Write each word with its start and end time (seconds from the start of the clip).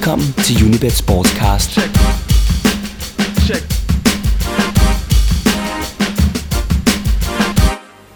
Velkommen 0.00 0.32
til 0.32 0.66
Unibet 0.66 0.92
Sportscast. 0.92 1.70
Check. 1.70 1.90
Check. 3.46 3.64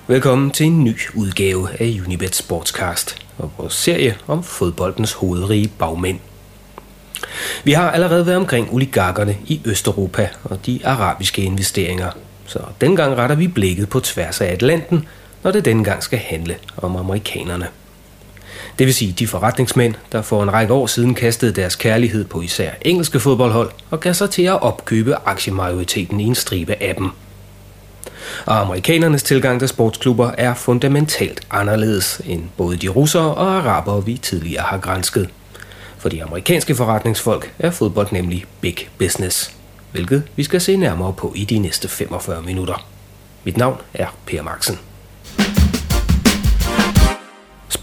Velkommen 0.07 0.51
til 0.51 0.67
en 0.67 0.85
ny 0.85 0.97
udgave 1.15 1.69
af 1.81 2.01
Unibet 2.07 2.35
Sportscast 2.35 3.27
og 3.39 3.53
vores 3.59 3.75
serie 3.75 4.17
om 4.27 4.43
fodboldens 4.43 5.13
hovedrige 5.13 5.69
bagmænd. 5.79 6.19
Vi 7.65 7.73
har 7.73 7.91
allerede 7.91 8.27
været 8.27 8.39
omkring 8.39 8.73
oligarkerne 8.73 9.37
i 9.47 9.61
Østeuropa 9.65 10.29
og 10.45 10.67
de 10.67 10.81
arabiske 10.85 11.43
investeringer, 11.43 12.11
så 12.47 12.59
dengang 12.81 13.17
retter 13.17 13.37
vi 13.37 13.49
blikket 13.49 13.89
på 13.89 14.01
tværs 14.01 14.41
af 14.41 14.53
Atlanten, 14.53 15.09
når 15.43 15.51
det 15.51 15.65
dengang 15.65 16.03
skal 16.03 16.19
handle 16.19 16.57
om 16.77 16.97
amerikanerne. 16.97 17.69
Det 18.79 18.87
vil 18.87 18.95
sige 18.95 19.13
de 19.19 19.27
forretningsmænd, 19.27 19.95
der 20.13 20.23
for 20.23 20.43
en 20.43 20.53
række 20.53 20.73
år 20.73 20.87
siden 20.87 21.15
kastede 21.15 21.53
deres 21.53 21.77
kærlighed 21.77 22.25
på 22.25 22.41
især 22.41 22.71
engelske 22.83 23.21
fodboldhold 23.21 23.71
og 23.91 24.01
gav 24.01 24.15
sig 24.15 24.31
til 24.31 24.43
at 24.43 24.63
opkøbe 24.63 25.15
aktiemajoriteten 25.27 26.21
i 26.21 26.25
en 26.25 26.35
stribe 26.35 26.83
af 26.83 26.95
dem. 26.95 27.11
Og 28.47 28.61
amerikanernes 28.61 29.23
tilgang 29.23 29.59
til 29.59 29.69
sportsklubber 29.69 30.31
er 30.39 30.55
fundamentalt 30.55 31.41
anderledes 31.51 32.21
end 32.27 32.43
både 32.57 32.77
de 32.77 32.89
russere 32.89 33.35
og 33.35 33.47
arabere, 33.47 34.05
vi 34.05 34.17
tidligere 34.17 34.63
har 34.63 34.79
grænsket. 34.79 35.29
For 35.99 36.09
de 36.09 36.25
amerikanske 36.25 36.75
forretningsfolk 36.75 37.53
er 37.59 37.71
fodbold 37.71 38.09
nemlig 38.13 38.45
big 38.61 38.77
business, 38.99 39.53
hvilket 39.93 40.23
vi 40.37 40.43
skal 40.45 40.61
se 40.61 40.77
nærmere 40.77 41.13
på 41.13 41.33
i 41.37 41.45
de 41.45 41.59
næste 41.59 41.89
45 41.89 42.43
minutter. 42.43 42.87
Mit 43.45 43.57
navn 43.57 43.77
er 43.95 44.07
Per 44.27 44.43
Maxen. 44.43 44.79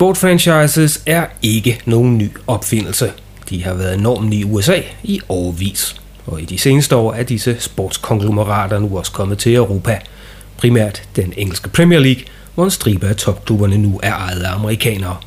Sportfranchises 0.02 1.04
er 1.06 1.26
ikke 1.42 1.82
nogen 1.86 2.18
ny 2.18 2.32
opfindelse. 2.48 3.12
De 3.50 3.64
har 3.64 3.74
været 3.74 4.00
normen 4.00 4.34
i 4.34 4.44
USA 4.44 4.82
i 5.04 5.22
årvis. 5.30 5.96
Og 6.26 6.42
i 6.42 6.46
de 6.46 6.58
seneste 6.58 6.96
år 6.96 7.14
er 7.14 7.24
disse 7.24 7.56
sportskonglomerater 7.60 8.80
nu 8.80 8.98
også 8.98 9.12
kommet 9.12 9.38
til 9.38 9.56
Europa. 9.56 10.00
Primært 10.58 11.04
den 11.16 11.34
engelske 11.38 11.70
Premier 11.70 12.00
League, 12.00 12.24
hvor 12.56 12.64
en 12.64 12.72
stribe 12.72 13.08
af 13.08 13.16
topklubberne 13.16 13.78
nu 13.78 14.00
er 14.04 14.14
ejet 14.14 14.42
af 14.42 14.56
amerikanere. 14.56 15.18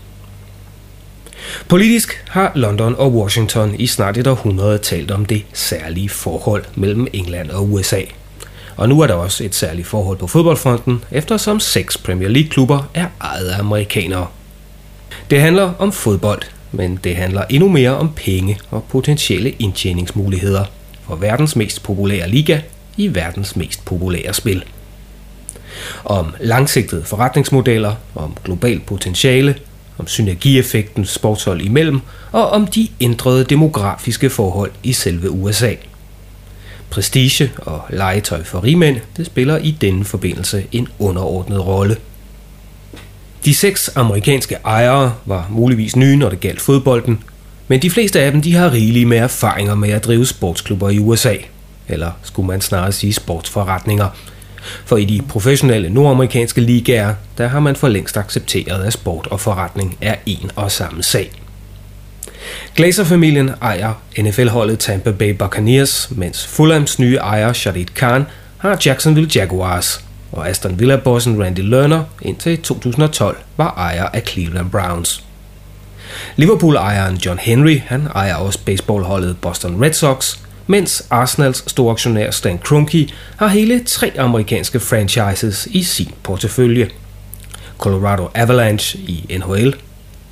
Politisk 1.69 2.25
har 2.29 2.53
London 2.55 2.95
og 2.99 3.15
Washington 3.15 3.75
i 3.79 3.87
snart 3.87 4.17
et 4.17 4.27
århundrede 4.27 4.79
talt 4.79 5.11
om 5.11 5.25
det 5.25 5.45
særlige 5.53 6.09
forhold 6.09 6.65
mellem 6.75 7.07
England 7.13 7.51
og 7.51 7.73
USA. 7.73 8.01
Og 8.77 8.89
nu 8.89 9.01
er 9.01 9.07
der 9.07 9.15
også 9.15 9.45
et 9.45 9.55
særligt 9.55 9.87
forhold 9.87 10.19
på 10.19 10.27
fodboldfronten, 10.27 11.05
eftersom 11.11 11.61
seks 11.61 11.99
Premier 11.99 12.29
League-klubber 12.29 12.91
er 12.95 13.07
ejet 13.21 13.47
af 13.47 13.59
amerikanere. 13.59 14.27
Det 15.31 15.41
handler 15.41 15.73
om 15.79 15.93
fodbold, 15.93 16.43
men 16.73 16.99
det 17.05 17.17
handler 17.17 17.45
endnu 17.51 17.69
mere 17.69 17.91
om 17.91 18.13
penge 18.17 18.59
og 18.71 18.85
potentielle 18.85 19.51
indtjeningsmuligheder 19.51 20.65
for 21.07 21.17
verdens 21.17 21.57
mest 21.57 21.83
populære 21.83 22.29
liga 22.29 22.61
i 22.97 23.15
verdens 23.15 23.57
mest 23.57 23.85
populære 23.85 24.35
spil. 24.35 24.65
Om 26.05 26.35
langsigtede 26.41 27.05
forretningsmodeller, 27.05 27.95
om 28.15 28.37
globalt 28.45 28.87
potentiale, 28.87 29.57
om 29.99 30.07
synergieffekten 30.07 31.05
sportshold 31.05 31.61
imellem 31.61 32.01
og 32.33 32.51
om 32.51 32.67
de 32.67 32.89
ændrede 33.01 33.45
demografiske 33.45 34.31
forhold 34.31 34.71
i 34.83 34.93
selve 34.93 35.31
USA. 35.31 35.75
Prestige 36.91 37.51
og 37.57 37.83
legetøj 37.91 38.45
for 38.45 38.65
rigmænd, 38.65 38.97
det 39.17 39.27
spiller 39.27 39.59
i 39.59 39.71
denne 39.71 40.05
forbindelse 40.05 40.65
en 40.73 40.89
underordnet 40.99 41.67
rolle– 41.67 41.97
de 43.45 43.55
seks 43.55 43.91
amerikanske 43.95 44.57
ejere 44.65 45.15
var 45.25 45.47
muligvis 45.51 45.97
nye, 45.97 46.17
når 46.17 46.29
det 46.29 46.41
galt 46.41 46.61
fodbolden, 46.61 47.23
men 47.69 47.83
de 47.83 47.91
fleste 47.91 48.21
af 48.21 48.33
dem 48.33 48.43
de 48.43 48.55
har 48.55 48.73
rigelige 48.73 49.07
med 49.07 49.19
erfaringer 49.19 49.75
med 49.75 49.91
at 49.91 50.05
drive 50.05 50.27
sportsklubber 50.27 50.91
i 50.91 50.99
USA. 50.99 51.35
Eller 51.89 52.11
skulle 52.23 52.47
man 52.47 52.61
snarere 52.61 52.93
sige 52.93 53.13
sportsforretninger. 53.13 54.09
For 54.85 54.97
i 54.97 55.05
de 55.05 55.23
professionelle 55.29 55.91
nordamerikanske 55.91 56.61
ligaer, 56.61 57.15
der 57.39 57.47
har 57.47 57.61
man 57.61 57.77
for 57.77 57.89
længst 57.89 58.17
accepteret, 58.17 58.85
at 58.85 58.93
sport 58.93 59.27
og 59.27 59.41
forretning 59.41 59.97
er 60.01 60.15
en 60.27 60.51
og 60.57 60.73
samme 60.73 61.03
sag. 61.03 61.31
Glazer-familien 62.77 63.51
ejer 63.63 63.93
NFL-holdet 64.19 64.79
Tampa 64.79 65.11
Bay 65.11 65.31
Buccaneers, 65.31 66.09
mens 66.11 66.47
Fulhams 66.47 66.99
nye 66.99 67.17
ejer 67.17 67.53
Shadid 67.53 67.87
Khan 67.87 68.25
har 68.59 68.81
Jacksonville 68.87 69.31
Jaguars– 69.35 70.01
og 70.35 70.49
Aston 70.49 70.79
Villa-bossen 70.79 71.43
Randy 71.43 71.61
Lerner 71.61 72.05
indtil 72.23 72.63
2012 72.63 73.37
var 73.57 73.75
ejer 73.77 74.05
af 74.05 74.23
Cleveland 74.29 74.71
Browns. 74.71 75.25
Liverpool-ejeren 76.37 77.17
John 77.17 77.39
Henry 77.39 77.81
han 77.87 78.09
ejer 78.15 78.35
også 78.35 78.59
baseballholdet 78.65 79.37
Boston 79.41 79.85
Red 79.85 79.93
Sox, 79.93 80.37
mens 80.67 81.07
Arsenals 81.11 81.71
storaktionær 81.71 82.31
Stan 82.31 82.59
Kroenke 82.59 83.13
har 83.37 83.47
hele 83.47 83.85
tre 83.85 84.13
amerikanske 84.19 84.81
franchises 84.81 85.69
i 85.71 85.83
sin 85.83 86.11
portefølje. 86.23 86.91
Colorado 87.79 88.29
Avalanche 88.35 88.99
i 88.99 89.39
NHL, 89.39 89.75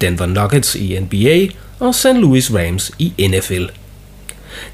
Denver 0.01 0.27
Nuggets 0.27 0.75
i 0.75 0.99
NBA 0.99 1.55
og 1.79 1.95
St. 1.95 2.15
Louis 2.15 2.55
Rams 2.55 2.91
i 2.99 3.29
NFL– 3.29 3.65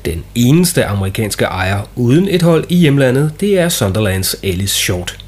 den 0.05 0.25
eneste 0.35 0.85
amerikanske 0.85 1.45
ejer 1.45 1.83
uden 1.97 2.29
et 2.29 2.43
hold 2.43 2.65
i 2.69 2.77
hjemlandet, 2.77 3.33
det 3.41 3.59
er 3.59 3.69
Sunderlands 3.69 4.37
Alice 4.43 4.75
Short. 4.75 5.19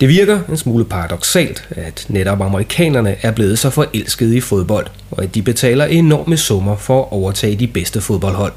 Det 0.00 0.08
virker 0.08 0.40
en 0.48 0.56
smule 0.56 0.84
paradoxalt, 0.84 1.68
at 1.70 2.06
netop 2.08 2.40
amerikanerne 2.40 3.16
er 3.22 3.30
blevet 3.30 3.58
så 3.58 3.70
forelskede 3.70 4.36
i 4.36 4.40
fodbold, 4.40 4.86
og 5.10 5.22
at 5.22 5.34
de 5.34 5.42
betaler 5.42 5.84
enorme 5.84 6.36
summer 6.36 6.76
for 6.76 7.02
at 7.02 7.12
overtage 7.12 7.56
de 7.56 7.66
bedste 7.66 8.00
fodboldhold. 8.00 8.52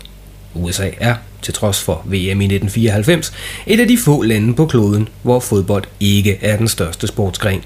USA 0.54 0.90
er, 1.00 1.16
til 1.42 1.54
trods 1.54 1.82
for 1.82 2.02
VM 2.06 2.42
i 2.42 2.46
1994, 2.46 3.34
et 3.68 3.80
af 3.80 3.88
de 3.88 3.98
få 3.98 4.22
lande 4.22 4.54
på 4.54 4.66
kloden, 4.66 5.10
hvor 5.22 5.40
fodbold 5.40 5.84
ikke 6.00 6.38
er 6.42 6.58
den 6.58 6.68
største 6.68 7.08
sportsgren. 7.08 7.62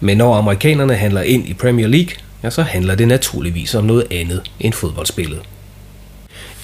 Men 0.00 0.16
når 0.16 0.34
amerikanerne 0.34 0.94
handler 0.94 1.22
ind 1.22 1.48
i 1.48 1.54
Premier 1.54 1.86
League, 1.86 2.12
ja, 2.42 2.50
så 2.50 2.62
handler 2.62 2.94
det 2.94 3.08
naturligvis 3.08 3.74
om 3.74 3.84
noget 3.84 4.06
andet 4.10 4.42
end 4.60 4.72
fodboldspillet. 4.72 5.40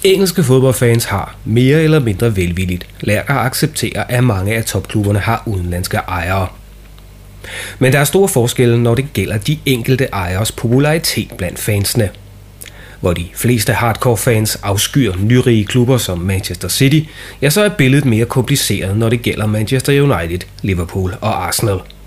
Engelske 0.03 0.43
fodboldfans 0.43 1.05
har 1.05 1.35
mere 1.45 1.83
eller 1.83 1.99
mindre 1.99 2.35
velvilligt 2.35 2.87
lært 2.99 3.25
at 3.27 3.37
acceptere, 3.37 4.11
at 4.11 4.23
mange 4.23 4.55
af 4.55 4.65
topklubberne 4.65 5.19
har 5.19 5.43
udenlandske 5.45 5.97
ejere. 5.97 6.47
Men 7.79 7.93
der 7.93 7.99
er 7.99 8.03
store 8.03 8.29
forskelle, 8.29 8.83
når 8.83 8.95
det 8.95 9.13
gælder 9.13 9.37
de 9.37 9.57
enkelte 9.65 10.05
ejers 10.05 10.51
popularitet 10.51 11.31
blandt 11.37 11.59
fansene. 11.59 12.09
Hvor 12.99 13.13
de 13.13 13.25
fleste 13.35 13.73
hardcore-fans 13.73 14.55
afskyr 14.55 15.13
nyrige 15.19 15.65
klubber 15.65 15.97
som 15.97 16.17
Manchester 16.17 16.67
City, 16.67 17.09
ja, 17.41 17.49
så 17.49 17.61
er 17.61 17.69
billedet 17.69 18.05
mere 18.05 18.25
kompliceret, 18.25 18.97
når 18.97 19.09
det 19.09 19.21
gælder 19.21 19.45
Manchester 19.45 20.01
United, 20.01 20.39
Liverpool 20.61 21.15
og 21.21 21.47
Arsenal– 21.47 21.79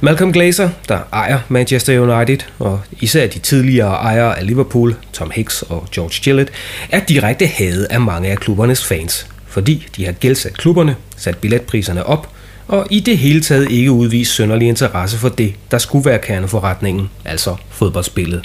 Malcolm 0.00 0.32
Glazer, 0.32 0.70
der 0.88 0.98
ejer 1.12 1.38
Manchester 1.48 2.00
United, 2.00 2.38
og 2.58 2.80
især 3.00 3.26
de 3.26 3.38
tidligere 3.38 3.94
ejere 3.94 4.38
af 4.38 4.46
Liverpool, 4.46 4.96
Tom 5.12 5.30
Hicks 5.34 5.62
og 5.62 5.88
George 5.94 6.20
Gillett, 6.22 6.50
er 6.90 7.00
direkte 7.00 7.46
hadet 7.46 7.84
af 7.84 8.00
mange 8.00 8.30
af 8.30 8.38
klubbernes 8.38 8.84
fans, 8.84 9.26
fordi 9.48 9.86
de 9.96 10.04
har 10.04 10.12
gældsat 10.12 10.56
klubberne, 10.56 10.96
sat 11.16 11.38
billetpriserne 11.38 12.06
op, 12.06 12.28
og 12.68 12.86
i 12.90 13.00
det 13.00 13.18
hele 13.18 13.40
taget 13.40 13.70
ikke 13.70 13.90
udvist 13.90 14.34
sønderlig 14.34 14.68
interesse 14.68 15.18
for 15.18 15.28
det, 15.28 15.54
der 15.70 15.78
skulle 15.78 16.04
være 16.04 16.18
kerneforretningen, 16.18 17.10
altså 17.24 17.56
fodboldspillet. 17.70 18.42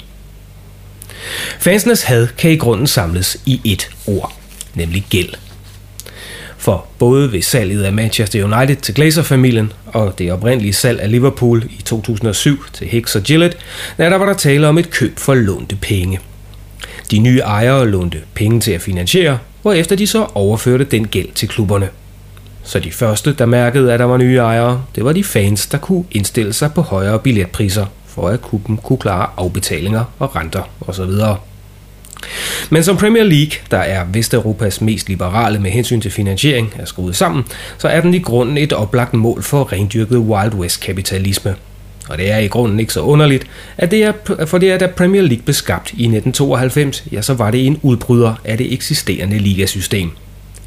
Fansenes 1.58 2.02
had 2.02 2.26
kan 2.38 2.50
i 2.50 2.56
grunden 2.56 2.86
samles 2.86 3.36
i 3.46 3.76
ét 3.78 3.94
ord, 4.06 4.32
nemlig 4.74 5.06
gæld. 5.10 5.34
For 6.60 6.86
både 6.98 7.32
ved 7.32 7.42
salget 7.42 7.82
af 7.82 7.92
Manchester 7.92 8.44
United 8.44 8.76
til 8.76 8.94
Glazer-familien 8.94 9.72
og 9.86 10.18
det 10.18 10.32
oprindelige 10.32 10.72
salg 10.72 11.00
af 11.00 11.10
Liverpool 11.10 11.64
i 11.78 11.82
2007 11.82 12.64
til 12.72 12.86
Hicks 12.86 13.16
og 13.16 13.22
Gillett, 13.22 13.56
der 13.96 14.16
var 14.16 14.26
der 14.26 14.34
tale 14.34 14.68
om 14.68 14.78
et 14.78 14.90
køb 14.90 15.18
for 15.18 15.34
lånte 15.34 15.76
penge. 15.76 16.20
De 17.10 17.18
nye 17.18 17.38
ejere 17.38 17.88
lånte 17.88 18.18
penge 18.34 18.60
til 18.60 18.72
at 18.72 18.80
finansiere, 18.80 19.38
hvorefter 19.62 19.96
de 19.96 20.06
så 20.06 20.26
overførte 20.34 20.84
den 20.84 21.06
gæld 21.06 21.28
til 21.34 21.48
klubberne. 21.48 21.88
Så 22.62 22.78
de 22.78 22.92
første, 22.92 23.32
der 23.32 23.46
mærkede, 23.46 23.92
at 23.92 23.98
der 23.98 24.04
var 24.04 24.16
nye 24.16 24.36
ejere, 24.36 24.84
det 24.94 25.04
var 25.04 25.12
de 25.12 25.24
fans, 25.24 25.66
der 25.66 25.78
kunne 25.78 26.04
indstille 26.10 26.52
sig 26.52 26.72
på 26.74 26.82
højere 26.82 27.18
billetpriser, 27.18 27.86
for 28.06 28.28
at 28.28 28.42
klubben 28.42 28.76
kunne 28.76 28.98
klare 28.98 29.26
afbetalinger 29.36 30.04
og 30.18 30.36
renter 30.36 30.62
osv. 30.80 31.10
Men 32.70 32.84
som 32.84 32.96
Premier 32.96 33.24
League, 33.24 33.52
der 33.70 33.78
er 33.78 34.04
Vesteuropas 34.12 34.80
mest 34.80 35.08
liberale 35.08 35.58
med 35.58 35.70
hensyn 35.70 36.00
til 36.00 36.10
finansiering, 36.10 36.74
er 36.78 36.84
skruet 36.84 37.16
sammen, 37.16 37.44
så 37.78 37.88
er 37.88 38.00
den 38.00 38.14
i 38.14 38.18
grunden 38.18 38.58
et 38.58 38.72
oplagt 38.72 39.14
mål 39.14 39.42
for 39.42 39.72
rendyrket 39.72 40.18
Wild 40.18 40.54
West-kapitalisme. 40.54 41.54
Og 42.08 42.18
det 42.18 42.30
er 42.30 42.38
i 42.38 42.46
grunden 42.46 42.80
ikke 42.80 42.92
så 42.92 43.00
underligt, 43.00 43.46
at 43.78 43.90
det 43.90 44.04
er, 44.04 44.12
for 44.46 44.58
det 44.58 44.70
er 44.72 44.78
da 44.78 44.86
Premier 44.86 45.22
League 45.22 45.44
blev 45.44 45.54
skabt 45.54 45.90
i 45.90 46.04
1992, 46.04 47.04
ja 47.12 47.22
så 47.22 47.34
var 47.34 47.50
det 47.50 47.66
en 47.66 47.78
udbryder 47.82 48.34
af 48.44 48.58
det 48.58 48.72
eksisterende 48.72 49.38
ligasystem. 49.38 50.10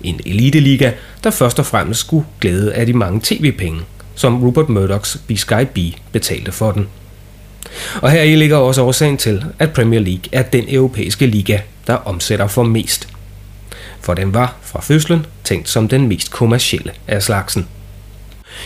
En 0.04 0.20
eliteliga, 0.26 0.92
der 1.24 1.32
først 1.32 1.60
og 1.60 1.66
fremmest 1.66 2.00
skulle 2.00 2.26
glæde 2.42 2.74
af 2.74 2.86
de 2.86 2.94
mange 2.94 3.20
tv-penge, 3.24 3.80
som 4.16 4.44
Rupert 4.44 4.70
Murdochs 4.70 5.18
Sky 5.36 5.66
B 5.74 5.78
betalte 6.12 6.52
for 6.52 6.72
den. 6.72 6.88
Og 8.02 8.12
her 8.12 8.22
i 8.22 8.36
ligger 8.36 8.58
også 8.58 8.81
årsagen 8.81 9.18
til, 9.18 9.44
at 9.60 9.74
Premier 9.74 10.00
League 10.00 10.24
er 10.31 10.42
den 10.42 10.66
europæiske 10.68 11.25
liga, 11.25 11.60
der 11.88 11.94
omsætter 11.94 12.48
for 12.48 12.64
mest. 12.64 13.08
For 14.02 14.14
den 14.14 14.34
var 14.34 14.56
fra 14.62 14.81
fødslen 14.81 15.25
tænkt 15.44 15.70
som 15.70 15.88
den 15.88 16.08
mest 16.08 16.31
kommercielle 16.31 16.92
af 17.08 17.24
slagsen. 17.24 17.68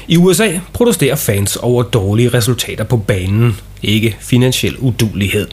I 0.07 0.17
USA 0.17 0.59
protesterer 0.73 1.15
fans 1.15 1.55
over 1.55 1.83
dårlige 1.83 2.29
resultater 2.29 2.83
på 2.83 2.97
banen, 2.97 3.59
ikke 3.83 4.17
finansiel 4.19 4.77
udulighed. 4.77 5.47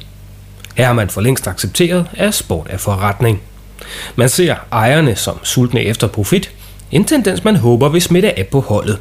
Her 0.74 0.86
har 0.86 0.92
man 0.92 1.10
for 1.10 1.20
længst 1.20 1.46
accepteret, 1.46 2.06
at 2.14 2.34
sport 2.34 2.66
er 2.70 2.78
forretning. 2.78 3.42
Man 4.16 4.28
ser 4.28 4.54
ejerne 4.72 5.16
som 5.16 5.44
sultne 5.44 5.82
efter 5.82 6.06
profit, 6.06 6.50
en 6.90 7.04
tendens 7.04 7.44
man 7.44 7.56
håber 7.56 7.88
vil 7.88 8.02
smitte 8.02 8.38
af 8.38 8.46
på 8.46 8.60
holdet. 8.60 8.98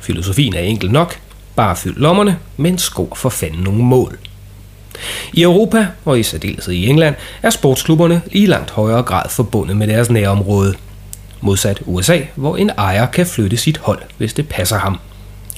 Filosofien 0.00 0.54
er 0.54 0.60
enkel 0.60 0.90
nok, 0.90 1.18
bare 1.56 1.76
fyld 1.76 1.96
lommerne, 1.96 2.38
men 2.56 2.78
skor 2.78 3.14
for 3.14 3.28
fanden 3.28 3.62
nogle 3.62 3.82
mål. 3.84 4.18
I 5.32 5.42
Europa, 5.42 5.86
og 6.04 6.18
i 6.20 6.22
særdeleshed 6.22 6.74
i 6.74 6.86
England, 6.86 7.14
er 7.42 7.50
sportsklubberne 7.50 8.22
i 8.30 8.46
langt 8.46 8.70
højere 8.70 9.02
grad 9.02 9.28
forbundet 9.30 9.76
med 9.76 9.88
deres 9.88 10.10
nærområde. 10.10 10.74
Modsat 11.40 11.82
USA, 11.86 12.20
hvor 12.34 12.56
en 12.56 12.70
ejer 12.70 13.06
kan 13.06 13.26
flytte 13.26 13.56
sit 13.56 13.78
hold, 13.78 14.02
hvis 14.18 14.34
det 14.34 14.48
passer 14.48 14.78
ham. 14.78 14.98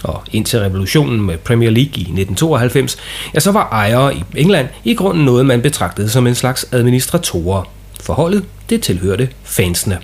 Og 0.04 0.22
indtil 0.32 0.60
revolutionen 0.60 1.20
med 1.20 1.38
Premier 1.38 1.70
League 1.70 1.94
i 1.94 2.00
1992, 2.00 2.96
ja, 3.34 3.40
så 3.40 3.52
var 3.52 3.68
ejere 3.72 4.16
i 4.16 4.24
England 4.36 4.68
i 4.84 4.94
grunden 4.94 5.24
noget, 5.24 5.46
man 5.46 5.62
betragtede 5.62 6.10
som 6.10 6.26
en 6.26 6.34
slags 6.34 6.66
administratorer. 6.72 7.62
Forholdet, 8.00 8.44
det 8.70 8.82
tilhørte 8.82 9.28
fansene. 9.44 9.98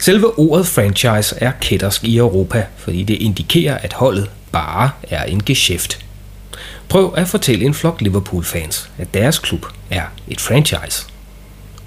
Selve 0.00 0.38
ordet 0.38 0.66
franchise 0.66 1.36
er 1.38 1.52
kættersk 1.60 2.04
i 2.04 2.16
Europa, 2.16 2.66
fordi 2.76 3.02
det 3.02 3.14
indikerer, 3.14 3.78
at 3.78 3.92
holdet 3.92 4.30
bare 4.52 4.90
er 5.02 5.24
en 5.24 5.42
geschæft. 5.42 6.04
Prøv 6.88 7.14
at 7.16 7.28
fortælle 7.28 7.64
en 7.64 7.74
flok 7.74 8.00
Liverpool-fans, 8.00 8.90
at 8.98 9.14
deres 9.14 9.38
klub 9.38 9.66
er 9.90 10.02
et 10.28 10.40
franchise. 10.40 11.06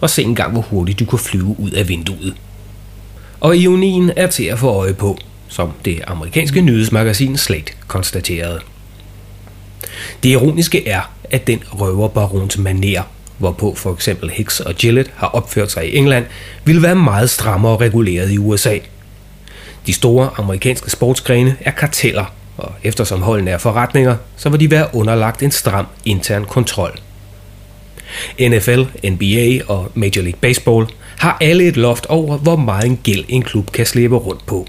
Og 0.01 0.09
se 0.09 0.23
engang, 0.23 0.51
hvor 0.51 0.61
hurtigt 0.61 0.99
du 0.99 1.05
kan 1.05 1.19
flyve 1.19 1.55
ud 1.59 1.71
af 1.71 1.89
vinduet. 1.89 2.35
Og 3.39 3.57
ionien 3.57 4.11
er 4.15 4.27
til 4.27 4.43
at 4.43 4.59
få 4.59 4.67
øje 4.67 4.93
på, 4.93 5.17
som 5.47 5.71
det 5.85 6.01
amerikanske 6.07 6.61
nyhedsmagasin 6.61 7.37
Slate 7.37 7.73
konstaterede. 7.87 8.59
Det 10.23 10.29
ironiske 10.29 10.87
er, 10.87 11.01
at 11.31 11.47
den 11.47 11.63
røverbarons 11.71 12.57
maner, 12.57 13.03
hvorpå 13.37 13.75
for 13.75 13.93
eksempel 13.93 14.29
Hicks 14.29 14.59
og 14.59 14.75
Gillett 14.75 15.11
har 15.15 15.27
opført 15.27 15.71
sig 15.71 15.93
i 15.93 15.97
England, 15.97 16.25
ville 16.65 16.81
være 16.81 16.95
meget 16.95 17.29
strammere 17.29 17.77
reguleret 17.77 18.31
i 18.31 18.37
USA. 18.37 18.77
De 19.87 19.93
store 19.93 20.29
amerikanske 20.37 20.89
sportsgrene 20.89 21.55
er 21.61 21.71
karteller, 21.71 22.33
og 22.57 22.71
eftersom 22.83 23.21
holdene 23.21 23.51
er 23.51 23.57
forretninger, 23.57 24.15
så 24.37 24.49
vil 24.49 24.59
de 24.59 24.71
være 24.71 24.87
underlagt 24.93 25.43
en 25.43 25.51
stram 25.51 25.85
intern 26.05 26.45
kontrol. 26.45 26.99
NFL, 28.39 28.81
NBA 29.09 29.59
og 29.67 29.91
Major 29.93 30.21
League 30.21 30.39
Baseball 30.41 30.85
har 31.17 31.37
alle 31.41 31.67
et 31.67 31.77
loft 31.77 32.05
over, 32.05 32.37
hvor 32.37 32.55
meget 32.55 32.85
en 32.85 32.99
gæld 33.03 33.25
en 33.27 33.41
klub 33.41 33.71
kan 33.71 33.85
slæbe 33.85 34.15
rundt 34.15 34.45
på. 34.45 34.67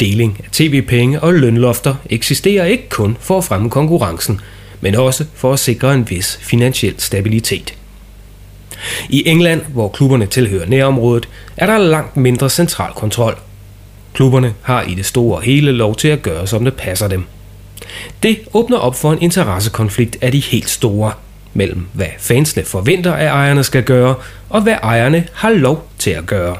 Deling 0.00 0.40
af 0.44 0.50
tv-penge 0.52 1.20
og 1.20 1.34
lønlofter 1.34 1.94
eksisterer 2.10 2.64
ikke 2.64 2.88
kun 2.88 3.16
for 3.20 3.38
at 3.38 3.44
fremme 3.44 3.70
konkurrencen, 3.70 4.40
men 4.80 4.94
også 4.94 5.24
for 5.34 5.52
at 5.52 5.58
sikre 5.58 5.94
en 5.94 6.10
vis 6.10 6.38
finansiel 6.42 6.94
stabilitet. 6.98 7.74
I 9.08 9.28
England, 9.28 9.62
hvor 9.62 9.88
klubberne 9.88 10.26
tilhører 10.26 10.66
nærområdet, 10.66 11.28
er 11.56 11.66
der 11.66 11.78
langt 11.78 12.16
mindre 12.16 12.50
central 12.50 12.92
kontrol. 12.92 13.38
Klubberne 14.16 14.54
har 14.62 14.82
i 14.82 14.94
det 14.94 15.06
store 15.06 15.42
hele 15.42 15.72
lov 15.72 15.96
til 15.96 16.08
at 16.08 16.22
gøre, 16.22 16.46
som 16.46 16.64
det 16.64 16.74
passer 16.74 17.08
dem. 17.08 17.24
Det 18.22 18.38
åbner 18.54 18.76
op 18.76 18.94
for 18.94 19.12
en 19.12 19.22
interessekonflikt 19.22 20.16
af 20.20 20.32
de 20.32 20.40
helt 20.40 20.70
store, 20.70 21.12
mellem 21.54 21.86
hvad 21.92 22.06
fansene 22.18 22.64
forventer, 22.64 23.12
at 23.12 23.26
ejerne 23.26 23.64
skal 23.64 23.82
gøre, 23.82 24.14
og 24.48 24.60
hvad 24.60 24.76
ejerne 24.82 25.26
har 25.32 25.50
lov 25.50 25.88
til 25.98 26.10
at 26.10 26.26
gøre. 26.26 26.56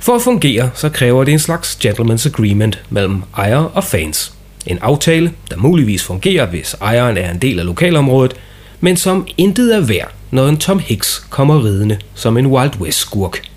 For 0.00 0.14
at 0.14 0.22
fungere, 0.22 0.70
så 0.74 0.88
kræver 0.88 1.24
det 1.24 1.32
en 1.32 1.38
slags 1.38 1.78
gentleman's 1.86 2.26
agreement 2.26 2.82
mellem 2.90 3.22
ejer 3.36 3.58
og 3.58 3.84
fans. 3.84 4.32
En 4.66 4.78
aftale, 4.78 5.32
der 5.50 5.56
muligvis 5.56 6.02
fungerer, 6.02 6.46
hvis 6.46 6.76
ejeren 6.80 7.16
er 7.16 7.30
en 7.30 7.38
del 7.38 7.58
af 7.58 7.66
lokalområdet, 7.66 8.34
men 8.80 8.96
som 8.96 9.26
intet 9.36 9.76
er 9.76 9.80
værd, 9.80 10.12
når 10.30 10.48
en 10.48 10.56
Tom 10.58 10.78
Hicks 10.78 11.26
kommer 11.30 11.64
ridende 11.64 11.98
som 12.14 12.36
en 12.36 12.46
Wild 12.46 12.80
West-skurk. 12.80 13.49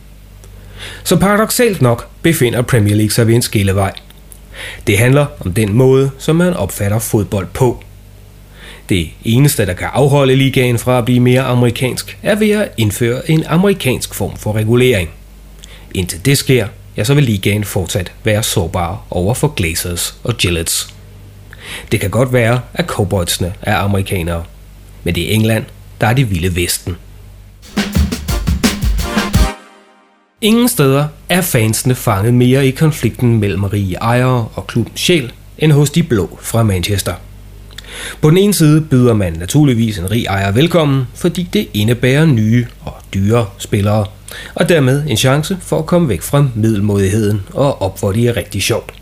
Så 1.04 1.16
paradoxalt 1.16 1.82
nok 1.82 2.08
befinder 2.22 2.62
Premier 2.62 2.96
League 2.96 3.12
sig 3.12 3.28
ved 3.28 3.36
en 3.36 3.42
skillevej. 3.42 3.92
Det 4.88 4.98
handler 4.98 5.26
om 5.40 5.54
den 5.54 5.74
måde, 5.74 6.12
som 6.18 6.36
man 6.36 6.54
opfatter 6.54 7.00
fodbold 7.00 7.48
på. 7.54 7.84
Det 8.90 9.10
eneste, 9.24 9.66
der 9.66 9.74
kan 9.74 9.88
afholde 9.94 10.36
ligaen 10.36 10.80
fra 10.80 10.98
at 10.98 11.06
blive 11.06 11.20
mere 11.20 11.42
amerikansk, 11.42 12.18
er 12.24 12.36
ved 12.36 12.50
at 12.52 12.72
indføre 12.78 13.32
en 13.32 13.44
amerikansk 13.48 14.14
form 14.14 14.38
for 14.38 14.54
regulering. 14.54 15.10
Indtil 15.94 16.26
det 16.26 16.38
sker, 16.38 16.68
ja, 16.98 17.04
så 17.04 17.14
vil 17.14 17.24
ligaen 17.24 17.64
fortsat 17.64 18.12
være 18.24 18.44
sårbar 18.44 19.06
over 19.10 19.34
for 19.34 19.48
Glazers 19.48 20.16
og 20.24 20.38
Gillets. 20.38 20.94
Det 21.92 22.00
kan 22.00 22.10
godt 22.10 22.34
være, 22.34 22.62
at 22.74 22.86
cowboysene 22.86 23.54
er 23.62 23.76
amerikanere, 23.76 24.44
men 25.04 25.16
det 25.16 25.30
er 25.30 25.34
England, 25.34 25.66
der 26.02 26.08
er 26.08 26.14
det 26.14 26.32
vilde 26.32 26.56
vesten. 26.56 26.98
Ingen 30.44 30.70
steder 30.70 31.08
er 31.30 31.42
fansene 31.42 31.96
fanget 31.96 32.34
mere 32.34 32.68
i 32.68 32.72
konflikten 32.72 33.40
mellem 33.40 33.64
rige 33.64 33.96
ejere 33.96 34.48
og 34.54 34.68
klubbens 34.68 35.00
sjæl, 35.00 35.32
end 35.58 35.72
hos 35.72 35.90
de 35.90 36.04
blå 36.04 36.40
fra 36.42 36.64
Manchester. 36.64 37.14
På 38.22 38.30
den 38.30 38.38
ene 38.38 38.54
side 38.54 38.82
byder 38.82 39.14
man 39.14 39.34
naturligvis 39.34 39.98
en 39.98 40.12
rig 40.12 40.26
ejer 40.26 40.52
velkommen, 40.52 41.04
fordi 41.16 41.50
det 41.54 41.68
indebærer 41.74 42.26
nye 42.26 42.68
og 42.82 42.94
dyre 43.14 43.46
spillere, 43.58 44.06
og 44.56 44.70
dermed 44.70 45.04
en 45.08 45.18
chance 45.18 45.58
for 45.62 45.80
at 45.80 45.86
komme 45.86 46.10
væk 46.10 46.22
fra 46.22 46.48
middelmodigheden 46.56 47.42
og 47.54 47.82
op, 47.82 48.00
hvor 48.00 48.12
det 48.12 48.28
er 48.28 48.38
rigtig 48.38 48.64
sjovt. 48.64 48.94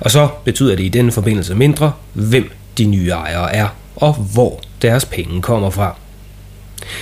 Og 0.00 0.10
så 0.10 0.28
betyder 0.44 0.76
det 0.76 0.84
i 0.84 0.88
denne 0.88 1.12
forbindelse 1.12 1.54
mindre, 1.54 1.92
hvem 2.12 2.50
de 2.78 2.84
nye 2.84 3.08
ejere 3.08 3.54
er, 3.54 3.68
og 3.96 4.14
hvor 4.14 4.60
deres 4.82 5.04
penge 5.04 5.42
kommer 5.42 5.70
fra. 5.70 5.96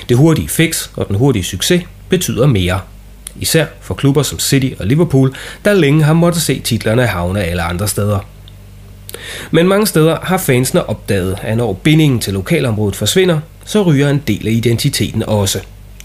Det 0.09 0.17
hurtige 0.17 0.49
fix 0.49 0.89
og 0.97 1.09
den 1.09 1.17
hurtige 1.17 1.45
succes 1.45 1.83
betyder 2.09 2.47
mere. 2.47 2.81
Især 3.41 3.67
for 3.81 3.95
klubber 3.95 4.23
som 4.23 4.39
City 4.39 4.71
og 4.79 4.87
Liverpool, 4.87 5.35
der 5.65 5.75
længe 5.75 6.05
har 6.05 6.13
måttet 6.13 6.43
se 6.43 6.61
titlerne 6.61 7.07
havne 7.07 7.43
alle 7.43 7.63
andre 7.63 7.89
steder. 7.89 8.19
Men 9.51 9.69
mange 9.69 9.87
steder 9.87 10.19
har 10.23 10.39
fansene 10.39 10.89
opdaget, 10.89 11.39
at 11.43 11.57
når 11.57 11.73
bindingen 11.73 12.21
til 12.21 12.33
lokalområdet 12.33 12.97
forsvinder, 12.97 13.41
så 13.65 13.83
ryger 13.83 14.11
en 14.11 14.23
del 14.27 14.49
af 14.49 14.53
identiteten 14.53 15.23
også. 15.23 15.61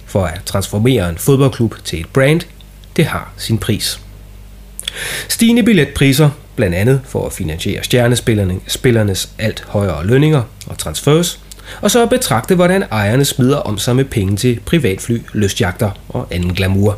For 0.05 0.25
at 0.25 0.41
transformere 0.45 1.09
en 1.09 1.17
fodboldklub 1.17 1.75
til 1.83 2.00
et 2.00 2.07
brand, 2.13 2.41
det 2.95 3.05
har 3.05 3.33
sin 3.38 3.57
pris. 3.57 4.00
Stigende 5.29 5.63
billetpriser, 5.63 6.29
blandt 6.55 6.75
andet 6.75 7.01
for 7.05 7.25
at 7.25 7.33
finansiere 7.33 7.83
stjernespillernes 7.83 9.29
alt 9.39 9.63
højere 9.67 10.05
lønninger 10.05 10.41
og 10.67 10.77
transfers, 10.77 11.39
og 11.81 11.91
så 11.91 12.03
at 12.03 12.09
betragte, 12.09 12.55
hvordan 12.55 12.83
ejerne 12.91 13.25
smider 13.25 13.57
om 13.57 13.77
sig 13.77 13.95
med 13.95 14.05
penge 14.05 14.38
til 14.38 14.59
privatfly, 14.65 15.17
lystjagter 15.33 15.91
og 16.09 16.27
anden 16.31 16.53
glamour. 16.53 16.97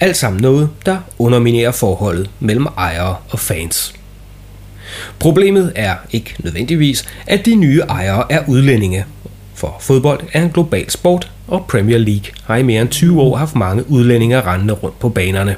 Alt 0.00 0.16
sammen 0.16 0.42
noget, 0.42 0.68
der 0.86 0.98
underminerer 1.18 1.72
forholdet 1.72 2.30
mellem 2.40 2.66
ejere 2.78 3.16
og 3.30 3.38
fans. 3.38 3.94
Problemet 5.18 5.72
er 5.74 5.94
ikke 6.12 6.34
nødvendigvis, 6.38 7.04
at 7.26 7.46
de 7.46 7.54
nye 7.54 7.80
ejere 7.80 8.32
er 8.32 8.40
udlændinge, 8.46 9.04
for 9.54 9.76
fodbold 9.80 10.20
er 10.32 10.42
en 10.42 10.50
global 10.50 10.90
sport, 10.90 11.30
og 11.48 11.66
Premier 11.68 11.98
League 11.98 12.24
har 12.44 12.56
i 12.56 12.62
mere 12.62 12.82
end 12.82 12.88
20 12.88 13.20
år 13.20 13.36
haft 13.36 13.54
mange 13.54 13.90
udlændinge 13.90 14.40
rendende 14.40 14.74
rundt 14.74 14.98
på 14.98 15.08
banerne. 15.08 15.56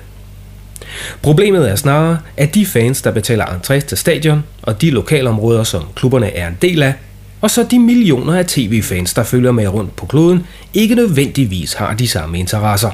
Problemet 1.23 1.71
er 1.71 1.77
snarere, 1.77 2.19
at 2.37 2.55
de 2.55 2.67
fans, 2.67 3.03
der 3.03 3.11
betaler 3.11 3.45
entré 3.45 3.81
til 3.81 3.99
stadion, 3.99 4.45
og 4.63 4.81
de 4.81 4.91
lokalområder, 4.91 5.65
som 5.65 5.83
klubberne 5.95 6.37
er 6.37 6.49
en 6.49 6.59
del 6.63 6.83
af, 6.83 6.95
og 7.41 7.51
så 7.51 7.67
de 7.71 7.79
millioner 7.79 8.39
af 8.39 8.47
tv-fans, 8.47 9.15
der 9.15 9.23
følger 9.23 9.53
med 9.53 9.69
rundt 9.69 9.97
på 9.97 10.07
kloden, 10.07 10.47
ikke 10.75 10.95
nødvendigvis 10.95 11.73
har 11.73 11.95
de 11.95 12.09
samme 12.09 12.39
interesser. 12.39 12.91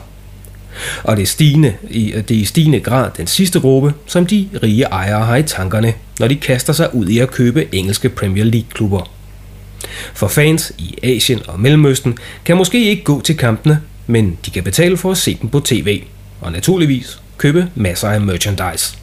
Og 1.03 1.17
det 1.17 1.23
er, 1.23 1.27
stigende, 1.27 1.75
det 1.93 2.31
er 2.31 2.35
i 2.35 2.45
stigende 2.45 2.81
grad 2.81 3.11
den 3.17 3.27
sidste 3.27 3.61
gruppe, 3.61 3.95
som 4.07 4.27
de 4.27 4.49
rige 4.63 4.85
ejere 4.85 5.25
har 5.25 5.37
i 5.37 5.43
tankerne, 5.43 5.95
når 6.21 6.29
de 6.29 6.37
kaster 6.37 6.73
sig 6.73 6.95
ud 6.95 7.09
i 7.09 7.19
at 7.19 7.31
købe 7.31 7.75
engelske 7.75 8.09
Premier 8.09 8.45
League-klubber. 8.45 9.11
For 10.15 10.29
fans 10.29 10.73
i 10.79 10.99
Asien 11.03 11.41
og 11.49 11.61
Mellemøsten 11.61 12.19
kan 12.45 12.57
måske 12.57 12.91
ikke 12.91 13.05
gå 13.05 13.21
til 13.21 13.37
kampene, 13.37 13.81
men 14.07 14.39
de 14.47 14.51
kan 14.51 14.65
betale 14.65 14.97
for 14.97 15.11
at 15.11 15.17
se 15.17 15.39
dem 15.43 15.51
på 15.51 15.61
tv, 15.61 16.03
og 16.41 16.53
naturligvis 16.53 17.19
købe 17.39 17.69
masser 17.75 18.09
af 18.09 18.21
merchandise. 18.21 18.97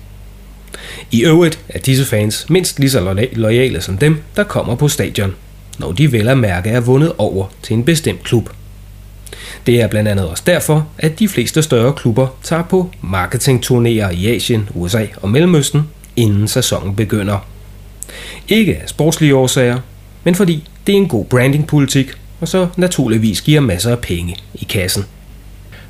I 1.11 1.23
øvrigt 1.23 1.59
er 1.69 1.79
disse 1.79 2.05
fans 2.05 2.49
mindst 2.49 2.79
lige 2.79 2.89
så 2.89 3.27
lojale 3.33 3.81
som 3.81 3.97
dem, 3.97 4.21
der 4.35 4.43
kommer 4.43 4.75
på 4.75 4.87
stadion, 4.87 5.35
når 5.79 5.91
de 5.91 6.11
vel 6.11 6.27
at 6.27 6.37
mærke 6.37 6.69
er 6.69 6.79
vundet 6.79 7.13
over 7.17 7.45
til 7.63 7.73
en 7.73 7.83
bestemt 7.83 8.23
klub. 8.23 8.49
Det 9.65 9.81
er 9.81 9.88
blandt 9.88 10.09
andet 10.09 10.27
også 10.27 10.43
derfor, 10.45 10.88
at 10.97 11.19
de 11.19 11.27
fleste 11.27 11.63
større 11.63 11.93
klubber 11.93 12.27
tager 12.43 12.63
på 12.63 12.91
marketingturnéer 13.03 14.09
i 14.09 14.35
Asien, 14.35 14.69
USA 14.75 15.05
og 15.21 15.29
Mellemøsten, 15.29 15.81
inden 16.15 16.47
sæsonen 16.47 16.95
begynder. 16.95 17.45
Ikke 18.47 18.77
af 18.81 18.89
sportslige 18.89 19.35
årsager, 19.35 19.77
men 20.23 20.35
fordi 20.35 20.69
det 20.88 20.93
er 20.93 20.97
en 20.97 21.07
god 21.07 21.25
brandingpolitik, 21.25 22.11
og 22.41 22.47
så 22.47 22.67
naturligvis 22.77 23.41
giver 23.41 23.61
masser 23.61 23.91
af 23.91 24.00
penge 24.00 24.35
i 24.53 24.65
kassen. 24.69 25.05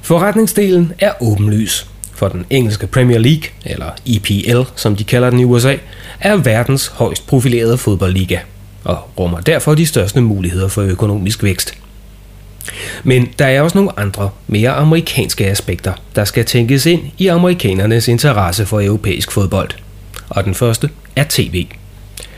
Forretningsdelen 0.01 0.93
er 0.99 1.11
åbenlys, 1.21 1.87
for 2.13 2.27
den 2.27 2.45
engelske 2.49 2.87
Premier 2.87 3.19
League, 3.19 3.43
eller 3.65 3.89
EPL 4.05 4.71
som 4.75 4.95
de 4.95 5.03
kalder 5.03 5.29
den 5.29 5.39
i 5.39 5.43
USA, 5.43 5.75
er 6.19 6.35
verdens 6.35 6.87
højst 6.87 7.27
profilerede 7.27 7.77
fodboldliga, 7.77 8.39
og 8.83 8.97
rummer 9.19 9.39
derfor 9.39 9.75
de 9.75 9.85
største 9.85 10.21
muligheder 10.21 10.67
for 10.67 10.81
økonomisk 10.81 11.43
vækst. 11.43 11.77
Men 13.03 13.29
der 13.39 13.45
er 13.45 13.61
også 13.61 13.77
nogle 13.77 13.99
andre, 13.99 14.29
mere 14.47 14.71
amerikanske 14.71 15.47
aspekter, 15.47 15.93
der 16.15 16.25
skal 16.25 16.45
tænkes 16.45 16.85
ind 16.85 17.01
i 17.17 17.27
amerikanernes 17.27 18.07
interesse 18.07 18.65
for 18.65 18.81
europæisk 18.81 19.31
fodbold. 19.31 19.69
Og 20.29 20.45
den 20.45 20.55
første 20.55 20.89
er 21.15 21.25
tv. 21.29 21.65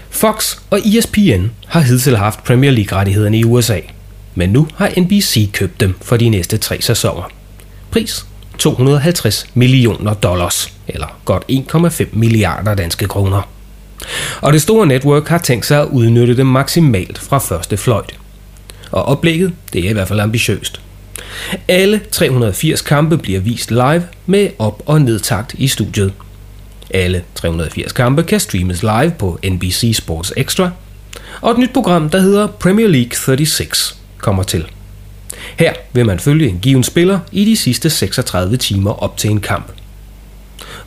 Fox 0.09 0.57
og 0.69 0.79
ESPN 0.79 1.45
har 1.67 1.79
hidtil 1.79 2.17
haft 2.17 2.43
Premier 2.43 2.71
League-rettighederne 2.71 3.39
i 3.39 3.43
USA, 3.43 3.79
men 4.35 4.49
nu 4.49 4.67
har 4.75 4.91
NBC 4.97 5.51
købt 5.51 5.79
dem 5.79 5.95
for 6.01 6.17
de 6.17 6.29
næste 6.29 6.57
tre 6.57 6.81
sæsoner. 6.81 7.29
Pris 7.91 8.25
250 8.57 9.45
millioner 9.53 10.13
dollars, 10.13 10.73
eller 10.87 11.17
godt 11.25 11.43
1,5 11.51 12.07
milliarder 12.11 12.75
danske 12.75 13.07
kroner. 13.07 13.41
Og 14.41 14.53
det 14.53 14.61
store 14.61 14.87
network 14.87 15.27
har 15.27 15.37
tænkt 15.37 15.65
sig 15.65 15.81
at 15.81 15.87
udnytte 15.87 16.37
det 16.37 16.45
maksimalt 16.45 17.19
fra 17.19 17.37
første 17.37 17.77
fløjt. 17.77 18.13
Og 18.93 19.05
oplægget, 19.05 19.53
det 19.73 19.85
er 19.85 19.89
i 19.89 19.93
hvert 19.93 20.07
fald 20.07 20.19
ambitiøst. 20.19 20.81
Alle 21.67 22.01
380 22.11 22.81
kampe 22.81 23.17
bliver 23.17 23.39
vist 23.39 23.71
live 23.71 24.03
med 24.25 24.49
op- 24.59 24.83
og 24.85 25.01
nedtakt 25.01 25.53
i 25.57 25.67
studiet. 25.67 26.13
Alle 26.89 27.23
380 27.35 27.91
kampe 27.91 28.23
kan 28.23 28.39
streames 28.39 28.83
live 28.83 29.11
på 29.19 29.39
NBC 29.45 29.93
Sports 29.97 30.33
Extra, 30.37 30.71
og 31.41 31.51
et 31.51 31.57
nyt 31.57 31.73
program, 31.73 32.09
der 32.09 32.19
hedder 32.19 32.47
Premier 32.47 32.87
League 32.87 33.15
36, 33.15 33.99
kommer 34.17 34.43
til. 34.43 34.65
Her 35.57 35.73
vil 35.93 36.05
man 36.05 36.19
følge 36.19 36.49
en 36.49 36.59
given 36.59 36.83
spiller 36.83 37.19
i 37.31 37.45
de 37.45 37.57
sidste 37.57 37.89
36 37.89 38.57
timer 38.57 39.03
op 39.03 39.17
til 39.17 39.29
en 39.29 39.41
kamp. 39.41 39.71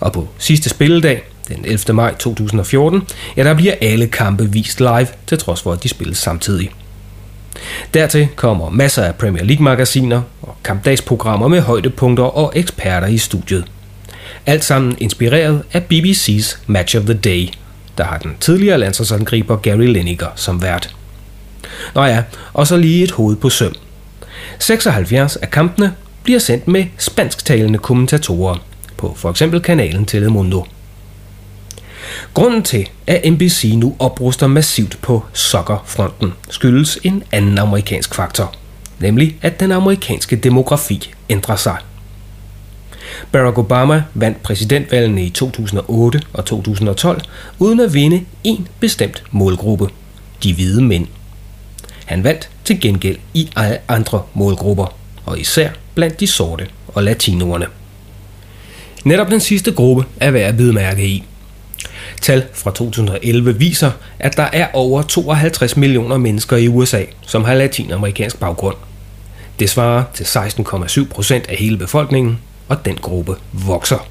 Og 0.01 0.13
på 0.13 0.29
sidste 0.39 0.69
spilledag, 0.69 1.23
den 1.49 1.65
11. 1.65 1.95
maj 1.95 2.15
2014, 2.15 3.03
ja, 3.37 3.45
der 3.45 3.55
bliver 3.55 3.75
alle 3.81 4.07
kampe 4.07 4.53
vist 4.53 4.81
live, 4.81 5.09
til 5.27 5.39
trods 5.39 5.63
for 5.63 5.73
at 5.73 5.83
de 5.83 5.89
spilles 5.89 6.19
samtidig. 6.19 6.71
Dertil 7.95 8.29
kommer 8.37 8.71
masser 8.71 9.03
af 9.03 9.15
Premier 9.15 9.45
League-magasiner 9.45 10.23
og 10.43 10.57
kampdagsprogrammer 10.65 11.49
med 11.49 11.61
højdepunkter 11.61 12.25
og 12.25 12.53
eksperter 12.55 13.07
i 13.07 13.19
studiet. 13.19 13.65
Alt 14.47 14.65
sammen 14.65 14.97
inspireret 14.99 15.63
af 15.73 15.83
BBC's 15.93 16.59
Match 16.67 16.97
of 16.97 17.03
the 17.03 17.15
Day, 17.15 17.49
der 17.99 18.05
har 18.05 18.19
den 18.19 18.37
tidligere 18.41 18.79
landsholdsangriber 18.79 19.57
Gary 19.57 19.87
Lineker 19.87 20.29
som 20.35 20.63
vært. 20.63 20.95
Nå 21.95 22.05
ja, 22.05 22.23
og 22.53 22.67
så 22.67 22.77
lige 22.77 23.05
et 23.05 23.11
hoved 23.11 23.37
på 23.37 23.51
søm. 23.51 23.75
76 24.59 25.37
af 25.37 25.51
kampene 25.51 25.95
bliver 26.23 26.39
sendt 26.39 26.69
med 26.69 26.85
spansktalende 26.99 27.79
kommentatorer 27.79 28.57
på 28.97 29.15
for 29.17 29.31
eksempel 29.31 29.61
kanalen 29.61 30.05
Telemundo. 30.05 30.65
Grunden 32.37 32.63
til, 32.63 32.89
at 33.07 33.33
NBC 33.33 33.73
nu 33.77 33.97
opruster 33.99 34.47
massivt 34.47 34.99
på 35.03 35.25
soccerfronten, 35.33 36.33
skyldes 36.51 36.99
en 37.03 37.23
anden 37.33 37.59
amerikansk 37.59 38.15
faktor, 38.15 38.55
nemlig 39.01 39.37
at 39.43 39.61
den 39.61 39.73
amerikanske 39.73 40.37
demografi 40.37 41.11
ændrer 41.29 41.57
sig. 41.57 41.77
Barack 43.33 43.59
Obama 43.59 44.03
vandt 44.15 44.43
præsidentvalgene 44.43 45.25
i 45.25 45.31
2008 45.31 46.21
og 46.33 46.45
2012 46.45 47.21
uden 47.59 47.81
at 47.81 47.95
vinde 47.95 48.25
en 48.45 48.69
bestemt 48.81 49.23
målgruppe, 49.31 49.89
de 50.43 50.55
hvide 50.55 50.83
mænd. 50.83 51.07
Han 52.05 52.25
vandt 52.25 52.51
til 52.65 52.81
gengæld 52.81 53.19
i 53.35 53.51
andre 53.89 54.23
målgrupper, 54.35 54.95
og 55.27 55.41
især 55.41 55.71
blandt 55.95 56.21
de 56.21 56.27
sorte 56.27 56.67
og 56.89 57.03
latinoerne. 57.03 57.67
Netop 59.05 59.31
den 59.31 59.41
sidste 59.41 59.73
gruppe 59.73 60.05
er 60.21 60.31
værd 60.31 60.49
at 60.49 60.57
bidmærke 60.57 61.07
i. 61.07 61.25
Tal 62.27 62.45
fra 62.55 62.71
2011 62.71 63.59
viser, 63.59 63.91
at 64.19 64.37
der 64.37 64.49
er 64.53 64.67
over 64.73 65.03
52 65.03 65.77
millioner 65.77 66.17
mennesker 66.17 66.57
i 66.57 66.69
USA, 66.69 67.03
som 67.27 67.45
har 67.45 67.55
latinamerikansk 67.55 68.41
baggrund. 68.41 68.77
Det 69.59 69.71
svarer 69.71 70.05
til 70.15 70.25
16,7 70.25 71.09
procent 71.09 71.47
af 71.49 71.57
hele 71.57 71.77
befolkningen, 71.77 72.39
og 72.69 72.85
den 72.85 72.99
gruppe 73.03 73.35
vokser. 73.53 74.09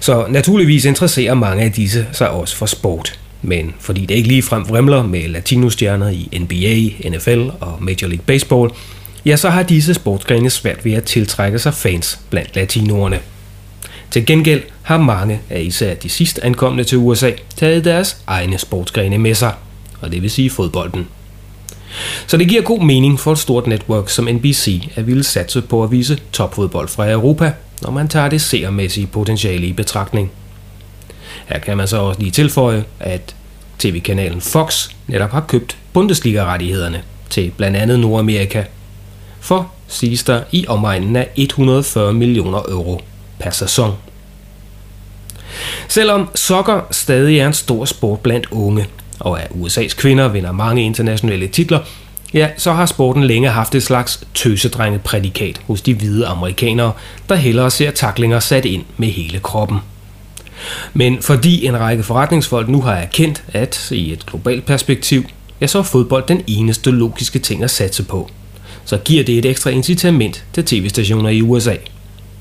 Så 0.00 0.26
naturligvis 0.28 0.84
interesserer 0.84 1.34
mange 1.34 1.62
af 1.62 1.72
disse 1.72 2.06
sig 2.12 2.30
også 2.30 2.56
for 2.56 2.66
sport. 2.66 3.18
Men 3.42 3.74
fordi 3.80 4.06
det 4.06 4.14
ikke 4.14 4.28
ligefrem 4.28 4.68
vrimler 4.68 5.02
med 5.02 5.28
latinostjerner 5.28 6.08
i 6.08 6.38
NBA, 6.40 7.10
NFL 7.10 7.48
og 7.60 7.78
Major 7.80 8.08
League 8.08 8.24
Baseball, 8.26 8.70
ja, 9.24 9.36
så 9.36 9.50
har 9.50 9.62
disse 9.62 9.94
sportsgrene 9.94 10.50
svært 10.50 10.84
ved 10.84 10.92
at 10.92 11.04
tiltrække 11.04 11.58
sig 11.58 11.74
fans 11.74 12.18
blandt 12.30 12.56
latinoerne. 12.56 13.20
Til 14.10 14.26
gengæld 14.26 14.62
har 14.82 14.98
mange 14.98 15.40
af 15.50 15.60
især 15.60 15.94
de 15.94 16.08
sidst 16.08 16.40
ankomne 16.42 16.84
til 16.84 16.98
USA 16.98 17.30
taget 17.56 17.84
deres 17.84 18.16
egne 18.26 18.58
sportsgrene 18.58 19.18
med 19.18 19.34
sig, 19.34 19.52
og 20.00 20.12
det 20.12 20.22
vil 20.22 20.30
sige 20.30 20.50
fodbolden. 20.50 21.06
Så 22.26 22.36
det 22.36 22.48
giver 22.48 22.62
god 22.62 22.80
mening 22.80 23.20
for 23.20 23.32
et 23.32 23.38
stort 23.38 23.66
netværk 23.66 24.08
som 24.08 24.28
NBC 24.32 24.88
at 24.94 25.06
ville 25.06 25.24
satse 25.24 25.62
på 25.62 25.82
at 25.82 25.90
vise 25.90 26.18
topfodbold 26.32 26.88
fra 26.88 27.10
Europa, 27.10 27.52
når 27.82 27.90
man 27.90 28.08
tager 28.08 28.28
det 28.28 28.40
seermæssige 28.40 29.06
potentiale 29.06 29.66
i 29.66 29.72
betragtning. 29.72 30.30
Her 31.46 31.58
kan 31.58 31.76
man 31.76 31.88
så 31.88 31.96
også 31.96 32.20
lige 32.20 32.30
tilføje, 32.30 32.84
at 33.00 33.34
tv-kanalen 33.78 34.40
Fox 34.40 34.88
netop 35.06 35.30
har 35.30 35.40
købt 35.40 35.76
Bundesliga-rettighederne 35.92 37.02
til 37.30 37.52
blandt 37.56 37.76
andet 37.76 38.00
Nordamerika 38.00 38.64
for, 39.40 39.72
siges 39.88 40.22
der, 40.22 40.42
i 40.52 40.64
omegnen 40.68 41.16
af 41.16 41.28
140 41.36 42.12
millioner 42.12 42.58
euro 42.68 43.00
per 43.38 43.50
sæson. 43.50 43.94
Selvom 45.88 46.28
soccer 46.34 46.80
stadig 46.90 47.38
er 47.38 47.46
en 47.46 47.52
stor 47.52 47.84
sport 47.84 48.20
blandt 48.20 48.46
unge, 48.50 48.86
og 49.20 49.42
at 49.42 49.48
USA's 49.50 49.96
kvinder 49.96 50.28
vinder 50.28 50.52
mange 50.52 50.82
internationale 50.82 51.48
titler, 51.48 51.80
ja, 52.34 52.48
så 52.56 52.72
har 52.72 52.86
sporten 52.86 53.24
længe 53.24 53.48
haft 53.48 53.74
et 53.74 53.82
slags 53.82 54.24
tøsedrenget 54.34 55.02
prædikat 55.02 55.60
hos 55.66 55.80
de 55.80 55.94
hvide 55.94 56.26
amerikanere, 56.26 56.92
der 57.28 57.34
hellere 57.34 57.70
ser 57.70 57.90
taklinger 57.90 58.40
sat 58.40 58.64
ind 58.64 58.84
med 58.96 59.08
hele 59.08 59.38
kroppen. 59.38 59.78
Men 60.94 61.22
fordi 61.22 61.66
en 61.66 61.80
række 61.80 62.02
forretningsfolk 62.02 62.68
nu 62.68 62.82
har 62.82 62.94
erkendt, 62.94 63.44
at 63.52 63.90
i 63.90 64.12
et 64.12 64.26
globalt 64.26 64.66
perspektiv, 64.66 65.24
ja, 65.60 65.66
så 65.66 65.78
er 65.78 65.82
fodbold 65.82 66.24
den 66.28 66.42
eneste 66.46 66.90
logiske 66.90 67.38
ting 67.38 67.64
at 67.64 67.70
satse 67.70 68.02
på, 68.02 68.30
så 68.84 68.96
giver 68.96 69.24
det 69.24 69.38
et 69.38 69.44
ekstra 69.44 69.70
incitament 69.70 70.44
til 70.52 70.64
tv-stationer 70.64 71.30
i 71.30 71.42
USA. 71.42 71.74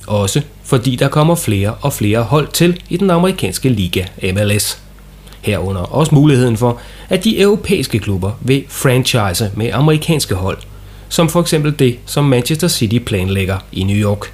Også 0.08 0.42
fordi 0.64 0.96
der 0.96 1.08
kommer 1.08 1.36
flere 1.36 1.74
og 1.82 1.94
flere 1.94 2.24
hold 2.24 2.48
til 2.54 2.82
i 2.90 2.98
den 2.98 3.10
amerikanske 3.10 3.70
liga 3.70 4.06
MLS. 4.34 4.80
Herunder 5.42 5.82
også 5.82 6.16
muligheden 6.16 6.58
for, 6.58 6.80
at 7.10 7.24
de 7.24 7.42
europæiske 7.42 8.00
klubber 8.00 8.32
vil 8.42 8.64
franchise 8.70 9.52
med 9.56 9.70
amerikanske 9.74 10.36
hold, 10.36 10.58
som 11.10 11.30
for 11.30 11.42
eksempel 11.42 11.80
det, 11.80 12.00
som 12.06 12.26
Manchester 12.26 12.68
City 12.68 12.98
planlægger 12.98 13.58
i 13.72 13.84
New 13.84 13.96
York. 13.96 14.32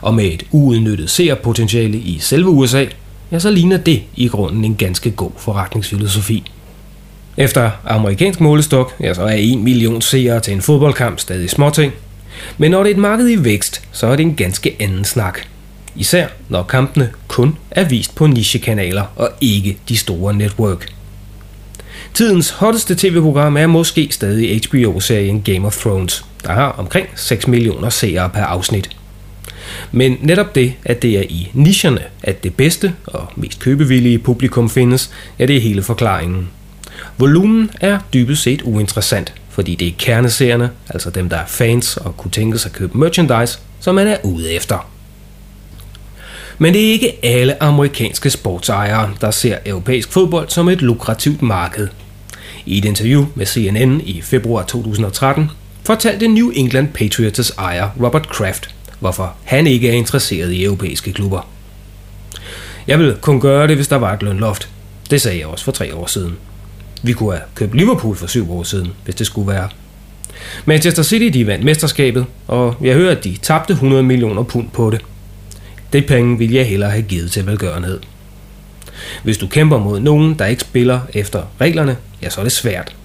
Og 0.00 0.14
med 0.14 0.24
et 0.24 0.42
uudnyttet 0.50 1.10
seerpotentiale 1.10 1.98
i 1.98 2.18
selve 2.18 2.48
USA, 2.48 2.86
ja, 3.32 3.38
så 3.38 3.50
ligner 3.50 3.76
det 3.76 4.02
i 4.16 4.28
grunden 4.28 4.64
en 4.64 4.76
ganske 4.76 5.10
god 5.10 5.30
forretningsfilosofi. 5.36 6.50
Efter 7.36 7.70
amerikansk 7.84 8.40
målestok, 8.40 8.94
ja, 9.00 9.14
så 9.14 9.22
er 9.22 9.34
1 9.38 9.58
million 9.58 10.02
seere 10.02 10.40
til 10.40 10.52
en 10.52 10.62
fodboldkamp 10.62 11.18
stadig 11.18 11.50
småting. 11.50 11.92
Men 12.58 12.70
når 12.70 12.82
det 12.82 12.90
er 12.90 12.94
et 12.94 13.00
marked 13.00 13.28
i 13.28 13.44
vækst, 13.44 13.82
så 13.92 14.06
er 14.06 14.16
det 14.16 14.22
en 14.22 14.34
ganske 14.34 14.76
anden 14.80 15.04
snak. 15.04 15.38
Især 15.96 16.26
når 16.48 16.62
kampene 16.62 17.10
kun 17.28 17.56
er 17.70 17.84
vist 17.84 18.14
på 18.14 18.26
nichekanaler 18.26 19.04
og 19.16 19.30
ikke 19.40 19.78
de 19.88 19.96
store 19.96 20.34
network. 20.34 20.92
Tidens 22.14 22.50
hotteste 22.50 22.94
tv-program 22.94 23.56
er 23.56 23.66
måske 23.66 24.08
stadig 24.10 24.60
HBO-serien 24.68 25.42
Game 25.42 25.66
of 25.66 25.76
Thrones, 25.76 26.24
der 26.44 26.52
har 26.52 26.68
omkring 26.68 27.08
6 27.14 27.46
millioner 27.46 27.90
seere 27.90 28.30
per 28.30 28.42
afsnit. 28.42 28.90
Men 29.92 30.16
netop 30.20 30.54
det, 30.54 30.74
at 30.84 31.02
det 31.02 31.18
er 31.18 31.22
i 31.22 31.50
nicherne, 31.54 32.00
at 32.22 32.44
det 32.44 32.54
bedste 32.54 32.94
og 33.06 33.26
mest 33.36 33.60
købevillige 33.60 34.18
publikum 34.18 34.70
findes, 34.70 35.10
ja, 35.38 35.46
det 35.46 35.56
er 35.56 35.60
hele 35.60 35.82
forklaringen. 35.82 36.48
Volumen 37.18 37.70
er 37.80 37.98
dybest 38.14 38.42
set 38.42 38.62
uinteressant, 38.62 39.34
fordi 39.58 39.74
det 39.74 39.88
er 39.88 39.92
kerneseerne, 39.98 40.70
altså 40.90 41.10
dem, 41.10 41.28
der 41.28 41.36
er 41.36 41.46
fans 41.46 41.96
og 41.96 42.16
kunne 42.16 42.30
tænke 42.30 42.58
sig 42.58 42.68
at 42.68 42.76
købe 42.76 42.98
merchandise, 42.98 43.58
som 43.80 43.94
man 43.94 44.06
er 44.06 44.16
ude 44.24 44.52
efter. 44.52 44.90
Men 46.58 46.74
det 46.74 46.86
er 46.86 46.90
ikke 46.90 47.18
alle 47.22 47.62
amerikanske 47.62 48.30
sportsejere, 48.30 49.10
der 49.20 49.30
ser 49.30 49.58
europæisk 49.66 50.12
fodbold 50.12 50.48
som 50.48 50.68
et 50.68 50.82
lukrativt 50.82 51.42
marked. 51.42 51.88
I 52.66 52.78
et 52.78 52.84
interview 52.84 53.26
med 53.34 53.46
CNN 53.46 54.00
i 54.00 54.20
februar 54.20 54.62
2013 54.62 55.50
fortalte 55.84 56.28
New 56.28 56.50
England 56.50 56.88
Patriots 56.88 57.52
ejer 57.58 57.90
Robert 58.02 58.28
Kraft, 58.28 58.74
hvorfor 59.00 59.34
han 59.44 59.66
ikke 59.66 59.88
er 59.88 59.92
interesseret 59.92 60.52
i 60.52 60.64
europæiske 60.64 61.12
klubber. 61.12 61.48
Jeg 62.86 62.98
vil 62.98 63.16
kun 63.20 63.40
gøre 63.40 63.66
det, 63.66 63.76
hvis 63.76 63.88
der 63.88 63.96
var 63.96 64.14
et 64.14 64.22
lønloft. 64.22 64.68
Det 65.10 65.20
sagde 65.20 65.38
jeg 65.38 65.46
også 65.46 65.64
for 65.64 65.72
tre 65.72 65.94
år 65.94 66.06
siden. 66.06 66.36
Vi 67.02 67.12
kunne 67.12 67.32
have 67.32 67.42
købt 67.54 67.74
Liverpool 67.74 68.16
for 68.16 68.26
syv 68.26 68.52
år 68.52 68.62
siden, 68.62 68.92
hvis 69.04 69.14
det 69.14 69.26
skulle 69.26 69.48
være. 69.48 69.68
Manchester 70.64 71.02
City 71.02 71.38
de 71.38 71.46
vandt 71.46 71.64
mesterskabet, 71.64 72.26
og 72.46 72.76
jeg 72.80 72.94
hører, 72.94 73.16
at 73.16 73.24
de 73.24 73.36
tabte 73.42 73.72
100 73.72 74.02
millioner 74.02 74.42
pund 74.42 74.68
på 74.70 74.90
det. 74.90 75.00
Det 75.92 76.06
penge 76.06 76.38
vil 76.38 76.52
jeg 76.52 76.66
hellere 76.66 76.90
have 76.90 77.02
givet 77.02 77.30
til 77.30 77.46
velgørenhed. 77.46 78.00
Hvis 79.22 79.38
du 79.38 79.46
kæmper 79.46 79.78
mod 79.78 80.00
nogen, 80.00 80.34
der 80.34 80.46
ikke 80.46 80.60
spiller 80.60 81.00
efter 81.14 81.42
reglerne, 81.60 81.96
ja, 82.22 82.30
så 82.30 82.40
er 82.40 82.44
det 82.44 82.52
svært. 82.52 82.96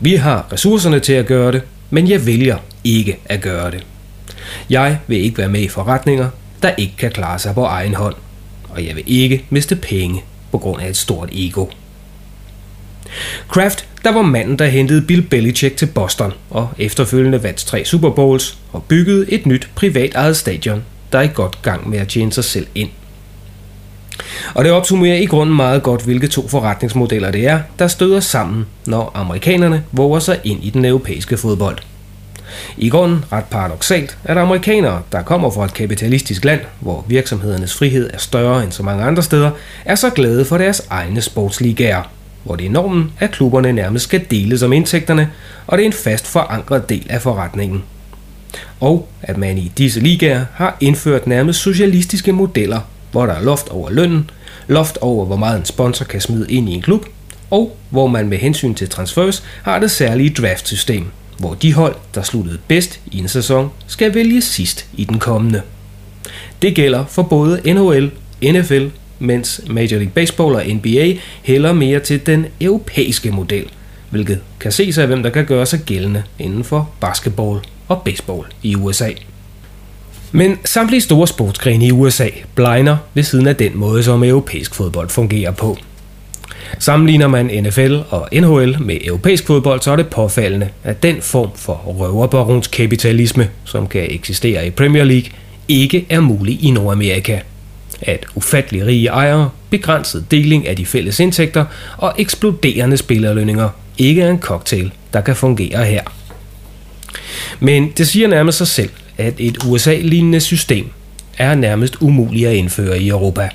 Vi 0.00 0.14
har 0.14 0.48
ressourcerne 0.52 1.00
til 1.00 1.12
at 1.12 1.26
gøre 1.26 1.52
det, 1.52 1.62
men 1.90 2.08
jeg 2.08 2.26
vælger 2.26 2.56
ikke 2.84 3.18
at 3.24 3.40
gøre 3.40 3.70
det. 3.70 3.86
Jeg 4.70 4.98
vil 5.06 5.18
ikke 5.18 5.38
være 5.38 5.48
med 5.48 5.60
i 5.60 5.68
forretninger, 5.68 6.30
der 6.62 6.70
ikke 6.78 6.94
kan 6.98 7.10
klare 7.10 7.38
sig 7.38 7.54
på 7.54 7.64
egen 7.64 7.94
hånd, 7.94 8.14
og 8.68 8.86
jeg 8.86 8.96
vil 8.96 9.04
ikke 9.06 9.44
miste 9.50 9.76
penge 9.76 10.22
på 10.52 10.58
grund 10.58 10.82
af 10.82 10.88
et 10.88 10.96
stort 10.96 11.28
ego. 11.32 11.66
Kraft, 13.48 13.84
der 14.04 14.12
var 14.12 14.22
manden, 14.22 14.58
der 14.58 14.66
hentede 14.66 15.02
Bill 15.02 15.22
Belichick 15.22 15.76
til 15.76 15.86
Boston 15.86 16.32
og 16.50 16.68
efterfølgende 16.78 17.42
vandt 17.42 17.58
tre 17.58 17.84
Super 17.84 18.10
Bowls 18.10 18.58
og 18.72 18.82
byggede 18.82 19.32
et 19.32 19.46
nyt 19.46 19.68
privat 19.74 20.14
eget 20.14 20.36
stadion, 20.36 20.84
der 21.12 21.18
er 21.18 21.22
i 21.22 21.30
godt 21.34 21.62
gang 21.62 21.90
med 21.90 21.98
at 21.98 22.08
tjene 22.08 22.32
sig 22.32 22.44
selv 22.44 22.66
ind. 22.74 22.88
Og 24.54 24.64
det 24.64 24.72
opsummerer 24.72 25.16
i 25.16 25.24
grunden 25.24 25.56
meget 25.56 25.82
godt, 25.82 26.04
hvilke 26.04 26.28
to 26.28 26.48
forretningsmodeller 26.48 27.30
det 27.30 27.46
er, 27.46 27.60
der 27.78 27.88
støder 27.88 28.20
sammen, 28.20 28.66
når 28.86 29.10
amerikanerne 29.14 29.84
våger 29.92 30.18
sig 30.18 30.40
ind 30.44 30.64
i 30.64 30.70
den 30.70 30.84
europæiske 30.84 31.36
fodbold. 31.36 31.78
I 32.76 32.88
grunden 32.88 33.24
ret 33.32 33.44
paradoxalt, 33.44 34.18
at 34.24 34.38
amerikanere, 34.38 35.02
der 35.12 35.22
kommer 35.22 35.50
fra 35.50 35.64
et 35.64 35.74
kapitalistisk 35.74 36.44
land, 36.44 36.60
hvor 36.80 37.04
virksomhedernes 37.08 37.74
frihed 37.74 38.10
er 38.14 38.18
større 38.18 38.64
end 38.64 38.72
så 38.72 38.82
mange 38.82 39.04
andre 39.04 39.22
steder, 39.22 39.50
er 39.84 39.94
så 39.94 40.10
glade 40.10 40.44
for 40.44 40.58
deres 40.58 40.82
egne 40.90 41.20
sportsligaer, 41.20 42.02
hvor 42.44 42.56
det 42.56 42.66
er 42.66 42.70
normen, 42.70 43.12
at 43.18 43.30
klubberne 43.30 43.72
nærmest 43.72 44.04
skal 44.04 44.24
deles 44.30 44.62
om 44.62 44.72
indtægterne, 44.72 45.30
og 45.66 45.78
det 45.78 45.82
er 45.82 45.86
en 45.86 45.92
fast 45.92 46.26
forankret 46.26 46.88
del 46.88 47.06
af 47.08 47.22
forretningen. 47.22 47.82
Og 48.80 49.08
at 49.22 49.36
man 49.36 49.58
i 49.58 49.72
disse 49.78 50.00
ligaer 50.00 50.44
har 50.54 50.76
indført 50.80 51.26
nærmest 51.26 51.60
socialistiske 51.60 52.32
modeller, 52.32 52.80
hvor 53.12 53.26
der 53.26 53.32
er 53.32 53.42
loft 53.42 53.68
over 53.68 53.90
lønnen, 53.90 54.30
loft 54.66 54.98
over 55.00 55.24
hvor 55.24 55.36
meget 55.36 55.58
en 55.58 55.64
sponsor 55.64 56.04
kan 56.04 56.20
smide 56.20 56.52
ind 56.52 56.68
i 56.68 56.72
en 56.72 56.82
klub, 56.82 57.06
og 57.50 57.76
hvor 57.90 58.06
man 58.06 58.28
med 58.28 58.38
hensyn 58.38 58.74
til 58.74 58.88
transfers 58.88 59.44
har 59.62 59.78
det 59.78 59.90
særlige 59.90 60.30
draftsystem, 60.30 61.06
hvor 61.38 61.54
de 61.54 61.74
hold, 61.74 61.96
der 62.14 62.22
sluttede 62.22 62.58
bedst 62.68 63.00
i 63.12 63.18
en 63.18 63.28
sæson, 63.28 63.70
skal 63.86 64.14
vælge 64.14 64.42
sidst 64.42 64.86
i 64.94 65.04
den 65.04 65.18
kommende. 65.18 65.62
Det 66.62 66.74
gælder 66.74 67.04
for 67.04 67.22
både 67.22 67.74
NHL, 67.74 68.10
NFL, 68.42 68.86
mens 69.18 69.60
Major 69.70 69.96
League 69.96 70.12
Baseball 70.14 70.54
og 70.54 70.64
NBA 70.66 71.14
hælder 71.42 71.72
mere 71.72 72.00
til 72.00 72.26
den 72.26 72.46
europæiske 72.60 73.30
model, 73.30 73.64
hvilket 74.10 74.40
kan 74.60 74.72
ses 74.72 74.98
af, 74.98 75.06
hvem 75.06 75.22
der 75.22 75.30
kan 75.30 75.46
gøre 75.46 75.66
sig 75.66 75.80
gældende 75.80 76.22
inden 76.38 76.64
for 76.64 76.90
basketball 77.00 77.60
og 77.88 78.02
baseball 78.02 78.46
i 78.62 78.74
USA. 78.74 79.10
Men 80.32 80.58
samtlige 80.64 81.00
store 81.00 81.26
sportsgrene 81.26 81.86
i 81.86 81.92
USA 81.92 82.28
blegner 82.54 82.96
ved 83.14 83.22
siden 83.22 83.46
af 83.46 83.56
den 83.56 83.76
måde, 83.78 84.02
som 84.02 84.24
europæisk 84.24 84.74
fodbold 84.74 85.08
fungerer 85.08 85.50
på. 85.52 85.78
Sammenligner 86.78 87.28
man 87.28 87.46
NFL 87.46 87.96
og 88.10 88.28
NHL 88.32 88.76
med 88.80 88.98
europæisk 89.04 89.46
fodbold, 89.46 89.80
så 89.80 89.90
er 89.90 89.96
det 89.96 90.06
påfaldende, 90.06 90.68
at 90.84 91.02
den 91.02 91.22
form 91.22 91.50
for 91.54 91.74
røverbaronskapitalisme, 91.74 93.50
som 93.64 93.86
kan 93.86 94.06
eksistere 94.10 94.66
i 94.66 94.70
Premier 94.70 95.04
League, 95.04 95.30
ikke 95.68 96.06
er 96.08 96.20
mulig 96.20 96.64
i 96.64 96.70
Nordamerika. 96.70 97.40
At 98.02 98.26
ufattelig 98.34 98.86
rige 98.86 99.08
ejere, 99.08 99.50
begrænset 99.70 100.30
deling 100.30 100.68
af 100.68 100.76
de 100.76 100.86
fælles 100.86 101.20
indtægter 101.20 101.64
og 101.96 102.14
eksploderende 102.18 102.96
spillerlønninger 102.96 103.68
ikke 103.98 104.22
er 104.22 104.30
en 104.30 104.40
cocktail, 104.40 104.92
der 105.12 105.20
kan 105.20 105.36
fungere 105.36 105.84
her. 105.84 106.02
Men 107.60 107.92
det 107.96 108.08
siger 108.08 108.28
nærmest 108.28 108.58
sig 108.58 108.66
selv, 108.66 108.90
at 109.18 109.34
et 109.38 109.58
USA-lignende 109.66 110.40
system 110.40 110.90
er 111.38 111.54
nærmest 111.54 111.96
umuligt 112.00 112.48
at 112.48 112.54
indføre 112.54 113.00
i 113.00 113.08
Europa. 113.08 113.48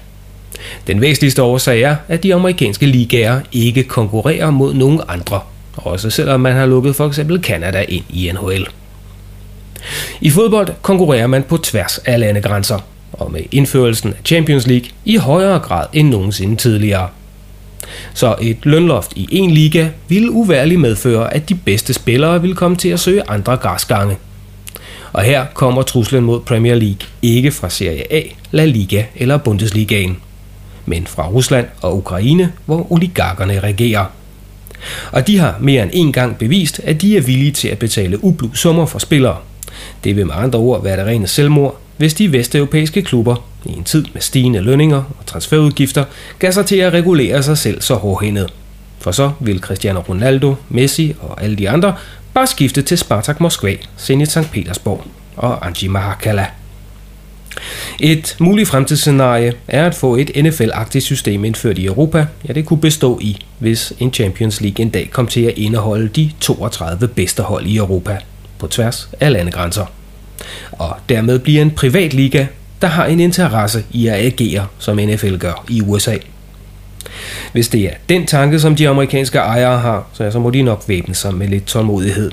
Den 0.87 1.01
væsentligste 1.01 1.43
årsag 1.43 1.81
er, 1.81 1.95
at 2.07 2.23
de 2.23 2.33
amerikanske 2.33 2.85
ligaer 2.85 3.41
ikke 3.51 3.83
konkurrerer 3.83 4.49
mod 4.51 4.73
nogen 4.73 5.01
andre, 5.07 5.39
også 5.75 6.09
selvom 6.09 6.39
man 6.39 6.53
har 6.53 6.65
lukket 6.65 6.95
for 6.95 7.07
eksempel 7.07 7.43
Canada 7.43 7.81
ind 7.81 8.03
i 8.09 8.31
NHL. 8.31 8.67
I 10.21 10.29
fodbold 10.29 10.67
konkurrerer 10.81 11.27
man 11.27 11.43
på 11.43 11.57
tværs 11.57 11.97
af 11.97 12.19
landegrænser, 12.19 12.79
og 13.13 13.31
med 13.31 13.41
indførelsen 13.51 14.09
af 14.09 14.19
Champions 14.25 14.67
League 14.67 14.89
i 15.05 15.17
højere 15.17 15.59
grad 15.59 15.85
end 15.93 16.09
nogensinde 16.09 16.55
tidligere. 16.55 17.07
Så 18.13 18.35
et 18.41 18.57
lønloft 18.63 19.13
i 19.15 19.27
en 19.31 19.51
liga 19.51 19.89
ville 20.07 20.31
uværligt 20.31 20.81
medføre, 20.81 21.33
at 21.33 21.49
de 21.49 21.55
bedste 21.55 21.93
spillere 21.93 22.41
ville 22.41 22.55
komme 22.55 22.77
til 22.77 22.89
at 22.89 22.99
søge 22.99 23.29
andre 23.29 23.57
græsgange. 23.57 24.17
Og 25.13 25.21
her 25.21 25.45
kommer 25.53 25.81
truslen 25.81 26.23
mod 26.23 26.39
Premier 26.39 26.75
League 26.75 27.07
ikke 27.21 27.51
fra 27.51 27.69
Serie 27.69 28.13
A, 28.13 28.21
La 28.51 28.65
Liga 28.65 29.03
eller 29.15 29.37
Bundesligaen 29.37 30.17
men 30.85 31.07
fra 31.07 31.27
Rusland 31.27 31.67
og 31.81 31.97
Ukraine, 31.97 32.51
hvor 32.65 32.91
oligarkerne 32.91 33.59
regerer. 33.59 34.05
Og 35.11 35.27
de 35.27 35.37
har 35.37 35.55
mere 35.59 35.83
end 35.83 35.91
en 35.93 36.11
gang 36.11 36.37
bevist, 36.37 36.81
at 36.83 37.01
de 37.01 37.17
er 37.17 37.21
villige 37.21 37.51
til 37.51 37.67
at 37.67 37.79
betale 37.79 38.23
ublu 38.23 38.53
summer 38.53 38.85
for 38.85 38.99
spillere. 38.99 39.37
Det 40.03 40.15
vil 40.15 40.25
med 40.25 40.35
andre 40.37 40.59
ord 40.59 40.83
være 40.83 40.97
det 40.97 41.05
rene 41.05 41.27
selvmord, 41.27 41.79
hvis 41.97 42.13
de 42.13 42.31
vesteuropæiske 42.31 43.01
klubber 43.01 43.35
i 43.65 43.69
en 43.69 43.83
tid 43.83 44.05
med 44.13 44.21
stigende 44.21 44.61
lønninger 44.61 45.03
og 45.19 45.25
transferudgifter 45.25 46.05
gav 46.39 46.51
sig 46.51 46.65
til 46.65 46.75
at 46.75 46.93
regulere 46.93 47.43
sig 47.43 47.57
selv 47.57 47.81
så 47.81 47.95
hårdhændet. 47.95 48.53
For 48.99 49.11
så 49.11 49.31
vil 49.39 49.59
Cristiano 49.59 49.99
Ronaldo, 49.99 50.55
Messi 50.69 51.15
og 51.19 51.43
alle 51.43 51.55
de 51.55 51.69
andre 51.69 51.95
bare 52.33 52.47
skifte 52.47 52.81
til 52.81 52.97
Spartak 52.97 53.39
Moskva, 53.39 53.75
Zenit 53.99 54.31
St. 54.31 54.51
Petersborg 54.51 55.03
og 55.35 55.67
Anji 55.67 55.87
Mahakala. 55.87 56.45
Et 57.99 58.35
muligt 58.39 58.69
fremtidsscenarie 58.69 59.53
er 59.67 59.85
at 59.85 59.95
få 59.95 60.15
et 60.15 60.29
NFL-agtigt 60.29 60.99
system 60.99 61.45
indført 61.45 61.77
i 61.77 61.85
Europa. 61.85 62.25
Ja, 62.47 62.53
det 62.53 62.65
kunne 62.65 62.81
bestå 62.81 63.19
i, 63.21 63.45
hvis 63.59 63.93
en 63.99 64.13
Champions 64.13 64.61
League 64.61 64.81
en 64.81 64.89
dag 64.89 65.09
kom 65.11 65.27
til 65.27 65.41
at 65.41 65.53
indeholde 65.57 66.07
de 66.07 66.31
32 66.39 67.07
bedste 67.07 67.43
hold 67.43 67.65
i 67.65 67.77
Europa 67.77 68.17
på 68.57 68.67
tværs 68.67 69.09
af 69.19 69.31
landegrænser. 69.31 69.85
Og 70.71 70.95
dermed 71.09 71.39
bliver 71.39 71.61
en 71.61 71.71
privat 71.71 72.13
liga, 72.13 72.45
der 72.81 72.87
har 72.87 73.05
en 73.05 73.19
interesse 73.19 73.83
i 73.91 74.07
at 74.07 74.13
agere, 74.13 74.67
som 74.79 74.97
NFL 74.97 75.37
gør 75.37 75.65
i 75.69 75.81
USA. 75.81 76.17
Hvis 77.51 77.67
det 77.67 77.81
er 77.81 77.93
den 78.09 78.25
tanke, 78.25 78.59
som 78.59 78.75
de 78.75 78.89
amerikanske 78.89 79.37
ejere 79.37 79.79
har, 79.79 80.07
så 80.13 80.31
så 80.31 80.39
må 80.39 80.49
de 80.49 80.61
nok 80.61 80.83
væbne 80.87 81.15
sig 81.15 81.33
med 81.33 81.47
lidt 81.47 81.65
tålmodighed. 81.65 82.31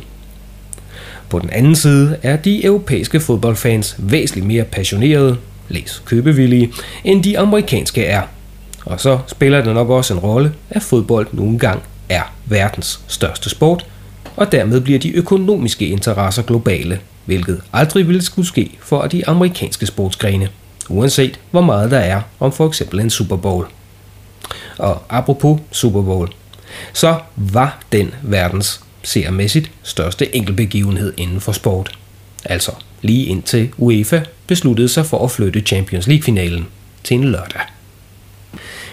På 1.29 1.38
den 1.38 1.51
anden 1.51 1.77
side 1.77 2.16
er 2.23 2.37
de 2.37 2.64
europæiske 2.64 3.20
fodboldfans 3.20 3.96
væsentligt 3.99 4.46
mere 4.46 4.64
passionerede, 4.64 5.37
læs 5.68 6.03
købevillige, 6.07 6.73
end 7.05 7.25
de 7.25 7.38
amerikanske 7.38 8.05
er. 8.05 8.23
Og 8.85 9.01
så 9.01 9.18
spiller 9.27 9.64
det 9.64 9.75
nok 9.75 9.90
også 9.90 10.14
en 10.14 10.20
rolle, 10.20 10.53
at 10.70 10.83
fodbold 10.83 11.27
nogle 11.33 11.59
gange 11.59 11.83
er 12.09 12.23
verdens 12.46 13.01
største 13.07 13.51
sport, 13.51 13.87
og 14.37 14.53
dermed 14.53 14.81
bliver 14.81 14.99
de 14.99 15.16
økonomiske 15.16 15.87
interesser 15.87 16.42
globale, 16.42 16.99
hvilket 17.31 17.61
aldrig 17.73 18.07
ville 18.07 18.23
skulle 18.23 18.49
ske 18.49 18.79
for 18.81 19.03
de 19.03 19.29
amerikanske 19.29 19.87
sportsgrene, 19.87 20.49
uanset 20.88 21.40
hvor 21.51 21.61
meget 21.61 21.90
der 21.90 21.99
er 21.99 22.23
om 22.40 22.53
for 22.53 22.66
eksempel 22.66 23.01
en 23.01 23.11
Super 23.11 23.37
Bowl. 23.37 23.66
Og 24.79 25.03
apropos 25.09 25.61
Super 25.71 26.03
Bowl, 26.03 26.29
så 26.93 27.19
var 27.37 27.83
den 27.93 28.14
verdens 28.23 28.81
seermæssigt 29.03 29.71
største 29.83 30.37
enkeltbegivenhed 30.37 31.12
inden 31.16 31.40
for 31.40 31.53
sport. 31.53 31.99
Altså 32.45 32.73
lige 33.03 33.27
indtil 33.27 33.71
UEFA 33.77 34.21
besluttede 34.47 34.88
sig 34.88 35.07
for 35.07 35.25
at 35.25 35.31
flytte 35.31 35.61
Champions 35.61 36.07
League-finalen 36.07 36.66
til 37.05 37.14
en 37.14 37.25
lørdag. 37.25 37.61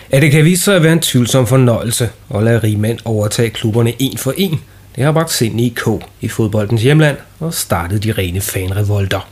At 0.09 0.21
det 0.21 0.31
kan 0.31 0.45
vise 0.45 0.63
sig 0.63 0.75
at 0.75 0.83
være 0.83 0.93
en 0.93 0.99
tvivlsom 0.99 1.47
fornøjelse 1.47 2.09
at 2.35 2.43
lade 2.43 2.59
rigmænd 2.59 2.99
overtage 3.05 3.49
klubberne 3.49 3.93
en 3.99 4.17
for 4.17 4.33
en, 4.37 4.59
det 4.97 5.05
har 5.05 5.11
bragt 5.11 5.31
sind 5.31 5.61
i 5.61 5.69
k 5.69 5.81
i 6.21 6.27
fodboldens 6.27 6.81
hjemland 6.81 7.17
og 7.39 7.53
startet 7.53 8.03
de 8.03 8.11
rene 8.11 8.41
fanrevolter. 8.41 9.29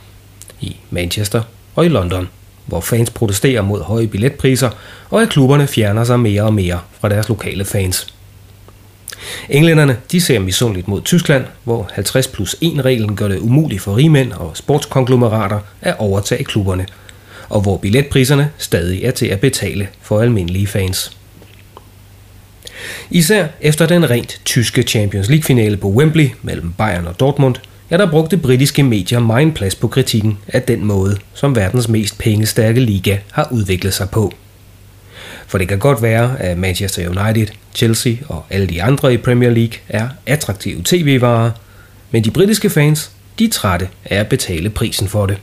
I 0.60 0.76
Manchester 0.90 1.42
og 1.74 1.86
i 1.86 1.88
London, 1.88 2.28
hvor 2.66 2.80
fans 2.80 3.10
protesterer 3.10 3.62
mod 3.62 3.82
høje 3.82 4.06
billetpriser, 4.06 4.70
og 5.10 5.22
at 5.22 5.28
klubberne 5.28 5.66
fjerner 5.66 6.04
sig 6.04 6.20
mere 6.20 6.42
og 6.42 6.54
mere 6.54 6.80
fra 7.00 7.08
deres 7.08 7.28
lokale 7.28 7.64
fans. 7.64 8.14
Englænderne 9.48 9.96
de 10.12 10.20
ser 10.20 10.38
misundeligt 10.38 10.88
mod 10.88 11.02
Tyskland, 11.02 11.44
hvor 11.64 11.90
50 11.92 12.28
plus 12.28 12.56
1 12.60 12.84
reglen 12.84 13.16
gør 13.16 13.28
det 13.28 13.38
umuligt 13.38 13.82
for 13.82 13.96
rigmænd 13.96 14.32
og 14.32 14.56
sportskonglomerater 14.56 15.60
at 15.80 15.96
overtage 15.98 16.44
klubberne, 16.44 16.86
og 17.48 17.60
hvor 17.60 17.76
billetpriserne 17.76 18.50
stadig 18.58 19.04
er 19.04 19.10
til 19.10 19.26
at 19.26 19.40
betale 19.40 19.88
for 20.02 20.20
almindelige 20.20 20.66
fans. 20.66 21.16
Især 23.10 23.46
efter 23.60 23.86
den 23.86 24.10
rent 24.10 24.40
tyske 24.44 24.82
Champions 24.82 25.28
League-finale 25.28 25.76
på 25.76 25.88
Wembley 25.88 26.28
mellem 26.42 26.72
Bayern 26.72 27.06
og 27.06 27.20
Dortmund, 27.20 27.54
ja, 27.90 27.96
der 27.96 28.10
brugte 28.10 28.36
britiske 28.36 28.82
medier 28.82 29.20
meget 29.20 29.54
plads 29.54 29.74
på 29.74 29.88
kritikken 29.88 30.38
af 30.48 30.62
den 30.62 30.84
måde, 30.84 31.18
som 31.34 31.56
verdens 31.56 31.88
mest 31.88 32.18
pengestærke 32.18 32.80
liga 32.80 33.16
har 33.32 33.48
udviklet 33.50 33.94
sig 33.94 34.10
på. 34.10 34.32
For 35.46 35.58
det 35.58 35.68
kan 35.68 35.78
godt 35.78 36.02
være, 36.02 36.40
at 36.40 36.58
Manchester 36.58 37.08
United, 37.08 37.46
Chelsea 37.74 38.14
og 38.28 38.44
alle 38.50 38.66
de 38.66 38.82
andre 38.82 39.14
i 39.14 39.16
Premier 39.16 39.50
League 39.50 39.78
er 39.88 40.08
attraktive 40.26 40.82
tv-varer, 40.84 41.50
men 42.10 42.24
de 42.24 42.30
britiske 42.30 42.70
fans, 42.70 43.10
de 43.38 43.44
er 43.44 43.50
trætte 43.50 43.88
af 44.04 44.16
at 44.16 44.28
betale 44.28 44.70
prisen 44.70 45.08
for 45.08 45.26
det. 45.26 45.36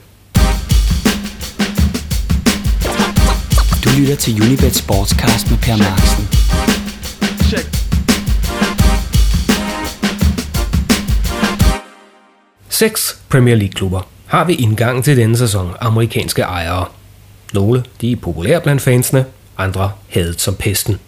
Du 3.84 3.88
lytter 3.98 4.16
til 4.16 4.42
Unibet 4.42 4.74
Sportscast 4.74 5.50
med 5.50 5.58
Per 5.58 5.76
Marksen. 5.76 6.33
Seks 12.68 13.18
Premier 13.28 13.54
League-klubber 13.54 14.00
har 14.26 14.44
ved 14.44 14.54
indgangen 14.58 15.02
til 15.02 15.16
denne 15.16 15.36
sæson 15.36 15.74
amerikanske 15.80 16.42
ejere. 16.42 16.86
Nogle 17.52 17.84
de 18.00 18.12
er 18.12 18.16
populære 18.16 18.60
blandt 18.60 18.82
fansene, 18.82 19.24
andre 19.58 19.92
hadet 20.08 20.40
som 20.40 20.54
pesten. 20.54 20.98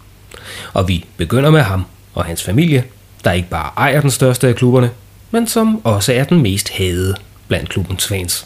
Og 0.73 0.87
vi 0.87 1.05
begynder 1.17 1.49
med 1.49 1.61
ham 1.61 1.85
og 2.13 2.25
hans 2.25 2.43
familie, 2.43 2.83
der 3.23 3.31
ikke 3.31 3.49
bare 3.49 3.71
ejer 3.77 4.01
den 4.01 4.11
største 4.11 4.47
af 4.47 4.55
klubberne, 4.55 4.89
men 5.31 5.47
som 5.47 5.81
også 5.85 6.13
er 6.13 6.23
den 6.23 6.41
mest 6.41 6.69
hadede 6.69 7.15
blandt 7.47 7.69
klubbens 7.69 8.07
fans. 8.07 8.45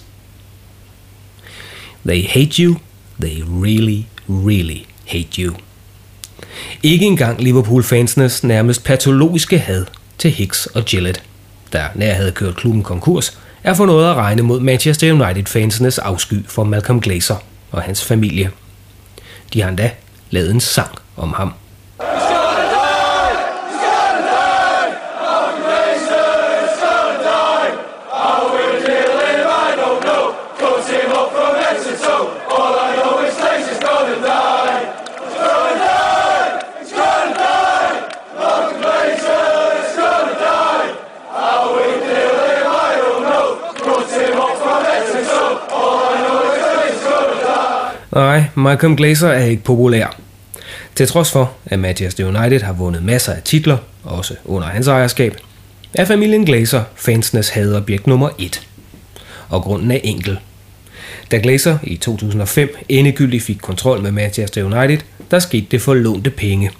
They 2.07 2.27
hate 2.27 2.63
you, 2.63 2.75
they 3.21 3.43
really, 3.47 4.01
really 4.29 4.79
hate 5.05 5.41
you. 5.41 5.55
Ikke 6.83 7.05
engang 7.05 7.41
Liverpool-fansenes 7.41 8.43
nærmest 8.43 8.83
patologiske 8.83 9.59
had 9.59 9.85
til 10.17 10.31
Hicks 10.31 10.65
og 10.65 10.85
Gillett, 10.85 11.23
der 11.73 11.83
nær 11.95 12.13
havde 12.13 12.31
kørt 12.31 12.55
klubben 12.55 12.83
konkurs, 12.83 13.37
er 13.63 13.73
for 13.73 13.85
noget 13.85 14.09
at 14.09 14.15
regne 14.15 14.41
mod 14.41 14.59
Manchester 14.59 15.13
United-fansenes 15.13 15.99
afsky 15.99 16.47
for 16.47 16.63
Malcolm 16.63 17.01
Glazer 17.01 17.35
og 17.71 17.81
hans 17.81 18.05
familie. 18.05 18.51
De 19.53 19.61
har 19.61 19.69
endda 19.69 19.91
lavet 20.29 20.51
en 20.51 20.59
sang 20.59 20.91
om 21.17 21.33
ham. 21.33 21.53
Nej, 48.15 48.43
Malcolm 48.55 48.95
Glazer 48.95 49.29
er 49.29 49.45
ikke 49.45 49.63
populær. 49.63 50.17
Til 50.95 51.07
trods 51.07 51.31
for, 51.31 51.53
at 51.65 51.79
Manchester 51.79 52.25
United 52.25 52.61
har 52.61 52.73
vundet 52.73 53.03
masser 53.03 53.33
af 53.33 53.41
titler, 53.43 53.77
også 54.03 54.35
under 54.45 54.67
hans 54.67 54.87
ejerskab, 54.87 55.37
er 55.93 56.05
familien 56.05 56.45
Glazer 56.45 56.83
fansenes 56.95 57.49
hadobjekt 57.49 58.07
nummer 58.07 58.29
1. 58.39 58.67
Og 59.49 59.61
grunden 59.61 59.91
er 59.91 59.99
enkel. 60.03 60.39
Da 61.31 61.37
Glazer 61.37 61.77
i 61.83 61.97
2005 61.97 62.75
endegyldigt 62.89 63.43
fik 63.43 63.57
kontrol 63.61 64.01
med 64.01 64.11
Manchester 64.11 64.63
United, 64.63 64.97
der 65.31 65.39
skete 65.39 65.67
det 65.71 65.81
for 65.81 65.93
lånte 65.93 66.29
penge. 66.29 66.71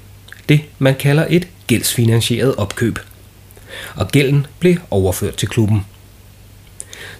Det, 0.49 0.61
man 0.79 0.95
kalder 0.95 1.25
et 1.29 1.47
gældsfinansieret 1.67 2.55
opkøb. 2.55 2.99
Og 3.95 4.07
gælden 4.07 4.47
blev 4.59 4.75
overført 4.89 5.35
til 5.35 5.47
klubben. 5.47 5.85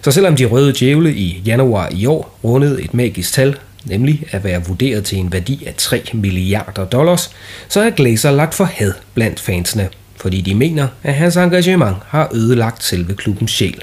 Så 0.02 0.10
selvom 0.10 0.36
de 0.36 0.44
røde 0.44 0.72
djævle 0.72 1.14
i 1.14 1.42
januar 1.46 1.88
i 1.92 2.06
år 2.06 2.38
rundede 2.44 2.82
et 2.82 2.94
magisk 2.94 3.32
tal, 3.32 3.56
nemlig 3.84 4.24
at 4.30 4.44
være 4.44 4.64
vurderet 4.66 5.04
til 5.04 5.18
en 5.18 5.32
værdi 5.32 5.64
af 5.66 5.74
3 5.76 6.02
milliarder 6.12 6.84
dollars, 6.84 7.30
så 7.68 7.80
er 7.80 7.90
Glazer 7.90 8.30
lagt 8.30 8.54
for 8.54 8.64
had 8.64 8.92
blandt 9.14 9.40
fansene, 9.40 9.88
fordi 10.16 10.40
de 10.40 10.54
mener, 10.54 10.88
at 11.02 11.14
hans 11.14 11.36
engagement 11.36 11.96
har 12.06 12.30
ødelagt 12.34 12.84
selve 12.84 13.14
klubbens 13.14 13.50
sjæl. 13.50 13.82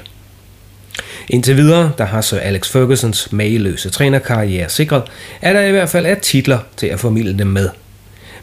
Indtil 1.28 1.56
videre, 1.56 1.92
der 1.98 2.04
har 2.04 2.20
Sir 2.20 2.38
Alex 2.38 2.68
Fergusons 2.68 3.32
mageløse 3.32 3.90
trænerkarriere 3.90 4.68
sikret, 4.68 5.02
at 5.40 5.54
der 5.54 5.60
i 5.60 5.70
hvert 5.70 5.88
fald 5.88 6.06
er 6.06 6.14
titler 6.14 6.58
til 6.76 6.86
at 6.86 7.00
formidle 7.00 7.38
dem 7.38 7.46
med. 7.46 7.68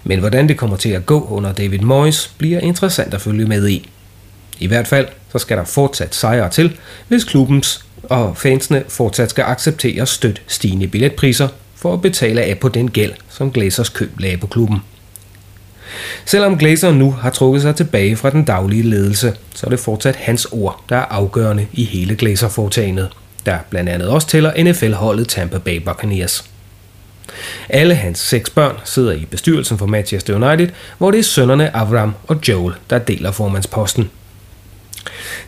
Men 0.04 0.20
hvordan 0.20 0.50
det 0.50 0.58
kommer 0.58 0.78
til 0.78 0.90
at 0.90 1.06
gå 1.06 1.28
under 1.28 1.54
David 1.54 1.80
Moyes, 1.80 2.32
bliver 2.38 2.60
interessant 2.60 3.14
at 3.14 3.22
følge 3.22 3.46
med 3.46 3.68
i. 3.68 3.90
I 4.60 4.68
hvert 4.68 4.88
fald 4.88 5.08
så 5.32 5.38
skal 5.40 5.58
der 5.58 5.66
fortsat 5.66 6.16
sejre 6.16 6.50
til, 6.50 6.78
hvis 7.08 7.24
klubbens 7.24 7.86
og 8.10 8.38
fansene 8.38 8.84
fortsat 8.88 9.30
skal 9.30 9.44
acceptere 9.44 10.06
støt 10.06 10.42
stigende 10.48 10.88
billetpriser 10.88 11.48
for 11.76 11.94
at 11.94 12.02
betale 12.02 12.42
af 12.42 12.60
på 12.60 12.70
den 12.70 12.92
gæld, 12.92 13.14
som 13.30 13.52
Glazers 13.52 13.90
køb 13.90 14.20
lagde 14.20 14.38
på 14.38 14.48
klubben. 14.48 14.82
Selvom 16.26 16.58
Glazer 16.58 16.92
nu 16.92 17.12
har 17.12 17.30
trukket 17.30 17.62
sig 17.62 17.76
tilbage 17.76 18.16
fra 18.16 18.30
den 18.30 18.46
daglige 18.46 18.84
ledelse, 18.84 19.34
så 19.56 19.66
er 19.66 19.70
det 19.70 19.80
fortsat 19.80 20.16
hans 20.16 20.46
ord, 20.46 20.84
der 20.90 20.96
er 20.96 21.06
afgørende 21.06 21.68
i 21.74 21.84
hele 21.84 22.16
Glazer-foretagendet, 22.16 23.10
der 23.46 23.58
blandt 23.70 23.90
andet 23.90 24.08
også 24.08 24.28
tæller 24.28 24.64
NFL-holdet 24.64 25.28
Tampa 25.28 25.58
Bay 25.58 25.78
Buccaneers. 25.82 26.50
Alle 27.70 27.96
hans 27.96 28.20
seks 28.20 28.50
børn 28.50 28.76
sidder 28.84 29.12
i 29.12 29.26
bestyrelsen 29.26 29.78
for 29.78 29.86
Manchester 29.86 30.36
United, 30.36 30.70
hvor 30.98 31.12
det 31.12 31.20
er 31.20 31.24
sønnerne 31.24 31.76
Avram 31.76 32.14
og 32.28 32.40
Joel, 32.48 32.74
der 32.90 33.00
deler 33.00 33.32
formandsposten. 33.32 34.10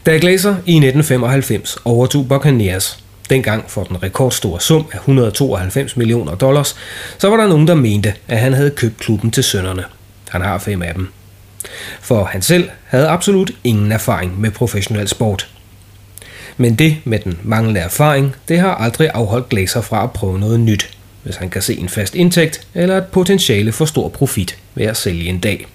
Da 0.05 0.17
Glazer 0.17 0.49
i 0.49 0.75
1995 0.75 1.77
overtog 1.85 2.27
Buccaneers, 2.27 3.03
dengang 3.29 3.69
for 3.71 3.83
den 3.83 4.03
rekordstore 4.03 4.61
sum 4.61 4.85
af 4.91 4.97
192 4.97 5.97
millioner 5.97 6.35
dollars, 6.35 6.75
så 7.17 7.29
var 7.29 7.37
der 7.37 7.47
nogen, 7.47 7.67
der 7.67 7.75
mente, 7.75 8.13
at 8.27 8.39
han 8.39 8.53
havde 8.53 8.71
købt 8.71 8.97
klubben 8.97 9.31
til 9.31 9.43
sønnerne. 9.43 9.83
Han 10.29 10.41
har 10.41 10.57
fem 10.57 10.81
af 10.81 10.93
dem. 10.93 11.07
For 12.01 12.23
han 12.23 12.41
selv 12.41 12.69
havde 12.85 13.07
absolut 13.07 13.51
ingen 13.63 13.91
erfaring 13.91 14.41
med 14.41 14.51
professionel 14.51 15.07
sport. 15.07 15.47
Men 16.57 16.75
det 16.75 16.97
med 17.03 17.19
den 17.19 17.39
manglende 17.43 17.79
erfaring, 17.79 18.35
det 18.47 18.59
har 18.59 18.75
aldrig 18.75 19.09
afholdt 19.13 19.49
Glazer 19.49 19.81
fra 19.81 20.03
at 20.03 20.11
prøve 20.11 20.39
noget 20.39 20.59
nyt, 20.59 20.89
hvis 21.23 21.35
han 21.35 21.49
kan 21.49 21.61
se 21.61 21.77
en 21.77 21.89
fast 21.89 22.15
indtægt 22.15 22.67
eller 22.73 22.97
et 22.97 23.05
potentiale 23.05 23.71
for 23.71 23.85
stor 23.85 24.09
profit 24.09 24.57
ved 24.75 24.85
at 24.85 24.97
sælge 24.97 25.29
en 25.29 25.39
dag. 25.39 25.67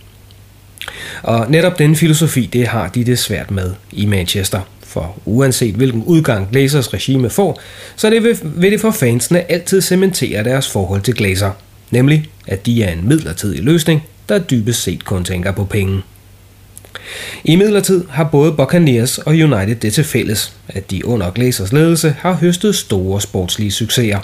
Og 1.22 1.50
netop 1.50 1.78
den 1.78 1.96
filosofi, 1.96 2.46
det 2.52 2.66
har 2.66 2.88
de 2.88 3.04
det 3.04 3.18
svært 3.18 3.50
med 3.50 3.74
i 3.92 4.06
Manchester. 4.06 4.60
For 4.82 5.16
uanset 5.24 5.74
hvilken 5.74 6.02
udgang 6.04 6.48
Glazers 6.52 6.94
regime 6.94 7.30
får, 7.30 7.60
så 7.96 8.10
det 8.10 8.22
vil, 8.22 8.38
vil 8.42 8.72
det 8.72 8.80
for 8.80 8.90
fansene 8.90 9.52
altid 9.52 9.80
cementere 9.80 10.44
deres 10.44 10.70
forhold 10.70 11.02
til 11.02 11.14
Glazer. 11.14 11.50
Nemlig, 11.90 12.30
at 12.46 12.66
de 12.66 12.82
er 12.82 12.92
en 12.92 13.08
midlertidig 13.08 13.62
løsning, 13.62 14.02
der 14.28 14.38
dybest 14.38 14.82
set 14.82 15.04
kun 15.04 15.24
tænker 15.24 15.52
på 15.52 15.64
penge. 15.64 16.02
I 17.44 17.56
midlertid 17.56 18.04
har 18.10 18.24
både 18.24 18.52
Buccaneers 18.52 19.18
og 19.18 19.32
United 19.32 19.76
det 19.76 19.92
til 19.92 20.04
fælles, 20.04 20.52
at 20.68 20.90
de 20.90 21.06
under 21.06 21.30
Glazers 21.30 21.72
ledelse 21.72 22.16
har 22.18 22.32
høstet 22.32 22.74
store 22.74 23.20
sportslige 23.20 23.72
succeser. 23.72 24.18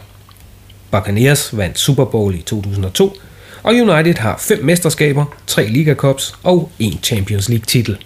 Buccaneers 0.90 1.56
vandt 1.56 1.78
Super 1.78 2.04
Bowl 2.04 2.34
i 2.34 2.42
2002, 2.42 3.16
og 3.62 3.74
United 3.74 4.14
har 4.14 4.36
fem 4.38 4.64
mesterskaber, 4.64 5.24
tre 5.46 5.66
Liga 5.66 5.94
Cups 5.94 6.34
og 6.42 6.70
en 6.78 6.98
Champions 7.02 7.48
League 7.48 7.64
titel. 7.66 7.98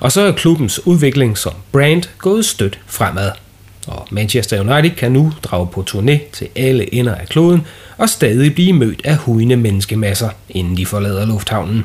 Og 0.00 0.12
så 0.12 0.20
er 0.20 0.32
klubbens 0.32 0.86
udvikling 0.86 1.38
som 1.38 1.52
brand 1.72 2.02
gået 2.18 2.44
stødt 2.44 2.80
fremad. 2.86 3.30
Og 3.86 4.06
Manchester 4.10 4.60
United 4.60 4.96
kan 4.96 5.12
nu 5.12 5.32
drage 5.42 5.68
på 5.72 5.84
turné 5.90 6.18
til 6.32 6.48
alle 6.56 6.94
ender 6.94 7.14
af 7.14 7.28
kloden 7.28 7.66
og 7.96 8.08
stadig 8.08 8.54
blive 8.54 8.72
mødt 8.72 9.00
af 9.04 9.16
hujende 9.16 9.56
menneskemasser, 9.56 10.30
inden 10.48 10.76
de 10.76 10.86
forlader 10.86 11.26
lufthavnen. 11.26 11.84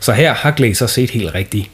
Så 0.00 0.12
her 0.12 0.34
har 0.34 0.50
Glazer 0.50 0.86
set 0.86 1.10
helt 1.10 1.34
rigtigt. 1.34 1.70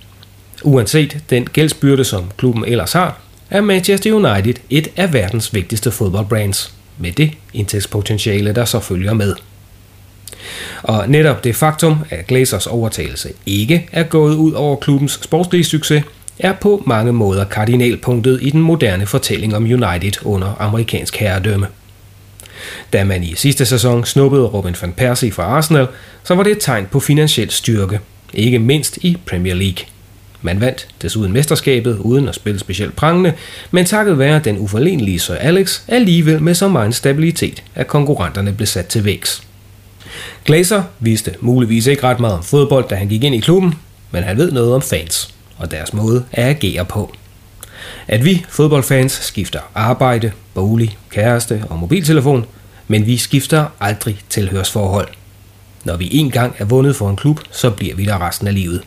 Uanset 0.62 1.18
den 1.30 1.44
gældsbyrde, 1.44 2.04
som 2.04 2.30
klubben 2.36 2.64
ellers 2.64 2.92
har, 2.92 3.18
er 3.50 3.60
Manchester 3.60 4.12
United 4.12 4.54
et 4.70 4.88
af 4.96 5.12
verdens 5.12 5.54
vigtigste 5.54 5.90
fodboldbrands, 5.90 6.74
med 6.98 7.12
det 7.12 7.30
indtægtspotentiale, 7.52 8.52
der 8.52 8.64
så 8.64 8.80
følger 8.80 9.12
med. 9.12 9.34
Og 10.82 11.08
netop 11.08 11.44
det 11.44 11.56
faktum, 11.56 11.98
at 12.10 12.26
Glazers 12.26 12.66
overtagelse 12.66 13.32
ikke 13.46 13.88
er 13.92 14.02
gået 14.02 14.34
ud 14.34 14.52
over 14.52 14.76
klubbens 14.76 15.18
sportslige 15.22 15.64
succes, 15.64 16.02
er 16.38 16.52
på 16.52 16.82
mange 16.86 17.12
måder 17.12 17.44
kardinalpunktet 17.44 18.38
i 18.42 18.50
den 18.50 18.60
moderne 18.60 19.06
fortælling 19.06 19.56
om 19.56 19.64
United 19.64 20.12
under 20.24 20.56
amerikansk 20.58 21.16
herredømme. 21.16 21.66
Da 22.92 23.04
man 23.04 23.22
i 23.22 23.34
sidste 23.34 23.66
sæson 23.66 24.04
snuppede 24.04 24.44
Robin 24.44 24.76
van 24.80 24.92
Persie 24.92 25.32
fra 25.32 25.42
Arsenal, 25.42 25.86
så 26.24 26.34
var 26.34 26.42
det 26.42 26.52
et 26.52 26.58
tegn 26.60 26.86
på 26.90 27.00
finansiel 27.00 27.50
styrke, 27.50 28.00
ikke 28.34 28.58
mindst 28.58 28.96
i 28.96 29.16
Premier 29.26 29.54
League. 29.54 29.86
Man 30.42 30.60
vandt 30.60 30.88
desuden 31.02 31.32
mesterskabet 31.32 31.98
uden 31.98 32.28
at 32.28 32.34
spille 32.34 32.60
specielt 32.60 32.96
prangende, 32.96 33.32
men 33.70 33.84
takket 33.84 34.18
være 34.18 34.38
den 34.38 34.58
uforlignelige 34.58 35.18
Sir 35.18 35.34
Alex 35.34 35.80
alligevel 35.88 36.42
med 36.42 36.54
så 36.54 36.68
meget 36.68 36.94
stabilitet, 36.94 37.62
at 37.74 37.86
konkurrenterne 37.86 38.52
blev 38.52 38.66
sat 38.66 38.86
til 38.86 39.04
vægs. 39.04 39.47
Glazer 40.44 40.82
viste 41.00 41.34
muligvis 41.40 41.86
ikke 41.86 42.02
ret 42.02 42.20
meget 42.20 42.34
om 42.34 42.42
fodbold, 42.42 42.88
da 42.88 42.94
han 42.94 43.08
gik 43.08 43.24
ind 43.24 43.34
i 43.34 43.40
klubben, 43.40 43.74
men 44.10 44.22
han 44.22 44.36
ved 44.36 44.52
noget 44.52 44.74
om 44.74 44.82
fans 44.82 45.34
og 45.58 45.70
deres 45.70 45.92
måde 45.92 46.24
at 46.32 46.44
agere 46.44 46.84
på. 46.84 47.14
At 48.08 48.24
vi 48.24 48.44
fodboldfans 48.48 49.12
skifter 49.12 49.60
arbejde, 49.74 50.32
bolig, 50.54 50.98
kæreste 51.10 51.64
og 51.70 51.78
mobiltelefon, 51.78 52.46
Men 52.90 53.06
vi 53.06 53.16
skifter 53.16 53.66
aldrig 53.80 54.18
tilhørsforhold. 54.28 55.08
Når 55.84 55.96
vi 55.96 56.08
engang 56.12 56.54
er 56.58 56.64
vundet 56.64 56.96
for 56.96 57.10
en 57.10 57.16
klub, 57.16 57.40
så 57.50 57.70
bliver 57.70 57.96
vi 57.96 58.04
der 58.04 58.26
resten 58.26 58.46
af 58.46 58.54
livet. 58.54 58.82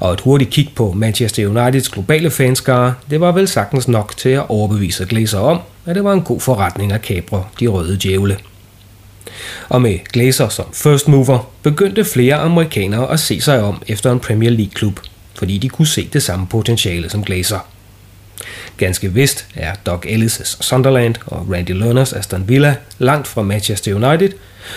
Og 0.00 0.12
et 0.12 0.20
hurtigt 0.20 0.50
kig 0.50 0.72
på 0.76 0.92
Manchester 0.92 1.48
Uniteds 1.48 1.88
globale 1.88 2.30
fanskare, 2.30 2.94
det 3.10 3.20
var 3.20 3.32
vel 3.32 3.48
sagtens 3.48 3.88
nok 3.88 4.16
til 4.16 4.28
at 4.28 4.48
overbevise 4.48 5.06
Glazer 5.06 5.38
om, 5.38 5.60
at 5.86 5.94
det 5.94 6.04
var 6.04 6.12
en 6.12 6.22
god 6.22 6.40
forretning 6.40 6.92
at 6.92 7.02
kapre 7.02 7.44
de 7.60 7.66
røde 7.66 7.98
djævle. 8.02 8.36
Og 9.68 9.82
med 9.82 9.98
Glazer 10.12 10.48
som 10.48 10.64
first 10.72 11.08
mover, 11.08 11.50
begyndte 11.62 12.04
flere 12.04 12.34
amerikanere 12.34 13.10
at 13.10 13.20
se 13.20 13.40
sig 13.40 13.62
om 13.62 13.82
efter 13.86 14.12
en 14.12 14.20
Premier 14.20 14.50
League-klub, 14.50 15.00
fordi 15.34 15.58
de 15.58 15.68
kunne 15.68 15.86
se 15.86 16.08
det 16.12 16.22
samme 16.22 16.46
potentiale 16.46 17.10
som 17.10 17.24
Glazer. 17.24 17.58
Ganske 18.76 19.12
vist 19.12 19.46
er 19.54 19.74
Doug 19.86 20.06
Ellis' 20.06 20.62
Sunderland 20.62 21.14
og 21.26 21.46
Randy 21.52 21.70
Lerners 21.70 22.12
Aston 22.12 22.48
Villa 22.48 22.76
langt 22.98 23.28
fra 23.28 23.42
Manchester 23.42 23.94
United, 23.94 24.30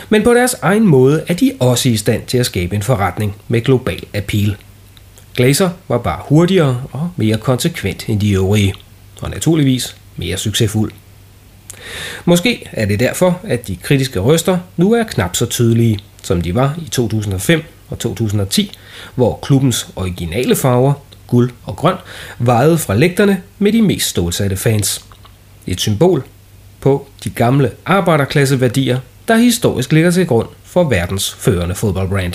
men 0.10 0.24
på 0.24 0.34
deres 0.34 0.56
egen 0.62 0.88
måde 0.88 1.24
er 1.28 1.34
de 1.34 1.52
også 1.60 1.90
i 1.90 1.98
stand 1.98 2.26
til 2.26 2.38
at 2.38 2.46
skabe 2.46 2.76
en 2.76 2.84
forretning 2.84 3.36
med 3.48 3.62
global 3.62 4.04
appeal. 4.14 4.56
Glazer 5.36 5.70
var 5.88 5.98
bare 5.98 6.22
hurtigere 6.26 6.84
og 6.92 7.10
mere 7.16 7.38
konsekvent 7.38 8.10
end 8.10 8.20
de 8.20 8.32
øvrige, 8.32 8.74
og 9.22 9.30
naturligvis 9.30 9.96
mere 10.16 10.38
succesfuld. 10.38 10.92
Måske 12.26 12.70
er 12.72 12.86
det 12.86 13.00
derfor, 13.00 13.40
at 13.44 13.68
de 13.68 13.76
kritiske 13.76 14.20
røster 14.20 14.58
nu 14.78 14.94
er 14.94 15.04
knap 15.04 15.36
så 15.36 15.46
tydelige, 15.46 16.00
som 16.24 16.42
de 16.42 16.56
var 16.56 16.76
i 16.86 16.90
2005 16.90 17.64
og 17.90 18.00
2010, 18.00 18.72
hvor 19.16 19.40
klubbens 19.42 19.88
originale 19.96 20.56
farver, 20.56 20.94
guld 21.28 21.52
og 21.64 21.76
grøn, 21.76 21.96
vejede 22.40 22.78
fra 22.78 22.96
lægterne 22.96 23.42
med 23.60 23.72
de 23.72 23.82
mest 23.82 24.10
stålsatte 24.10 24.58
fans. 24.58 25.06
Et 25.68 25.80
symbol 25.80 26.24
på 26.82 27.08
de 27.24 27.30
gamle 27.30 27.72
arbejderklasseværdier, 27.86 29.00
der 29.28 29.36
historisk 29.36 29.92
ligger 29.92 30.12
til 30.12 30.28
grund 30.28 30.48
for 30.64 30.84
verdens 30.84 31.34
førende 31.40 31.76
fodboldbrand. 31.76 32.34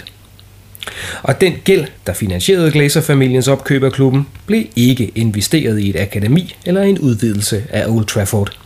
Og 1.23 1.41
den 1.41 1.55
gæld, 1.65 1.87
der 2.07 2.13
finansierede 2.13 2.71
Glazer-familiens 2.71 3.49
opkøb 3.49 3.83
af 3.83 3.93
klubben, 3.93 4.27
blev 4.47 4.65
ikke 4.77 5.13
investeret 5.15 5.81
i 5.81 5.91
et 5.91 6.01
akademi 6.01 6.55
eller 6.67 6.83
en 6.83 6.99
udvidelse 6.99 7.65
af 7.71 7.87
Old 7.89 8.05
Trafford. 8.05 8.62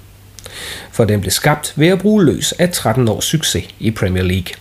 For 0.92 1.04
den 1.04 1.20
blev 1.20 1.30
skabt 1.30 1.72
ved 1.76 1.88
at 1.88 1.98
bruge 1.98 2.24
løs 2.24 2.52
af 2.52 2.70
13 2.70 3.08
års 3.08 3.24
succes 3.24 3.64
i 3.80 3.90
Premier 3.90 4.22
League. 4.22 4.54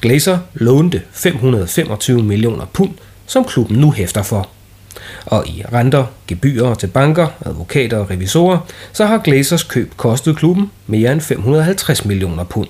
Glazer 0.00 0.38
lånte 0.54 1.02
525 1.12 2.22
millioner 2.22 2.64
pund, 2.72 2.90
som 3.26 3.44
klubben 3.44 3.76
nu 3.76 3.90
hæfter 3.92 4.22
for. 4.22 4.48
Og 5.26 5.48
i 5.48 5.62
renter, 5.72 6.06
gebyrer 6.26 6.74
til 6.74 6.86
banker, 6.86 7.26
advokater 7.46 7.98
og 7.98 8.10
revisorer, 8.10 8.58
så 8.92 9.06
har 9.06 9.18
Glazers 9.18 9.62
køb 9.62 9.92
kostet 9.96 10.36
klubben 10.36 10.70
mere 10.86 11.12
end 11.12 11.20
550 11.20 12.04
millioner 12.04 12.44
pund. 12.44 12.68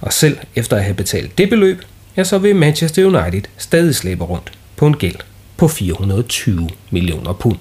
Og 0.00 0.12
selv 0.12 0.38
efter 0.54 0.76
at 0.76 0.84
have 0.84 0.94
betalt 0.94 1.38
det 1.38 1.50
beløb, 1.50 1.82
ja, 2.16 2.24
så 2.24 2.38
vil 2.38 2.56
Manchester 2.56 3.04
United 3.04 3.42
stadig 3.58 3.94
slæbe 3.94 4.24
rundt 4.24 4.52
på 4.76 4.86
en 4.86 4.96
gæld 4.96 5.16
på 5.56 5.68
420 5.68 6.68
millioner 6.90 7.32
pund. 7.32 7.56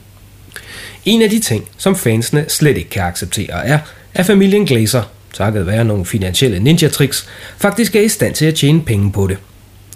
En 1.06 1.22
af 1.22 1.30
de 1.30 1.40
ting, 1.40 1.68
som 1.78 1.96
fansene 1.96 2.46
slet 2.48 2.78
ikke 2.78 2.90
kan 2.90 3.04
acceptere, 3.04 3.66
er, 3.68 3.80
at 4.14 4.26
familien 4.26 4.66
Glazer, 4.66 5.04
takket 5.34 5.68
være 5.68 5.86
nogle 5.86 6.06
finansielle 6.06 6.60
ninja-tricks, 6.60 7.28
faktisk 7.58 7.96
er 7.96 8.02
i 8.02 8.08
stand 8.08 8.34
til 8.34 8.46
at 8.46 8.56
tjene 8.56 8.82
penge 8.82 9.12
på 9.12 9.28
det. 9.28 9.38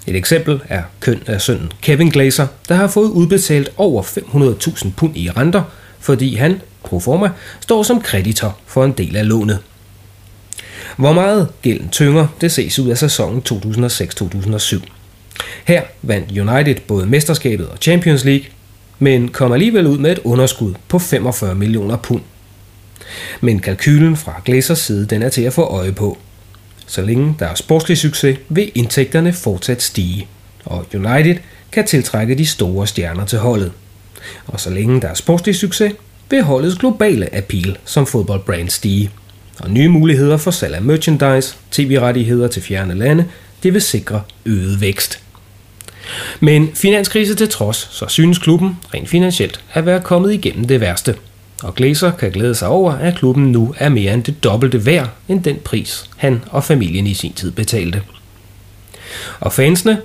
Et 0.08 0.16
eksempel 0.16 0.60
er 0.70 0.84
køn 1.00 1.24
af 1.28 1.42
sønnen 1.42 1.72
Kevin 1.82 2.10
Glazer, 2.10 2.48
der 2.70 2.76
har 2.76 2.88
fået 2.88 3.10
udbetalt 3.10 3.70
over 3.78 4.04
500.000 4.04 4.90
pund 4.98 5.18
i 5.18 5.30
renter, 5.30 5.64
fordi 6.00 6.36
han, 6.36 6.62
pro 6.84 7.00
forma, 7.00 7.30
står 7.60 7.84
som 7.84 8.02
kreditor 8.02 8.58
for 8.66 8.86
en 8.86 8.92
del 8.92 9.16
af 9.16 9.28
lånet. 9.28 9.60
Hvor 10.98 11.14
meget 11.14 11.48
gælden 11.62 11.90
tynger, 11.90 12.28
det 12.42 12.52
ses 12.52 12.80
ud 12.80 12.90
af 12.90 12.98
sæsonen 12.98 13.44
2006-2007. 13.52 14.80
Her 15.66 15.82
vandt 16.02 16.40
United 16.40 16.76
både 16.76 17.06
mesterskabet 17.06 17.68
og 17.68 17.78
Champions 17.82 18.24
League, 18.24 18.46
men 19.02 19.28
kom 19.28 19.52
alligevel 19.52 19.88
ud 19.88 19.98
med 19.98 20.12
et 20.12 20.20
underskud 20.24 20.74
på 20.88 21.00
45 21.00 21.56
millioner 21.56 21.98
pund. 21.98 22.22
Men 23.42 23.60
kalkylen 23.60 24.18
fra 24.18 24.42
Glazers 24.46 24.80
side 24.80 25.06
den 25.06 25.22
er 25.22 25.30
til 25.30 25.42
at 25.42 25.54
få 25.54 25.62
øje 25.62 25.92
på. 25.92 26.18
Så 26.86 27.02
længe 27.02 27.36
der 27.40 27.46
er 27.46 27.56
sportslig 27.56 27.98
succes, 27.98 28.40
vil 28.50 28.72
indtægterne 28.76 29.34
fortsat 29.34 29.82
stige, 29.82 30.28
og 30.66 30.86
United 30.94 31.36
kan 31.72 31.88
tiltrække 31.88 32.36
de 32.36 32.46
store 32.46 32.88
stjerner 32.88 33.26
til 33.26 33.40
holdet. 33.40 33.72
Og 34.48 34.60
så 34.60 34.70
længe 34.70 35.02
der 35.02 35.08
er 35.08 35.14
sportslig 35.14 35.56
succes, 35.56 35.94
vil 36.30 36.44
holdets 36.44 36.78
globale 36.78 37.36
appeal 37.36 37.78
som 37.86 38.06
fodboldbrand 38.06 38.70
stige 38.70 39.12
og 39.60 39.72
nye 39.72 39.90
muligheder 39.90 40.38
for 40.38 40.52
salg 40.52 40.76
af 40.76 40.82
merchandise, 40.82 41.56
tv-rettigheder 41.72 42.48
til 42.48 42.62
fjerne 42.62 42.96
lande, 42.96 43.26
det 43.64 43.74
vil 43.74 43.82
sikre 43.82 44.22
øget 44.46 44.82
vækst. 44.82 45.20
Men 46.40 46.72
finanskrise 46.74 47.36
til 47.36 47.50
trods, 47.50 47.88
så 47.92 48.06
synes 48.08 48.38
klubben 48.38 48.78
rent 48.94 49.10
finansielt 49.10 49.60
at 49.74 49.86
være 49.86 50.02
kommet 50.02 50.34
igennem 50.34 50.68
det 50.68 50.82
værste. 50.82 51.16
Og 51.64 51.76
Glazer 51.76 52.12
kan 52.12 52.32
glæde 52.32 52.56
sig 52.56 52.68
over, 52.68 52.94
at 52.94 53.16
klubben 53.16 53.52
nu 53.52 53.76
er 53.78 53.90
mere 53.90 54.14
end 54.14 54.24
det 54.24 54.44
dobbelte 54.44 54.86
værd 54.86 55.10
end 55.28 55.44
den 55.44 55.58
pris, 55.64 56.10
han 56.18 56.44
og 56.50 56.64
familien 56.64 57.08
i 57.08 57.14
sin 57.14 57.34
tid 57.34 57.52
betalte. 57.52 58.02
Og 59.40 59.54
fansene, 59.54 60.02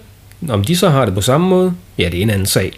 om 0.48 0.64
de 0.64 0.76
så 0.76 0.88
har 0.88 1.04
det 1.04 1.14
på 1.14 1.20
samme 1.20 1.48
måde, 1.48 1.74
ja, 1.98 2.09
det 2.09 2.18
er 2.18 2.22
en 2.22 2.30
anden 2.30 2.46
sag. 2.46 2.72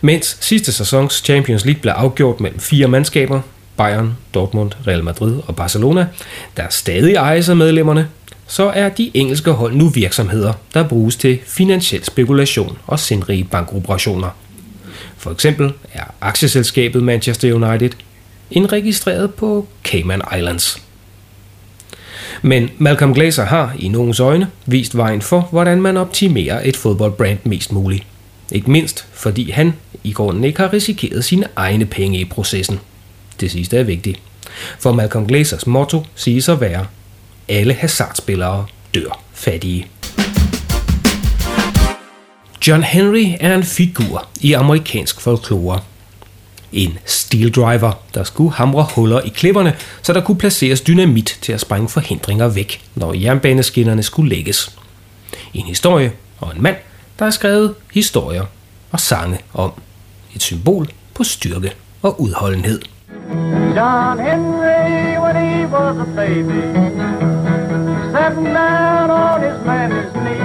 Mens 0.00 0.36
sidste 0.40 0.72
sæsons 0.72 1.14
Champions 1.24 1.64
League 1.64 1.80
blev 1.80 1.92
afgjort 1.92 2.40
mellem 2.40 2.60
fire 2.60 2.88
mandskaber, 2.88 3.40
Bayern, 3.76 4.16
Dortmund, 4.34 4.72
Real 4.86 5.04
Madrid 5.04 5.40
og 5.46 5.56
Barcelona, 5.56 6.06
der 6.56 6.62
stadig 6.70 7.14
ejes 7.14 7.48
af 7.48 7.56
medlemmerne, 7.56 8.08
så 8.46 8.70
er 8.70 8.88
de 8.88 9.10
engelske 9.14 9.50
hold 9.50 9.74
nu 9.74 9.88
virksomheder, 9.88 10.52
der 10.74 10.88
bruges 10.88 11.16
til 11.16 11.38
finansiel 11.46 12.04
spekulation 12.04 12.78
og 12.86 13.00
sindrige 13.00 13.44
bankoperationer. 13.44 14.30
For 15.16 15.30
eksempel 15.30 15.72
er 15.92 16.04
aktieselskabet 16.20 17.02
Manchester 17.02 17.54
United 17.54 17.90
indregistreret 18.50 19.34
på 19.34 19.66
Cayman 19.84 20.22
Islands. 20.36 20.82
Men 22.42 22.70
Malcolm 22.78 23.14
Glazer 23.14 23.44
har 23.44 23.74
i 23.78 23.88
nogens 23.88 24.20
øjne 24.20 24.50
vist 24.66 24.96
vejen 24.96 25.22
for, 25.22 25.48
hvordan 25.50 25.82
man 25.82 25.96
optimerer 25.96 26.60
et 26.64 26.76
fodboldbrand 26.76 27.38
mest 27.44 27.72
muligt. 27.72 28.06
Ikke 28.52 28.70
mindst 28.70 29.06
fordi 29.12 29.50
han 29.50 29.72
i 30.04 30.12
grunden 30.12 30.44
ikke 30.44 30.60
har 30.60 30.72
risikeret 30.72 31.24
sine 31.24 31.46
egne 31.56 31.86
penge 31.86 32.18
i 32.20 32.24
processen. 32.24 32.80
Det 33.40 33.50
sidste 33.50 33.78
er 33.78 33.82
vigtigt. 33.82 34.20
For 34.78 34.92
Malcolm 34.92 35.26
Glazers 35.26 35.66
motto 35.66 36.06
siges 36.14 36.48
at 36.48 36.60
være, 36.60 36.86
alle 37.48 37.74
hazardspillere 37.74 38.66
dør 38.94 39.20
fattige. 39.32 39.86
John 42.66 42.82
Henry 42.82 43.24
er 43.40 43.54
en 43.54 43.62
figur 43.62 44.28
i 44.40 44.52
amerikansk 44.52 45.20
folklore. 45.20 45.80
En 46.72 46.98
steel 47.04 47.50
driver, 47.50 47.92
der 48.14 48.24
skulle 48.24 48.52
hamre 48.52 48.86
huller 48.94 49.20
i 49.20 49.28
klipperne, 49.28 49.76
så 50.02 50.12
der 50.12 50.20
kunne 50.20 50.38
placeres 50.38 50.80
dynamit 50.80 51.38
til 51.42 51.52
at 51.52 51.60
sprænge 51.60 51.88
forhindringer 51.88 52.48
væk, 52.48 52.82
når 52.94 53.14
jernbaneskinnerne 53.14 54.02
skulle 54.02 54.28
lægges. 54.36 54.76
En 55.54 55.66
historie 55.66 56.12
og 56.40 56.52
en 56.56 56.62
mand, 56.62 56.76
der 57.18 57.24
har 57.24 57.30
skrevet 57.30 57.74
historier 57.92 58.44
og 58.90 59.00
sange 59.00 59.38
om. 59.54 59.72
Et 60.34 60.42
symbol 60.42 60.88
på 61.14 61.24
styrke 61.24 61.72
og 62.02 62.20
udholdenhed. 62.20 62.80
John 63.76 64.18
Henry, 64.20 65.18
when 65.18 65.36
he 65.36 65.66
was 65.66 65.96
a 65.96 66.06
baby, 66.16 67.03
sitting 68.24 68.44
down 68.44 69.10
on 69.10 69.42
his 69.42 69.58
mammy's 69.66 70.12
knee, 70.12 70.40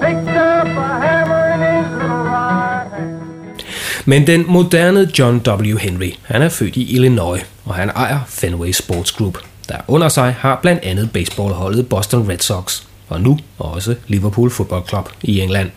picked 0.00 0.36
up 0.36 0.66
a 0.66 1.00
hammer 1.04 1.42
in 1.54 1.60
his 1.60 1.92
little 1.92 2.24
right 2.24 2.88
hand. 2.90 3.62
Men 4.04 4.26
den 4.26 4.44
moderne 4.48 5.10
John 5.18 5.40
W. 5.46 5.78
Henry, 5.78 6.12
han 6.22 6.42
er 6.42 6.48
født 6.48 6.76
i 6.76 6.94
Illinois, 6.94 7.40
og 7.64 7.74
han 7.74 7.90
ejer 7.90 8.20
Fenway 8.28 8.72
Sports 8.72 9.12
Group, 9.12 9.38
der 9.68 9.76
under 9.88 10.08
sig 10.08 10.36
har 10.38 10.58
blandt 10.62 10.84
andet 10.84 11.12
baseballholdet 11.12 11.88
Boston 11.88 12.28
Red 12.28 12.38
Sox, 12.38 12.82
og 13.08 13.20
nu 13.20 13.38
også 13.58 13.94
Liverpool 14.06 14.50
Football 14.50 14.88
Club 14.88 15.10
i 15.22 15.40
England. 15.40 15.70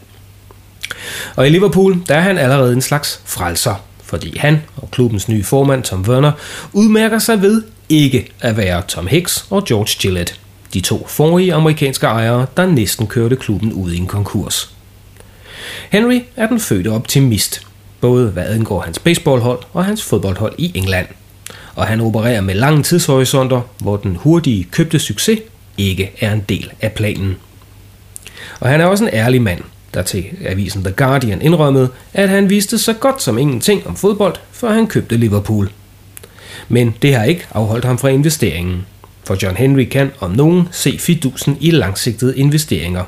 Og 1.36 1.48
i 1.48 1.50
Liverpool, 1.50 2.02
der 2.08 2.16
er 2.16 2.22
han 2.22 2.38
allerede 2.38 2.74
en 2.74 2.82
slags 2.82 3.22
frelser, 3.26 3.76
fordi 4.04 4.38
han 4.38 4.62
og 4.76 4.92
klubbens 4.92 5.30
nye 5.30 5.44
formand 5.44 5.84
Tom 5.84 6.02
Werner 6.02 6.32
udmærker 6.74 7.20
sig 7.20 7.42
ved 7.42 7.64
ikke 7.90 8.32
at 8.42 8.58
være 8.58 8.82
Tom 8.88 9.08
Hicks 9.08 9.46
og 9.50 9.66
George 9.66 9.98
Gillette, 10.02 10.34
de 10.74 10.82
to 10.82 11.08
forrige 11.08 11.54
amerikanske 11.54 12.08
ejere, 12.08 12.46
der 12.58 12.66
næsten 12.66 13.08
kørte 13.08 13.36
klubben 13.36 13.74
ud 13.74 13.92
i 13.92 13.98
en 13.98 14.08
konkurs. 14.08 14.74
Henry 15.90 16.20
er 16.36 16.48
den 16.48 16.60
fødte 16.60 16.92
optimist, 16.92 17.68
både 18.02 18.30
hvad 18.30 18.46
angår 18.46 18.82
hans 18.82 19.00
baseballhold 19.00 19.60
og 19.74 19.86
hans 19.86 20.04
fodboldhold 20.04 20.56
i 20.58 20.72
England. 20.76 21.08
Og 21.76 21.88
han 21.88 22.02
opererer 22.02 22.42
med 22.42 22.56
lange 22.56 22.84
tidshorisonter, 22.84 23.62
hvor 23.78 23.98
den 23.98 24.16
hurtige 24.16 24.64
købte 24.64 25.00
succes 25.00 25.40
ikke 25.78 26.12
er 26.20 26.34
en 26.34 26.44
del 26.50 26.72
af 26.82 26.92
planen. 26.92 27.38
Og 28.60 28.70
han 28.70 28.82
er 28.82 28.86
også 28.86 29.04
en 29.04 29.10
ærlig 29.14 29.42
mand, 29.42 29.62
der 29.94 30.02
til 30.02 30.26
avisen 30.46 30.84
The 30.84 30.94
Guardian 30.94 31.42
indrømmede, 31.42 31.90
at 32.14 32.30
han 32.30 32.50
vidste 32.50 32.78
så 32.78 32.94
godt 32.94 33.22
som 33.22 33.38
ingenting 33.38 33.88
om 33.88 33.96
fodbold, 33.96 34.36
før 34.52 34.74
han 34.74 34.88
købte 34.88 35.18
Liverpool. 35.18 35.70
Men 36.70 36.96
det 37.02 37.16
har 37.16 37.24
ikke 37.24 37.48
afholdt 37.54 37.86
ham 37.86 37.98
fra 37.98 38.08
investeringen, 38.08 38.86
for 39.24 39.38
John 39.44 39.58
Henry 39.58 39.84
kan 39.84 40.12
om 40.20 40.32
nogen 40.32 40.68
se 40.72 41.00
fidusen 41.00 41.58
i 41.60 41.72
langsigtede 41.72 42.38
investeringer. 42.38 43.04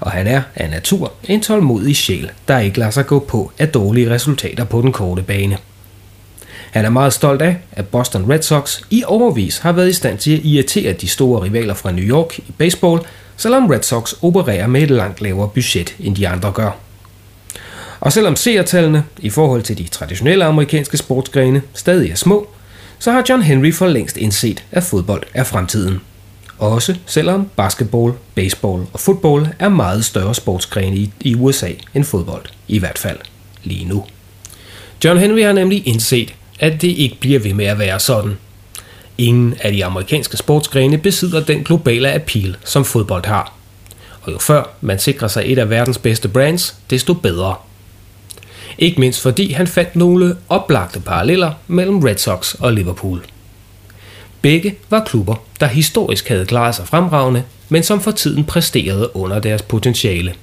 Og 0.00 0.10
han 0.10 0.26
er 0.26 0.42
af 0.54 0.70
natur 0.70 1.12
en 1.24 1.40
tålmodig 1.40 1.96
sjæl, 1.96 2.30
der 2.48 2.58
ikke 2.58 2.78
lader 2.78 2.90
sig 2.90 3.06
gå 3.06 3.18
på 3.18 3.52
af 3.58 3.68
dårlige 3.68 4.10
resultater 4.10 4.64
på 4.64 4.82
den 4.82 4.92
korte 4.92 5.22
bane. 5.22 5.58
Han 6.70 6.84
er 6.84 6.90
meget 6.90 7.12
stolt 7.12 7.42
af, 7.42 7.56
at 7.72 7.88
Boston 7.88 8.30
Red 8.30 8.42
Sox 8.42 8.80
i 8.90 9.04
overvis 9.06 9.58
har 9.58 9.72
været 9.72 9.88
i 9.88 9.92
stand 9.92 10.18
til 10.18 10.36
at 10.36 10.44
irritere 10.44 10.92
de 10.92 11.08
store 11.08 11.42
rivaler 11.42 11.74
fra 11.74 11.92
New 11.92 12.04
York 12.04 12.38
i 12.38 12.52
baseball, 12.58 13.00
selvom 13.36 13.66
Red 13.66 13.82
Sox 13.82 14.14
opererer 14.22 14.66
med 14.66 14.82
et 14.82 14.90
langt 14.90 15.20
lavere 15.20 15.48
budget, 15.48 15.96
end 16.00 16.16
de 16.16 16.28
andre 16.28 16.52
gør. 16.52 16.70
Og 18.00 18.12
selvom 18.12 18.36
seertallene 18.36 19.04
i 19.18 19.30
forhold 19.30 19.62
til 19.62 19.78
de 19.78 19.88
traditionelle 19.88 20.44
amerikanske 20.44 20.96
sportsgrene 20.96 21.62
stadig 21.74 22.10
er 22.10 22.14
små, 22.14 22.48
så 23.04 23.12
har 23.12 23.24
John 23.28 23.42
Henry 23.42 23.72
for 23.72 23.86
længst 23.86 24.16
indset, 24.16 24.64
at 24.72 24.82
fodbold 24.82 25.22
er 25.34 25.44
fremtiden. 25.44 26.00
Også 26.58 26.96
selvom 27.06 27.50
basketball, 27.56 28.12
baseball 28.34 28.86
og 28.92 29.00
fodbold 29.00 29.46
er 29.58 29.68
meget 29.68 30.04
større 30.04 30.34
sportsgrene 30.34 30.96
i, 30.96 31.12
i 31.20 31.34
USA 31.34 31.70
end 31.94 32.04
fodbold, 32.04 32.42
i 32.68 32.78
hvert 32.78 32.98
fald 32.98 33.18
lige 33.64 33.84
nu. 33.84 34.04
John 35.04 35.18
Henry 35.18 35.42
har 35.42 35.52
nemlig 35.52 35.88
indset, 35.88 36.34
at 36.60 36.82
det 36.82 36.88
ikke 36.88 37.16
bliver 37.20 37.40
ved 37.40 37.54
med 37.54 37.64
at 37.64 37.78
være 37.78 38.00
sådan. 38.00 38.38
Ingen 39.18 39.54
af 39.60 39.72
de 39.72 39.84
amerikanske 39.84 40.36
sportsgrene 40.36 40.98
besidder 40.98 41.44
den 41.44 41.64
globale 41.64 42.12
appeal, 42.12 42.56
som 42.64 42.84
fodbold 42.84 43.26
har. 43.26 43.52
Og 44.22 44.32
jo 44.32 44.38
før 44.38 44.64
man 44.80 44.98
sikrer 44.98 45.28
sig 45.28 45.42
et 45.46 45.58
af 45.58 45.70
verdens 45.70 45.98
bedste 45.98 46.28
brands, 46.28 46.76
desto 46.90 47.14
bedre. 47.14 47.54
Ikke 48.78 49.00
mindst 49.00 49.20
fordi 49.20 49.52
han 49.52 49.66
fandt 49.66 49.96
nogle 49.96 50.36
oplagte 50.48 51.00
paralleller 51.00 51.52
mellem 51.66 51.98
Red 51.98 52.16
Sox 52.16 52.54
og 52.54 52.72
Liverpool. 52.72 53.24
Begge 54.42 54.74
var 54.90 55.04
klubber, 55.04 55.34
der 55.60 55.66
historisk 55.66 56.28
havde 56.28 56.46
klaret 56.46 56.74
sig 56.74 56.88
fremragende, 56.88 57.42
men 57.68 57.82
som 57.82 58.00
for 58.00 58.10
tiden 58.10 58.44
præsterede 58.44 59.16
under 59.16 59.38
deres 59.38 59.62
potentiale. 59.62 60.34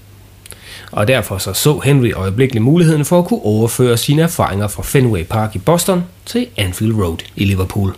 Og 0.91 1.07
derfor 1.07 1.37
så, 1.37 1.53
så 1.53 1.79
Henry 1.79 2.13
øjeblikkeligt 2.13 2.63
muligheden 2.63 3.05
for 3.05 3.19
at 3.19 3.25
kunne 3.25 3.45
overføre 3.45 3.97
sine 3.97 4.21
erfaringer 4.21 4.67
fra 4.67 4.83
Fenway 4.83 5.23
Park 5.23 5.55
i 5.55 5.59
Boston 5.59 6.03
til 6.25 6.47
Anfield 6.57 6.93
Road 6.93 7.17
i 7.35 7.45
Liverpool. 7.45 7.95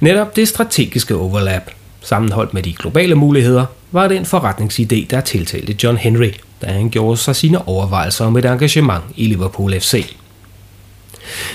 Netop 0.00 0.36
det 0.36 0.48
strategiske 0.48 1.16
overlap, 1.16 1.70
sammenholdt 2.00 2.54
med 2.54 2.62
de 2.62 2.72
globale 2.72 3.14
muligheder, 3.14 3.66
var 3.90 4.08
den 4.08 4.22
forretningsidé, 4.22 5.06
der 5.10 5.20
tiltalte 5.20 5.76
John 5.82 5.96
Henry, 5.96 6.30
da 6.62 6.66
han 6.66 6.90
gjorde 6.90 7.16
sig 7.16 7.36
sine 7.36 7.68
overvejelser 7.68 8.24
om 8.24 8.36
et 8.36 8.44
engagement 8.44 9.04
i 9.16 9.26
Liverpool 9.26 9.80
FC. 9.80 10.14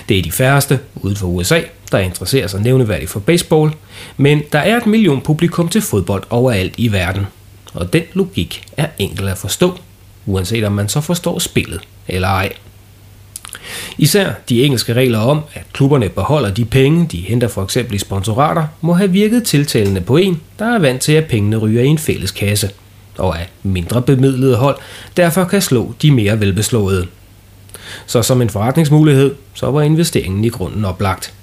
Det 0.09 0.17
er 0.19 0.21
de 0.21 0.31
færreste 0.31 0.79
uden 0.95 1.15
for 1.15 1.27
USA, 1.27 1.61
der 1.91 1.97
interesserer 1.97 2.47
sig 2.47 2.61
nævneværdigt 2.61 3.11
for 3.11 3.19
baseball, 3.19 3.71
men 4.17 4.41
der 4.51 4.59
er 4.59 4.77
et 4.77 4.85
million 4.85 5.21
publikum 5.21 5.67
til 5.67 5.81
fodbold 5.81 6.23
overalt 6.29 6.73
i 6.77 6.91
verden, 6.91 7.27
og 7.73 7.93
den 7.93 8.03
logik 8.13 8.63
er 8.77 8.87
enkel 8.97 9.27
at 9.27 9.37
forstå, 9.37 9.77
uanset 10.25 10.63
om 10.63 10.71
man 10.71 10.89
så 10.89 11.01
forstår 11.01 11.39
spillet 11.39 11.81
eller 12.07 12.27
ej. 12.27 12.53
Især 13.97 14.31
de 14.49 14.63
engelske 14.63 14.93
regler 14.93 15.19
om, 15.19 15.41
at 15.53 15.63
klubberne 15.73 16.09
beholder 16.09 16.53
de 16.53 16.65
penge, 16.65 17.07
de 17.11 17.17
henter 17.17 17.47
for 17.47 17.63
eksempel 17.63 17.95
i 17.95 17.97
sponsorater, 17.97 18.67
må 18.81 18.93
have 18.93 19.11
virket 19.11 19.43
tiltalende 19.43 20.01
på 20.01 20.17
en, 20.17 20.41
der 20.59 20.65
er 20.75 20.79
vant 20.79 21.01
til, 21.01 21.11
at 21.11 21.25
pengene 21.25 21.57
ryger 21.57 21.81
i 21.81 21.87
en 21.87 21.97
fælles 21.97 22.31
kasse, 22.31 22.69
og 23.17 23.39
af 23.39 23.49
mindre 23.63 24.01
bemidlede 24.01 24.55
hold 24.55 24.77
derfor 25.17 25.43
kan 25.43 25.61
slå 25.61 25.93
de 26.01 26.11
mere 26.11 26.39
velbeslåede. 26.39 27.07
Så 28.05 28.21
som 28.21 28.41
en 28.41 28.49
forretningsmulighed, 28.49 29.35
så 29.53 29.71
var 29.71 29.81
investeringen 29.81 30.45
i 30.45 30.49
grunden 30.49 30.85
oplagt. 30.85 31.33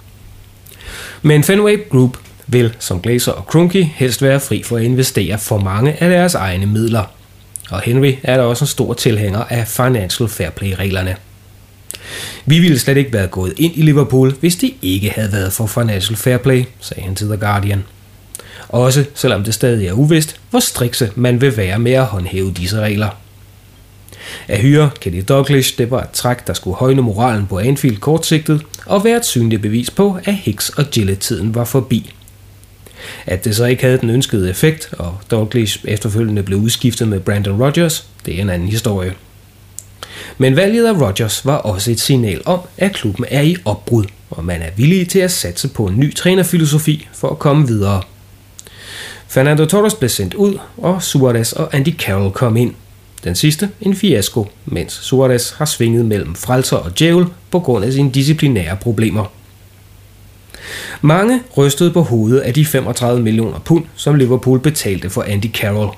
Men 1.22 1.44
Fenway 1.44 1.88
Group 1.90 2.18
vil, 2.46 2.74
som 2.78 3.00
Glazer 3.00 3.32
og 3.32 3.46
Kroenke, 3.46 3.92
helst 3.96 4.22
være 4.22 4.40
fri 4.40 4.62
for 4.62 4.76
at 4.76 4.82
investere 4.82 5.38
for 5.38 5.58
mange 5.58 6.02
af 6.02 6.10
deres 6.10 6.34
egne 6.34 6.66
midler. 6.66 7.04
Og 7.70 7.80
Henry 7.80 8.12
er 8.22 8.36
da 8.36 8.42
også 8.42 8.64
en 8.64 8.68
stor 8.68 8.94
tilhænger 8.94 9.44
af 9.44 9.68
Financial 9.68 10.28
Fair 10.28 10.50
Play-reglerne. 10.50 11.16
Vi 12.46 12.58
ville 12.58 12.78
slet 12.78 12.96
ikke 12.96 13.12
være 13.12 13.26
gået 13.26 13.52
ind 13.56 13.72
i 13.76 13.82
Liverpool, 13.82 14.34
hvis 14.40 14.56
det 14.56 14.74
ikke 14.82 15.10
havde 15.10 15.32
været 15.32 15.52
for 15.52 15.66
Financial 15.66 16.16
Fair 16.16 16.36
Play, 16.36 16.64
sagde 16.80 17.02
han 17.02 17.14
til 17.14 17.26
The 17.26 17.36
Guardian. 17.36 17.84
Også 18.74 19.04
selvom 19.14 19.44
det 19.44 19.54
stadig 19.54 19.86
er 19.86 19.92
uvist, 19.92 20.36
hvor 20.50 20.60
strikse 20.60 21.10
man 21.14 21.40
vil 21.40 21.56
være 21.56 21.78
med 21.78 21.92
at 21.92 22.04
håndhæve 22.04 22.52
disse 22.52 22.80
regler. 22.80 23.08
At 24.48 24.58
hyre 24.58 24.90
Kenny 25.00 25.24
Douglas, 25.28 25.72
det 25.72 25.90
var 25.90 26.02
et 26.02 26.10
træk, 26.10 26.46
der 26.46 26.52
skulle 26.52 26.76
højne 26.76 27.02
moralen 27.02 27.46
på 27.46 27.58
Anfield 27.58 27.96
kortsigtet, 27.96 28.62
og 28.86 29.04
være 29.04 29.16
et 29.16 29.24
synligt 29.24 29.62
bevis 29.62 29.90
på, 29.90 30.18
at 30.24 30.34
Hicks 30.34 30.68
og 30.68 30.84
Gillett-tiden 30.84 31.54
var 31.54 31.64
forbi. 31.64 32.14
At 33.26 33.44
det 33.44 33.56
så 33.56 33.64
ikke 33.64 33.82
havde 33.82 33.98
den 33.98 34.10
ønskede 34.10 34.50
effekt, 34.50 34.88
og 34.98 35.18
Douglas 35.30 35.78
efterfølgende 35.84 36.42
blev 36.42 36.58
udskiftet 36.58 37.08
med 37.08 37.20
Brandon 37.20 37.62
Rogers, 37.62 38.06
det 38.26 38.36
er 38.36 38.42
en 38.42 38.50
anden 38.50 38.68
historie. 38.68 39.14
Men 40.38 40.56
valget 40.56 40.86
af 40.86 41.00
Rogers 41.00 41.46
var 41.46 41.56
også 41.56 41.90
et 41.90 42.00
signal 42.00 42.42
om, 42.44 42.60
at 42.78 42.92
klubben 42.92 43.24
er 43.30 43.42
i 43.42 43.56
opbrud, 43.64 44.04
og 44.30 44.44
man 44.44 44.62
er 44.62 44.70
villig 44.76 45.08
til 45.08 45.18
at 45.18 45.32
satse 45.32 45.68
på 45.68 45.86
en 45.86 46.00
ny 46.00 46.14
trænerfilosofi 46.14 47.08
for 47.12 47.30
at 47.30 47.38
komme 47.38 47.66
videre. 47.66 48.02
Fernando 49.34 49.64
Torres 49.66 49.94
blev 49.94 50.08
sendt 50.08 50.34
ud, 50.34 50.58
og 50.76 51.02
Suarez 51.02 51.52
og 51.52 51.74
Andy 51.74 51.96
Carroll 51.98 52.32
kom 52.32 52.56
ind. 52.56 52.74
Den 53.24 53.34
sidste 53.34 53.70
en 53.80 53.96
fiasko, 53.96 54.50
mens 54.64 54.92
Suarez 54.92 55.50
har 55.50 55.64
svinget 55.64 56.04
mellem 56.04 56.34
frelser 56.34 56.76
og 56.76 56.98
djævel 56.98 57.26
på 57.50 57.60
grund 57.60 57.84
af 57.84 57.92
sine 57.92 58.10
disciplinære 58.10 58.76
problemer. 58.76 59.24
Mange 61.00 61.40
rystede 61.56 61.90
på 61.90 62.02
hovedet 62.02 62.40
af 62.40 62.54
de 62.54 62.64
35 62.64 63.22
millioner 63.22 63.58
pund, 63.58 63.84
som 63.96 64.14
Liverpool 64.14 64.60
betalte 64.60 65.10
for 65.10 65.22
Andy 65.22 65.52
Carroll. 65.52 65.90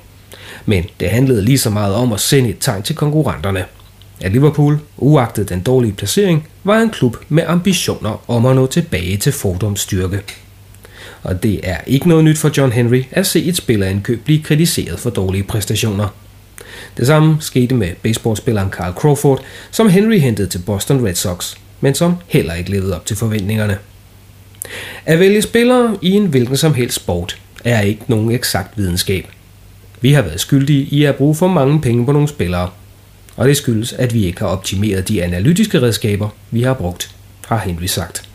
Men 0.67 0.85
det 1.01 1.11
handlede 1.11 1.43
lige 1.43 1.59
så 1.59 1.71
meget 1.71 1.95
om 1.95 2.13
at 2.13 2.21
sende 2.21 2.49
et 2.49 2.57
tegn 2.61 2.83
til 2.83 2.97
konkurrenterne. 2.97 3.65
At 4.21 4.33
Liverpool, 4.33 4.79
uagtet 4.97 5.49
den 5.49 5.61
dårlige 5.61 5.93
placering, 5.93 6.49
var 6.65 6.79
en 6.79 6.91
klub 6.91 7.17
med 7.29 7.43
ambitioner 7.47 8.31
om 8.31 8.47
at 8.47 8.57
nå 8.57 8.67
tilbage 8.67 9.17
til 9.17 9.33
Fordums 9.33 9.81
styrke. 9.81 10.23
Og 11.27 11.43
det 11.43 11.61
er 11.63 11.77
ikke 11.87 12.09
noget 12.09 12.25
nyt 12.25 12.39
for 12.39 12.51
John 12.57 12.73
Henry 12.73 13.03
at 13.11 13.27
se 13.27 13.45
et 13.45 13.57
spillerindkøb 13.57 14.25
blive 14.25 14.43
kritiseret 14.43 15.01
for 15.01 15.11
dårlige 15.11 15.43
præstationer. 15.43 16.09
Det 16.97 17.07
samme 17.07 17.37
skete 17.41 17.75
med 17.75 17.89
baseballspilleren 18.03 18.71
Carl 18.71 18.93
Crawford, 18.95 19.45
som 19.71 19.89
Henry 19.89 20.19
hentede 20.19 20.49
til 20.49 20.59
Boston 20.59 21.07
Red 21.07 21.15
Sox, 21.15 21.55
men 21.81 21.95
som 21.95 22.17
heller 22.27 22.55
ikke 22.55 22.71
levede 22.71 22.97
op 22.97 23.07
til 23.07 23.17
forventningerne. 23.17 23.79
At 25.07 25.21
vælge 25.21 25.43
spillere 25.43 25.97
i 26.03 26.11
en 26.11 26.27
hvilken 26.27 26.57
som 26.57 26.75
helst 26.75 26.97
sport 26.97 27.39
er 27.65 27.81
ikke 27.81 28.03
nogen 28.07 28.31
eksakt 28.31 28.79
videnskab. 28.79 29.27
Vi 30.01 30.13
har 30.13 30.23
været 30.23 30.41
skyldige 30.41 30.83
i 30.83 31.05
at 31.05 31.17
bruge 31.17 31.35
for 31.35 31.49
mange 31.49 31.81
penge 31.81 32.07
på 32.07 32.13
nogle 32.13 32.29
spillere, 32.29 32.71
og 33.37 33.49
det 33.49 33.57
skyldes, 33.57 33.93
at 33.93 34.15
vi 34.15 34.25
ikke 34.25 34.41
har 34.41 34.49
optimeret 34.49 35.09
de 35.09 35.25
analytiske 35.25 35.83
redskaber, 35.83 36.29
vi 36.51 36.63
har 36.63 36.75
brugt, 36.75 37.11
har 37.47 37.59
Henry 37.59 37.87
sagt. 37.87 38.26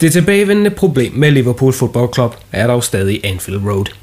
Det 0.00 0.12
tilbagevendende 0.12 0.70
problem 0.70 1.12
med 1.12 1.30
Liverpool 1.30 1.72
Football 1.72 2.14
Club 2.14 2.36
er 2.52 2.66
dog 2.66 2.84
stadig 2.84 3.20
Anfield 3.24 3.60
Road– 3.64 3.86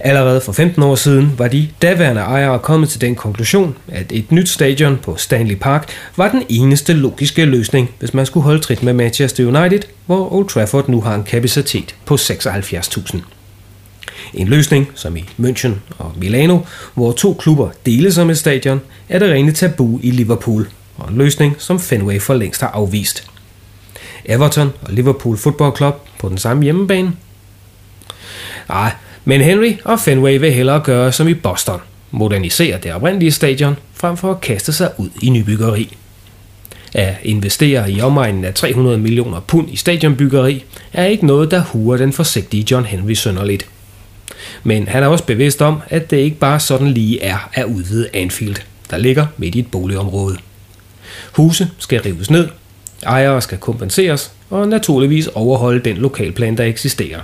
Allerede 0.00 0.40
for 0.40 0.52
15 0.52 0.82
år 0.82 0.94
siden 0.94 1.34
var 1.38 1.48
de 1.48 1.68
daværende 1.82 2.20
ejere 2.20 2.58
kommet 2.58 2.88
til 2.88 3.00
den 3.00 3.14
konklusion, 3.14 3.76
at 3.88 4.12
et 4.12 4.32
nyt 4.32 4.48
stadion 4.48 4.98
på 5.02 5.16
Stanley 5.16 5.54
Park 5.54 5.92
var 6.16 6.30
den 6.30 6.42
eneste 6.48 6.92
logiske 6.92 7.44
løsning, 7.44 7.90
hvis 7.98 8.14
man 8.14 8.26
skulle 8.26 8.44
holde 8.44 8.60
trit 8.60 8.82
med 8.82 8.92
Manchester 8.92 9.44
United, 9.44 9.80
hvor 10.06 10.32
Old 10.32 10.48
Trafford 10.48 10.88
nu 10.88 11.00
har 11.00 11.14
en 11.14 11.24
kapacitet 11.24 11.94
på 12.04 12.14
76.000. 12.14 13.18
En 14.34 14.48
løsning, 14.48 14.90
som 14.94 15.16
i 15.16 15.24
München 15.38 15.72
og 15.98 16.12
Milano, 16.16 16.58
hvor 16.94 17.12
to 17.12 17.34
klubber 17.34 17.68
deles 17.86 18.18
om 18.18 18.30
et 18.30 18.38
stadion, 18.38 18.80
er 19.08 19.18
det 19.18 19.30
rene 19.30 19.52
tabu 19.52 20.00
i 20.02 20.10
Liverpool, 20.10 20.68
og 20.96 21.10
en 21.10 21.18
løsning, 21.18 21.56
som 21.58 21.80
Fenway 21.80 22.20
for 22.20 22.34
længst 22.34 22.60
har 22.60 22.68
afvist. 22.68 23.30
Everton 24.28 24.72
og 24.82 24.92
Liverpool 24.92 25.36
Football 25.36 25.76
Club 25.76 26.08
på 26.18 26.28
den 26.28 26.38
samme 26.38 26.62
hjemmebane? 26.62 27.12
Nej, 28.68 28.92
men 29.24 29.40
Henry 29.40 29.72
og 29.84 30.00
Fenway 30.00 30.38
vil 30.38 30.52
hellere 30.52 30.80
gøre 30.80 31.12
som 31.12 31.28
i 31.28 31.34
Boston, 31.34 31.80
modernisere 32.10 32.78
det 32.78 32.92
oprindelige 32.92 33.32
stadion, 33.32 33.76
frem 33.94 34.16
for 34.16 34.30
at 34.30 34.40
kaste 34.40 34.72
sig 34.72 34.90
ud 34.98 35.08
i 35.22 35.30
nybyggeri. 35.30 35.96
At 36.94 37.14
investere 37.22 37.90
i 37.90 38.00
omegnen 38.00 38.44
af 38.44 38.54
300 38.54 38.98
millioner 38.98 39.40
pund 39.40 39.70
i 39.70 39.76
stadionbyggeri 39.76 40.64
er 40.92 41.04
ikke 41.04 41.26
noget, 41.26 41.50
der 41.50 41.62
huer 41.62 41.96
den 41.96 42.12
forsigtige 42.12 42.66
John 42.70 42.84
Henry 42.84 43.12
sønderligt. 43.12 43.68
Men 44.62 44.88
han 44.88 45.02
er 45.02 45.06
også 45.06 45.24
bevidst 45.24 45.62
om, 45.62 45.80
at 45.88 46.10
det 46.10 46.16
ikke 46.16 46.36
bare 46.36 46.60
sådan 46.60 46.88
lige 46.88 47.22
er 47.22 47.50
at 47.52 47.64
udvide 47.64 48.08
Anfield, 48.14 48.56
der 48.90 48.96
ligger 48.96 49.26
midt 49.36 49.54
i 49.54 49.58
et 49.58 49.70
boligområde. 49.70 50.36
Huse 51.32 51.70
skal 51.78 52.02
rives 52.02 52.30
ned, 52.30 52.48
ejere 53.06 53.42
skal 53.42 53.58
kompenseres, 53.58 54.32
og 54.50 54.68
naturligvis 54.68 55.26
overholde 55.26 55.80
den 55.80 55.96
lokalplan, 55.96 56.56
der 56.56 56.64
eksisterer. 56.64 57.20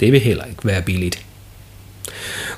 Det 0.00 0.12
vil 0.12 0.20
heller 0.20 0.44
ikke 0.44 0.66
være 0.66 0.82
billigt. 0.82 1.24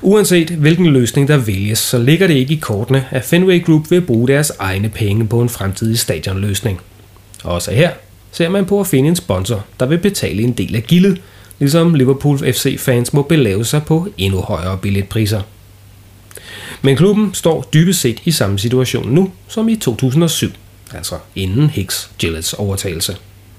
Uanset 0.01 0.49
hvilken 0.49 0.87
løsning 0.87 1.27
der 1.27 1.37
vælges, 1.37 1.79
så 1.79 1.97
ligger 1.97 2.27
det 2.27 2.33
ikke 2.33 2.53
i 2.53 2.57
kortene, 2.57 3.05
at 3.11 3.23
Fenway 3.23 3.65
Group 3.65 3.91
vil 3.91 4.01
bruge 4.01 4.27
deres 4.27 4.51
egne 4.59 4.89
penge 4.89 5.27
på 5.27 5.41
en 5.41 5.49
fremtidig 5.49 5.99
stadionløsning. 5.99 6.81
Også 7.43 7.71
her 7.71 7.91
ser 8.31 8.49
man 8.49 8.65
på 8.65 8.79
at 8.79 8.87
finde 8.87 9.09
en 9.09 9.15
sponsor, 9.15 9.65
der 9.79 9.85
vil 9.85 9.97
betale 9.97 10.43
en 10.43 10.51
del 10.51 10.75
af 10.75 10.83
gildet, 10.83 11.21
ligesom 11.59 11.93
Liverpool 11.93 12.53
FC-fans 12.53 13.13
må 13.13 13.21
belave 13.21 13.65
sig 13.65 13.83
på 13.83 14.07
endnu 14.17 14.41
højere 14.41 14.77
billetpriser. 14.77 15.41
Men 16.81 16.95
klubben 16.95 17.33
står 17.33 17.69
dybest 17.73 18.01
set 18.01 18.21
i 18.25 18.31
samme 18.31 18.59
situation 18.59 19.09
nu 19.09 19.31
som 19.47 19.69
i 19.69 19.75
2007, 19.75 20.49
altså 20.95 21.15
inden 21.35 21.69
Hicks 21.69 22.09
Gillets 22.19 22.53
overtagelse. 22.53 23.17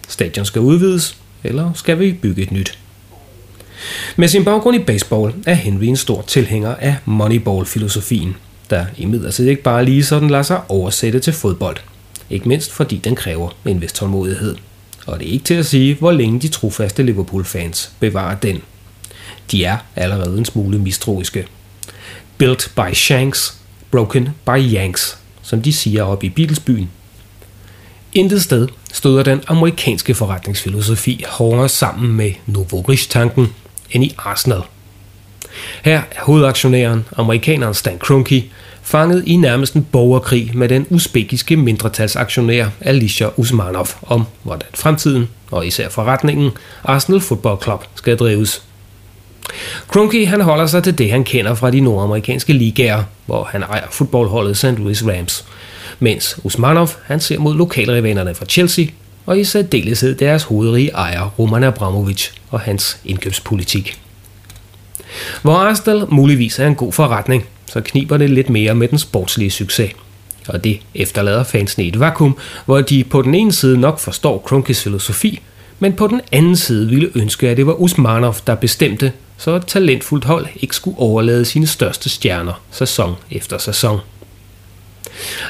Stadion 0.08 0.44
skal 0.44 0.60
udvides, 0.60 1.16
eller 1.44 1.72
skal 1.74 1.98
vi 1.98 2.12
bygge 2.12 2.42
et 2.42 2.52
nyt? 2.52 2.78
Med 4.16 4.28
sin 4.28 4.44
baggrund 4.44 4.76
i 4.76 4.84
baseball 4.84 5.34
er 5.46 5.54
Henry 5.54 5.84
en 5.84 5.96
stor 5.96 6.22
tilhænger 6.22 6.74
af 6.74 6.96
Moneyball-filosofien, 7.04 8.36
der 8.70 8.86
imidlertid 8.96 9.48
ikke 9.48 9.62
bare 9.62 9.84
lige 9.84 10.04
sådan 10.04 10.30
lader 10.30 10.42
sig 10.42 10.60
oversætte 10.68 11.20
til 11.20 11.32
fodbold. 11.32 11.76
Ikke 12.30 12.48
mindst 12.48 12.72
fordi 12.72 12.96
den 12.96 13.14
kræver 13.14 13.50
en 13.64 13.80
vis 13.80 13.92
tålmodighed. 13.92 14.56
Og 15.06 15.18
det 15.18 15.28
er 15.28 15.32
ikke 15.32 15.44
til 15.44 15.54
at 15.54 15.66
sige, 15.66 15.94
hvor 15.94 16.12
længe 16.12 16.40
de 16.40 16.48
trofaste 16.48 17.02
Liverpool-fans 17.02 17.90
bevarer 18.00 18.36
den. 18.36 18.62
De 19.50 19.64
er 19.64 19.78
allerede 19.96 20.38
en 20.38 20.44
smule 20.44 20.78
mistroiske. 20.78 21.46
Built 22.38 22.72
by 22.76 22.94
Shanks, 22.94 23.56
broken 23.90 24.28
by 24.44 24.74
Yanks, 24.74 25.18
som 25.42 25.62
de 25.62 25.72
siger 25.72 26.02
op 26.02 26.24
i 26.24 26.28
Beatlesbyen. 26.28 26.90
Intet 28.16 28.42
sted 28.42 28.68
støder 28.92 29.22
den 29.22 29.42
amerikanske 29.48 30.14
forretningsfilosofi 30.14 31.24
hårdere 31.28 31.68
sammen 31.68 32.12
med 32.12 32.32
Novo 32.46 32.82
tanken 33.10 33.54
end 33.90 34.04
i 34.04 34.14
Arsenal. 34.18 34.60
Her 35.84 35.96
er 36.10 36.22
hovedaktionæren, 36.22 37.04
amerikaneren 37.16 37.74
Stan 37.74 37.98
Kroenke, 37.98 38.50
fanget 38.82 39.22
i 39.26 39.36
nærmest 39.36 39.74
en 39.74 39.86
borgerkrig 39.92 40.50
med 40.54 40.68
den 40.68 40.86
usbekiske 40.90 41.56
mindretalsaktionær 41.56 42.68
Alicia 42.80 43.28
Usmanov 43.36 43.88
om, 44.02 44.24
hvordan 44.42 44.68
fremtiden, 44.74 45.28
og 45.50 45.66
især 45.66 45.88
forretningen, 45.88 46.50
Arsenal 46.84 47.20
Football 47.20 47.62
Club 47.62 47.84
skal 47.94 48.16
drives. 48.16 48.62
Kroenke 49.88 50.26
han 50.26 50.40
holder 50.40 50.66
sig 50.66 50.82
til 50.82 50.98
det, 50.98 51.10
han 51.10 51.24
kender 51.24 51.54
fra 51.54 51.70
de 51.70 51.80
nordamerikanske 51.80 52.52
ligaer, 52.52 53.02
hvor 53.26 53.44
han 53.44 53.62
ejer 53.62 53.86
fodboldholdet 53.90 54.56
St. 54.56 54.66
Louis 54.66 55.04
Rams, 55.06 55.44
mens 55.98 56.38
Usmanov 56.44 56.88
han 57.04 57.20
ser 57.20 57.38
mod 57.38 57.54
lokalrivalerne 57.54 58.34
fra 58.34 58.46
Chelsea, 58.46 58.86
og 59.26 59.40
i 59.40 59.44
særdeleshed 59.44 60.14
deres 60.14 60.42
hovedrige 60.42 60.90
ejer 60.90 61.34
Roman 61.38 61.64
Abramovich 61.64 62.32
og 62.50 62.60
hans 62.60 62.98
indkøbspolitik. 63.04 64.00
Hvor 65.42 65.54
Arsenal 65.54 66.04
muligvis 66.08 66.58
er 66.58 66.66
en 66.66 66.74
god 66.74 66.92
forretning, 66.92 67.46
så 67.66 67.80
kniber 67.80 68.16
det 68.16 68.30
lidt 68.30 68.50
mere 68.50 68.74
med 68.74 68.88
den 68.88 68.98
sportslige 68.98 69.50
succes. 69.50 69.92
Og 70.48 70.64
det 70.64 70.80
efterlader 70.94 71.44
fansene 71.44 71.84
i 71.84 71.88
et 71.88 72.00
vakuum, 72.00 72.38
hvor 72.64 72.80
de 72.80 73.04
på 73.04 73.22
den 73.22 73.34
ene 73.34 73.52
side 73.52 73.80
nok 73.80 73.98
forstår 73.98 74.38
Kronkes 74.38 74.82
filosofi, 74.82 75.40
men 75.78 75.92
på 75.92 76.06
den 76.06 76.20
anden 76.32 76.56
side 76.56 76.88
ville 76.88 77.10
ønske, 77.14 77.48
at 77.48 77.56
det 77.56 77.66
var 77.66 77.72
Usmanov, 77.72 78.36
der 78.46 78.54
bestemte, 78.54 79.12
så 79.38 79.50
et 79.54 79.66
talentfuldt 79.66 80.24
hold 80.24 80.46
ikke 80.56 80.76
skulle 80.76 80.98
overlade 80.98 81.44
sine 81.44 81.66
største 81.66 82.08
stjerner 82.08 82.60
sæson 82.70 83.14
efter 83.30 83.58
sæson. 83.58 83.98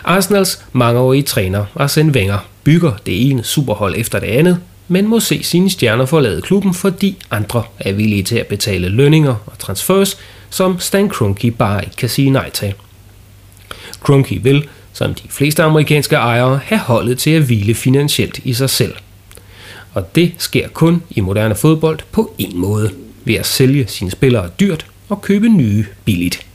Arsenals 0.04 0.64
mangeårige 0.72 1.22
træner 1.22 1.64
Arsene 1.76 2.12
Wenger 2.12 2.38
bygger 2.64 2.92
det 3.06 3.30
ene 3.30 3.44
superhold 3.44 3.94
efter 3.96 4.18
det 4.18 4.26
andet, 4.26 4.58
men 4.88 5.06
må 5.06 5.20
se 5.20 5.42
sine 5.42 5.70
stjerner 5.70 6.06
forlade 6.06 6.42
klubben, 6.42 6.74
fordi 6.74 7.16
andre 7.30 7.62
er 7.78 7.92
villige 7.92 8.22
til 8.22 8.36
at 8.36 8.46
betale 8.46 8.88
lønninger 8.88 9.34
og 9.46 9.58
transfers, 9.58 10.18
som 10.50 10.80
Stan 10.80 11.08
Kroenke 11.08 11.50
bare 11.50 11.84
ikke 11.84 11.96
kan 11.96 12.08
sige 12.08 12.30
nej 12.30 12.50
til. 12.50 12.74
Kroenke 14.00 14.42
vil, 14.42 14.68
som 14.92 15.14
de 15.14 15.28
fleste 15.28 15.62
amerikanske 15.62 16.16
ejere, 16.16 16.60
have 16.64 16.78
holdet 16.78 17.18
til 17.18 17.30
at 17.30 17.42
hvile 17.42 17.74
finansielt 17.74 18.40
i 18.44 18.54
sig 18.54 18.70
selv. 18.70 18.94
Og 19.94 20.14
det 20.14 20.32
sker 20.38 20.68
kun 20.68 21.02
i 21.10 21.20
moderne 21.20 21.54
fodbold 21.54 21.98
på 22.12 22.34
en 22.38 22.58
måde, 22.58 22.90
ved 23.24 23.34
at 23.34 23.46
sælge 23.46 23.86
sine 23.88 24.10
spillere 24.10 24.48
dyrt 24.60 24.86
og 25.08 25.22
købe 25.22 25.48
nye 25.48 25.86
billigt. 26.04 26.45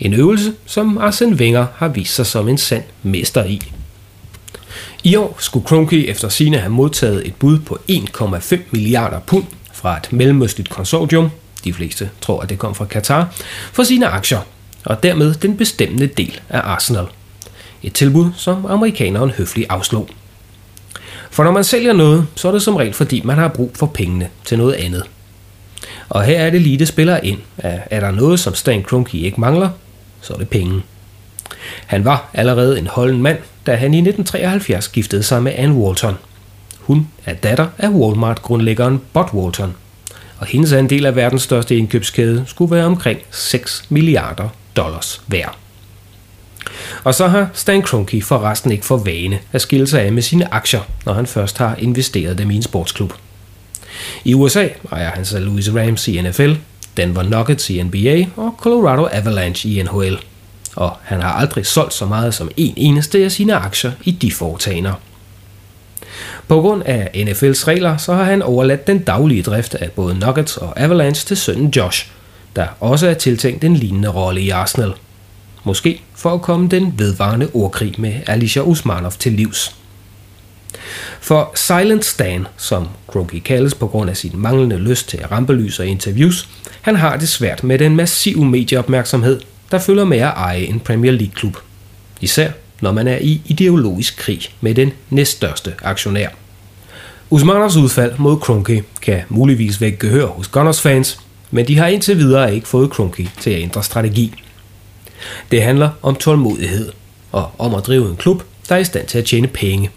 En 0.00 0.14
øvelse, 0.14 0.54
som 0.66 0.98
Arsene 0.98 1.36
Wenger 1.36 1.66
har 1.76 1.88
vist 1.88 2.14
sig 2.14 2.26
som 2.26 2.48
en 2.48 2.58
sand 2.58 2.82
mester 3.02 3.44
i. 3.44 3.60
I 5.04 5.16
år 5.16 5.36
skulle 5.38 5.66
Kroenke 5.66 6.08
efter 6.08 6.28
sine 6.28 6.58
have 6.58 6.72
modtaget 6.72 7.26
et 7.26 7.34
bud 7.34 7.58
på 7.58 7.78
1,5 7.90 8.58
milliarder 8.70 9.20
pund 9.20 9.44
fra 9.72 9.96
et 9.96 10.12
mellemøstligt 10.12 10.70
konsortium, 10.70 11.30
de 11.64 11.72
fleste 11.72 12.10
tror, 12.20 12.40
at 12.40 12.48
det 12.48 12.58
kom 12.58 12.74
fra 12.74 12.84
Katar, 12.84 13.28
for 13.72 13.82
sine 13.82 14.06
aktier, 14.06 14.38
og 14.84 15.02
dermed 15.02 15.34
den 15.34 15.56
bestemmende 15.56 16.06
del 16.06 16.40
af 16.48 16.60
Arsenal. 16.60 17.06
Et 17.82 17.92
tilbud, 17.92 18.30
som 18.36 18.66
amerikaneren 18.66 19.30
høfligt 19.30 19.66
afslog. 19.70 20.08
For 21.30 21.44
når 21.44 21.50
man 21.50 21.64
sælger 21.64 21.92
noget, 21.92 22.26
så 22.34 22.48
er 22.48 22.52
det 22.52 22.62
som 22.62 22.76
regel 22.76 22.92
fordi, 22.92 23.22
man 23.24 23.38
har 23.38 23.48
brug 23.48 23.70
for 23.74 23.86
pengene 23.86 24.28
til 24.44 24.58
noget 24.58 24.74
andet. 24.74 25.02
Og 26.08 26.24
her 26.24 26.38
er 26.38 26.50
det 26.50 26.60
lige, 26.60 26.78
det 26.78 26.88
spiller 26.88 27.20
ind. 27.22 27.38
Er 27.58 28.00
der 28.00 28.10
noget, 28.10 28.40
som 28.40 28.54
Stan 28.54 28.82
Kroenke 28.82 29.18
ikke 29.18 29.40
mangler, 29.40 29.68
så 30.20 30.34
er 30.34 30.38
det 30.38 30.48
penge. 30.48 30.82
Han 31.86 32.04
var 32.04 32.30
allerede 32.34 32.78
en 32.78 32.86
holden 32.86 33.22
mand, 33.22 33.38
da 33.66 33.74
han 33.74 33.94
i 33.94 33.98
1973 33.98 34.88
giftede 34.88 35.22
sig 35.22 35.42
med 35.42 35.52
Anne 35.56 35.74
Walton. 35.74 36.18
Hun 36.78 37.08
er 37.26 37.34
datter 37.34 37.66
af 37.78 37.88
Walmart-grundlæggeren 37.88 39.00
Bud 39.12 39.34
Walton, 39.34 39.74
og 40.38 40.46
hendes 40.46 40.72
andel 40.72 41.06
af 41.06 41.16
verdens 41.16 41.42
største 41.42 41.76
indkøbskæde 41.76 42.44
skulle 42.46 42.76
være 42.76 42.86
omkring 42.86 43.18
6 43.30 43.84
milliarder 43.88 44.48
dollars 44.76 45.22
værd. 45.26 45.56
Og 47.04 47.14
så 47.14 47.28
har 47.28 47.50
Stan 47.54 47.82
Kroenke 47.82 48.22
forresten 48.22 48.70
ikke 48.70 48.84
for 48.84 48.96
vane 48.96 49.38
at 49.52 49.60
skille 49.60 49.86
sig 49.86 50.02
af 50.02 50.12
med 50.12 50.22
sine 50.22 50.54
aktier, 50.54 50.80
når 51.06 51.12
han 51.12 51.26
først 51.26 51.58
har 51.58 51.76
investeret 51.78 52.38
dem 52.38 52.50
i 52.50 52.56
en 52.56 52.62
sportsklub. 52.62 53.12
I 54.24 54.34
USA 54.34 54.68
ejer 54.92 55.10
han 55.10 55.24
sig 55.24 55.40
Louis 55.40 55.74
Rams 55.74 56.08
i 56.08 56.22
NFL, 56.22 56.52
Denver 56.96 57.22
Nuggets 57.22 57.70
i 57.70 57.82
NBA 57.82 58.26
og 58.36 58.54
Colorado 58.58 59.08
Avalanche 59.12 59.70
i 59.70 59.82
NHL– 59.82 60.18
og 60.76 60.96
han 61.02 61.20
har 61.20 61.32
aldrig 61.32 61.66
solgt 61.66 61.94
så 61.94 62.06
meget 62.06 62.34
som 62.34 62.50
en 62.56 62.74
eneste 62.76 63.24
af 63.24 63.32
sine 63.32 63.54
aktier 63.54 63.92
i 64.04 64.10
de 64.10 64.32
foretagender. 64.32 64.92
På 66.48 66.60
grund 66.60 66.82
af 66.82 67.10
NFL's 67.14 67.66
regler, 67.66 67.96
så 67.96 68.14
har 68.14 68.24
han 68.24 68.42
overladt 68.42 68.86
den 68.86 68.98
daglige 68.98 69.42
drift 69.42 69.74
af 69.74 69.90
både 69.90 70.18
Nuggets 70.18 70.56
og 70.56 70.80
Avalanche 70.80 71.26
til 71.26 71.36
sønnen 71.36 71.70
Josh, 71.76 72.06
der 72.56 72.66
også 72.80 73.08
er 73.08 73.14
tiltænkt 73.14 73.64
en 73.64 73.76
lignende 73.76 74.08
rolle 74.08 74.40
i 74.40 74.50
Arsenal. 74.50 74.92
Måske 75.64 76.02
for 76.14 76.34
at 76.34 76.42
komme 76.42 76.68
den 76.68 76.94
vedvarende 76.98 77.50
ordkrig 77.54 77.94
med 77.98 78.14
Alicia 78.26 78.62
Usmanov 78.62 79.12
til 79.12 79.32
livs. 79.32 79.76
For 81.20 81.52
Silent 81.54 82.04
Stan, 82.04 82.46
som 82.56 82.88
Kroenke 83.06 83.40
kaldes 83.40 83.74
på 83.74 83.86
grund 83.86 84.10
af 84.10 84.16
sin 84.16 84.32
manglende 84.34 84.78
lyst 84.78 85.08
til 85.08 85.26
rampelys 85.26 85.78
og 85.78 85.86
interviews, 85.86 86.48
han 86.80 86.96
har 86.96 87.16
det 87.16 87.28
svært 87.28 87.64
med 87.64 87.78
den 87.78 87.96
massive 87.96 88.44
medieopmærksomhed, 88.44 89.40
der 89.70 89.78
følger 89.78 90.04
med 90.04 90.18
at 90.18 90.32
eje 90.36 90.60
en 90.60 90.80
Premier 90.80 91.12
League-klub. 91.12 91.56
Især 92.20 92.50
når 92.80 92.92
man 92.92 93.08
er 93.08 93.18
i 93.18 93.40
ideologisk 93.46 94.16
krig 94.16 94.40
med 94.60 94.74
den 94.74 94.92
næststørste 95.10 95.74
aktionær. 95.82 96.28
Usmanovs 97.30 97.76
udfald 97.76 98.12
mod 98.18 98.36
Kroenke 98.36 98.84
kan 99.02 99.22
muligvis 99.28 99.80
vække 99.80 99.98
gehør 99.98 100.26
hos 100.26 100.48
Gunners 100.48 100.80
fans, 100.80 101.20
men 101.50 101.66
de 101.66 101.78
har 101.78 101.86
indtil 101.86 102.18
videre 102.18 102.54
ikke 102.54 102.68
fået 102.68 102.90
Kroenke 102.90 103.30
til 103.40 103.50
at 103.50 103.62
ændre 103.62 103.82
strategi. 103.82 104.34
Det 105.50 105.62
handler 105.62 105.90
om 106.02 106.16
tålmodighed 106.16 106.92
og 107.32 107.50
om 107.58 107.74
at 107.74 107.86
drive 107.86 108.10
en 108.10 108.16
klub, 108.16 108.42
der 108.68 108.74
er 108.74 108.78
i 108.78 108.84
stand 108.84 109.06
til 109.06 109.18
at 109.18 109.24
tjene 109.24 109.48
penge. 109.48 109.90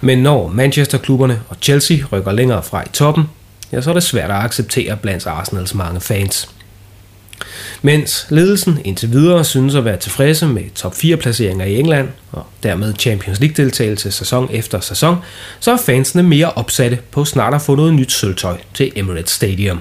Men 0.00 0.18
når 0.18 0.48
Manchester-klubberne 0.48 1.40
og 1.48 1.56
Chelsea 1.62 1.98
rykker 2.12 2.32
længere 2.32 2.62
fra 2.62 2.82
i 2.82 2.88
toppen, 2.92 3.24
ja, 3.72 3.80
så 3.80 3.90
er 3.90 3.94
det 3.94 4.02
svært 4.02 4.30
at 4.30 4.36
acceptere 4.36 4.96
blandt 4.96 5.26
Arsenals 5.26 5.74
mange 5.74 6.00
fans. 6.00 6.48
Mens 7.82 8.26
ledelsen 8.30 8.78
indtil 8.84 9.12
videre 9.12 9.44
synes 9.44 9.74
at 9.74 9.84
være 9.84 9.96
tilfredse 9.96 10.46
med 10.46 10.62
top 10.74 10.94
4 10.94 11.16
placeringer 11.16 11.64
i 11.64 11.78
England 11.78 12.08
og 12.32 12.46
dermed 12.62 12.94
Champions 12.98 13.40
League 13.40 13.64
deltagelse 13.64 14.10
sæson 14.10 14.48
efter 14.52 14.80
sæson, 14.80 15.16
så 15.60 15.72
er 15.72 15.76
fansene 15.76 16.22
mere 16.22 16.52
opsatte 16.52 16.98
på 17.10 17.24
snart 17.24 17.54
at 17.54 17.62
få 17.62 17.74
noget 17.74 17.94
nyt 17.94 18.12
sølvtøj 18.12 18.58
til 18.74 18.92
Emirates 18.96 19.30
Stadium. 19.30 19.80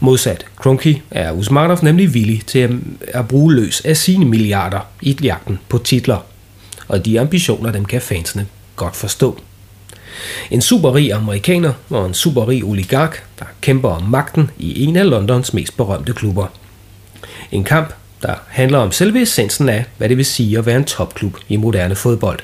Modsat 0.00 0.46
Kroenke 0.56 1.02
er 1.10 1.32
Usmanov 1.32 1.78
nemlig 1.82 2.14
villig 2.14 2.42
til 2.46 2.80
at 3.08 3.28
bruge 3.28 3.54
løs 3.54 3.80
af 3.80 3.96
sine 3.96 4.24
milliarder 4.24 4.80
i 5.00 5.18
jagten 5.22 5.58
på 5.68 5.78
titler, 5.78 6.18
og 6.90 7.04
de 7.04 7.20
ambitioner 7.20 7.72
dem 7.72 7.84
kan 7.84 8.00
fansene 8.00 8.46
godt 8.76 8.96
forstå. 8.96 9.40
En 10.50 10.62
superrig 10.62 11.12
amerikaner 11.12 11.72
og 11.90 12.06
en 12.06 12.14
superrig 12.14 12.64
oligark, 12.64 13.24
der 13.38 13.44
kæmper 13.60 13.88
om 13.88 14.02
magten 14.02 14.50
i 14.58 14.84
en 14.84 14.96
af 14.96 15.10
Londons 15.10 15.54
mest 15.54 15.76
berømte 15.76 16.12
klubber– 16.12 16.46
en 17.52 17.64
kamp, 17.64 17.94
der 18.22 18.34
handler 18.48 18.78
om 18.78 18.92
selve 18.92 19.22
essensen 19.22 19.68
af, 19.68 19.84
hvad 19.98 20.08
det 20.08 20.16
vil 20.16 20.24
sige 20.24 20.58
at 20.58 20.66
være 20.66 20.76
en 20.76 20.84
topklub 20.84 21.36
i 21.48 21.56
moderne 21.56 21.94
fodbold. 21.94 22.38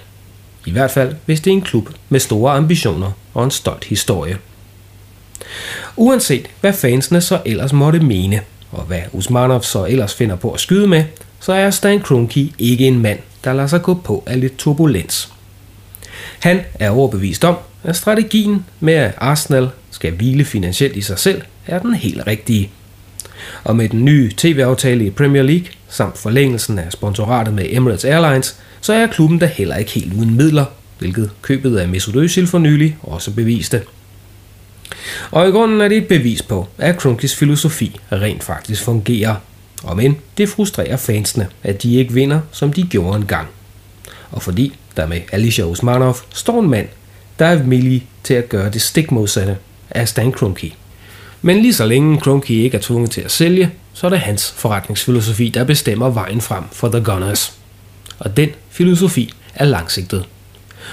I 0.66 0.70
hvert 0.70 0.90
fald, 0.90 1.14
hvis 1.26 1.40
det 1.40 1.50
er 1.50 1.54
en 1.54 1.62
klub 1.62 1.88
med 2.08 2.20
store 2.20 2.52
ambitioner 2.52 3.12
og 3.34 3.44
en 3.44 3.50
stolt 3.50 3.84
historie. 3.84 4.38
Uanset 5.96 6.46
hvad 6.60 6.72
fansene 6.72 7.20
så 7.20 7.40
ellers 7.44 7.72
måtte 7.72 8.00
mene, 8.00 8.40
og 8.72 8.82
hvad 8.82 9.00
Usmanov 9.12 9.62
så 9.62 9.84
ellers 9.84 10.14
finder 10.14 10.36
på 10.36 10.52
at 10.52 10.60
skyde 10.60 10.86
med, 10.86 11.04
så 11.40 11.52
er 11.52 11.70
Stan 11.70 12.00
Kroenke 12.00 12.52
ikke 12.58 12.86
en 12.86 13.02
mand, 13.02 13.18
der 13.46 13.52
lader 13.52 13.68
sig 13.68 13.82
gå 13.82 13.94
på 13.94 14.22
af 14.26 14.40
lidt 14.40 14.58
turbulens. 14.58 15.32
Han 16.38 16.60
er 16.74 16.90
overbevist 16.90 17.44
om, 17.44 17.56
at 17.84 17.96
strategien 17.96 18.64
med, 18.80 18.94
at 18.94 19.14
Arsenal 19.18 19.68
skal 19.90 20.12
hvile 20.12 20.44
finansielt 20.44 20.96
i 20.96 21.00
sig 21.00 21.18
selv, 21.18 21.42
er 21.66 21.78
den 21.78 21.94
helt 21.94 22.26
rigtige. 22.26 22.70
Og 23.64 23.76
med 23.76 23.88
den 23.88 24.04
nye 24.04 24.30
tv-aftale 24.36 25.06
i 25.06 25.10
Premier 25.10 25.42
League, 25.42 25.66
samt 25.88 26.18
forlængelsen 26.18 26.78
af 26.78 26.92
sponsoratet 26.92 27.54
med 27.54 27.66
Emirates 27.68 28.04
Airlines, 28.04 28.56
så 28.80 28.92
er 28.92 29.06
klubben 29.06 29.38
da 29.38 29.46
heller 29.46 29.76
ikke 29.76 29.90
helt 29.90 30.12
uden 30.12 30.36
midler, 30.36 30.64
hvilket 30.98 31.30
købet 31.42 31.78
af 31.78 31.88
Mesut 31.88 32.16
Özil 32.16 32.46
for 32.46 32.58
nylig 32.58 32.96
også 33.02 33.30
beviste. 33.30 33.82
Og 35.30 35.48
i 35.48 35.50
grunden 35.50 35.80
er 35.80 35.88
det 35.88 35.98
et 35.98 36.08
bevis 36.08 36.42
på, 36.42 36.68
at 36.78 36.96
Kronkis 36.96 37.36
filosofi 37.36 38.00
rent 38.12 38.44
faktisk 38.44 38.82
fungerer. 38.82 39.34
Og 39.86 39.96
men 39.96 40.16
det 40.38 40.48
frustrerer 40.48 40.96
fansene, 40.96 41.48
at 41.62 41.82
de 41.82 41.94
ikke 41.94 42.12
vinder, 42.12 42.40
som 42.52 42.72
de 42.72 42.82
gjorde 42.82 43.16
engang. 43.16 43.48
Og 44.30 44.42
fordi 44.42 44.74
der 44.96 45.06
med 45.06 45.20
Alicia 45.32 45.64
Osmanov 45.64 46.16
står 46.34 46.60
en 46.60 46.70
mand, 46.70 46.88
der 47.38 47.46
er 47.46 47.56
villig 47.56 48.06
til 48.24 48.34
at 48.34 48.48
gøre 48.48 48.70
det 48.70 48.82
stik 48.82 49.12
modsatte 49.12 49.56
af 49.90 50.08
Stan 50.08 50.32
Kroenke. 50.32 50.74
Men 51.42 51.62
lige 51.62 51.74
så 51.74 51.86
længe 51.86 52.20
Kroenke 52.20 52.54
ikke 52.54 52.76
er 52.76 52.82
tvunget 52.82 53.10
til 53.10 53.20
at 53.20 53.30
sælge, 53.30 53.70
så 53.92 54.06
er 54.06 54.10
det 54.10 54.20
hans 54.20 54.52
forretningsfilosofi, 54.56 55.48
der 55.48 55.64
bestemmer 55.64 56.10
vejen 56.10 56.40
frem 56.40 56.64
for 56.72 56.88
The 56.88 57.04
Gunners. 57.04 57.52
Og 58.18 58.36
den 58.36 58.48
filosofi 58.70 59.32
er 59.54 59.64
langsigtet. 59.64 60.24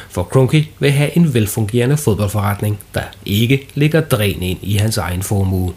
For 0.09 0.23
Kroenke 0.23 0.69
vil 0.79 0.91
have 0.91 1.17
en 1.17 1.33
velfungerende 1.33 1.97
fodboldforretning, 1.97 2.79
der 2.93 3.03
ikke 3.25 3.67
ligger 3.73 4.01
dræn 4.01 4.41
ind 4.41 4.59
i 4.61 4.75
hans 4.75 4.97
egen 4.97 5.23
formue. 5.23 5.73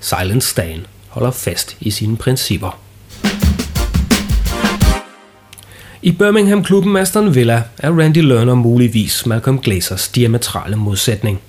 Silent 0.00 0.44
Stan 0.44 0.86
holder 1.08 1.30
fast 1.30 1.76
i 1.80 1.90
sine 1.90 2.16
principper. 2.16 2.78
I 6.02 6.12
Birmingham-klubben 6.12 6.96
Aston 6.96 7.34
Villa 7.34 7.62
er 7.78 7.98
Randy 7.98 8.18
Lerner 8.18 8.54
muligvis 8.54 9.26
Malcolm 9.26 9.58
Glazers 9.58 10.08
diametrale 10.08 10.76
modsætning. 10.76 11.40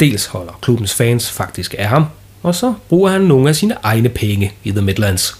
Dels 0.00 0.26
holder 0.26 0.52
klubbens 0.62 0.94
fans 0.94 1.30
faktisk 1.30 1.74
af 1.78 1.88
ham, 1.88 2.04
og 2.42 2.54
så 2.54 2.74
bruger 2.88 3.10
han 3.10 3.20
nogle 3.20 3.48
af 3.48 3.56
sine 3.56 3.76
egne 3.82 4.08
penge 4.08 4.52
i 4.64 4.70
The 4.70 4.82
Midlands. 4.82 5.38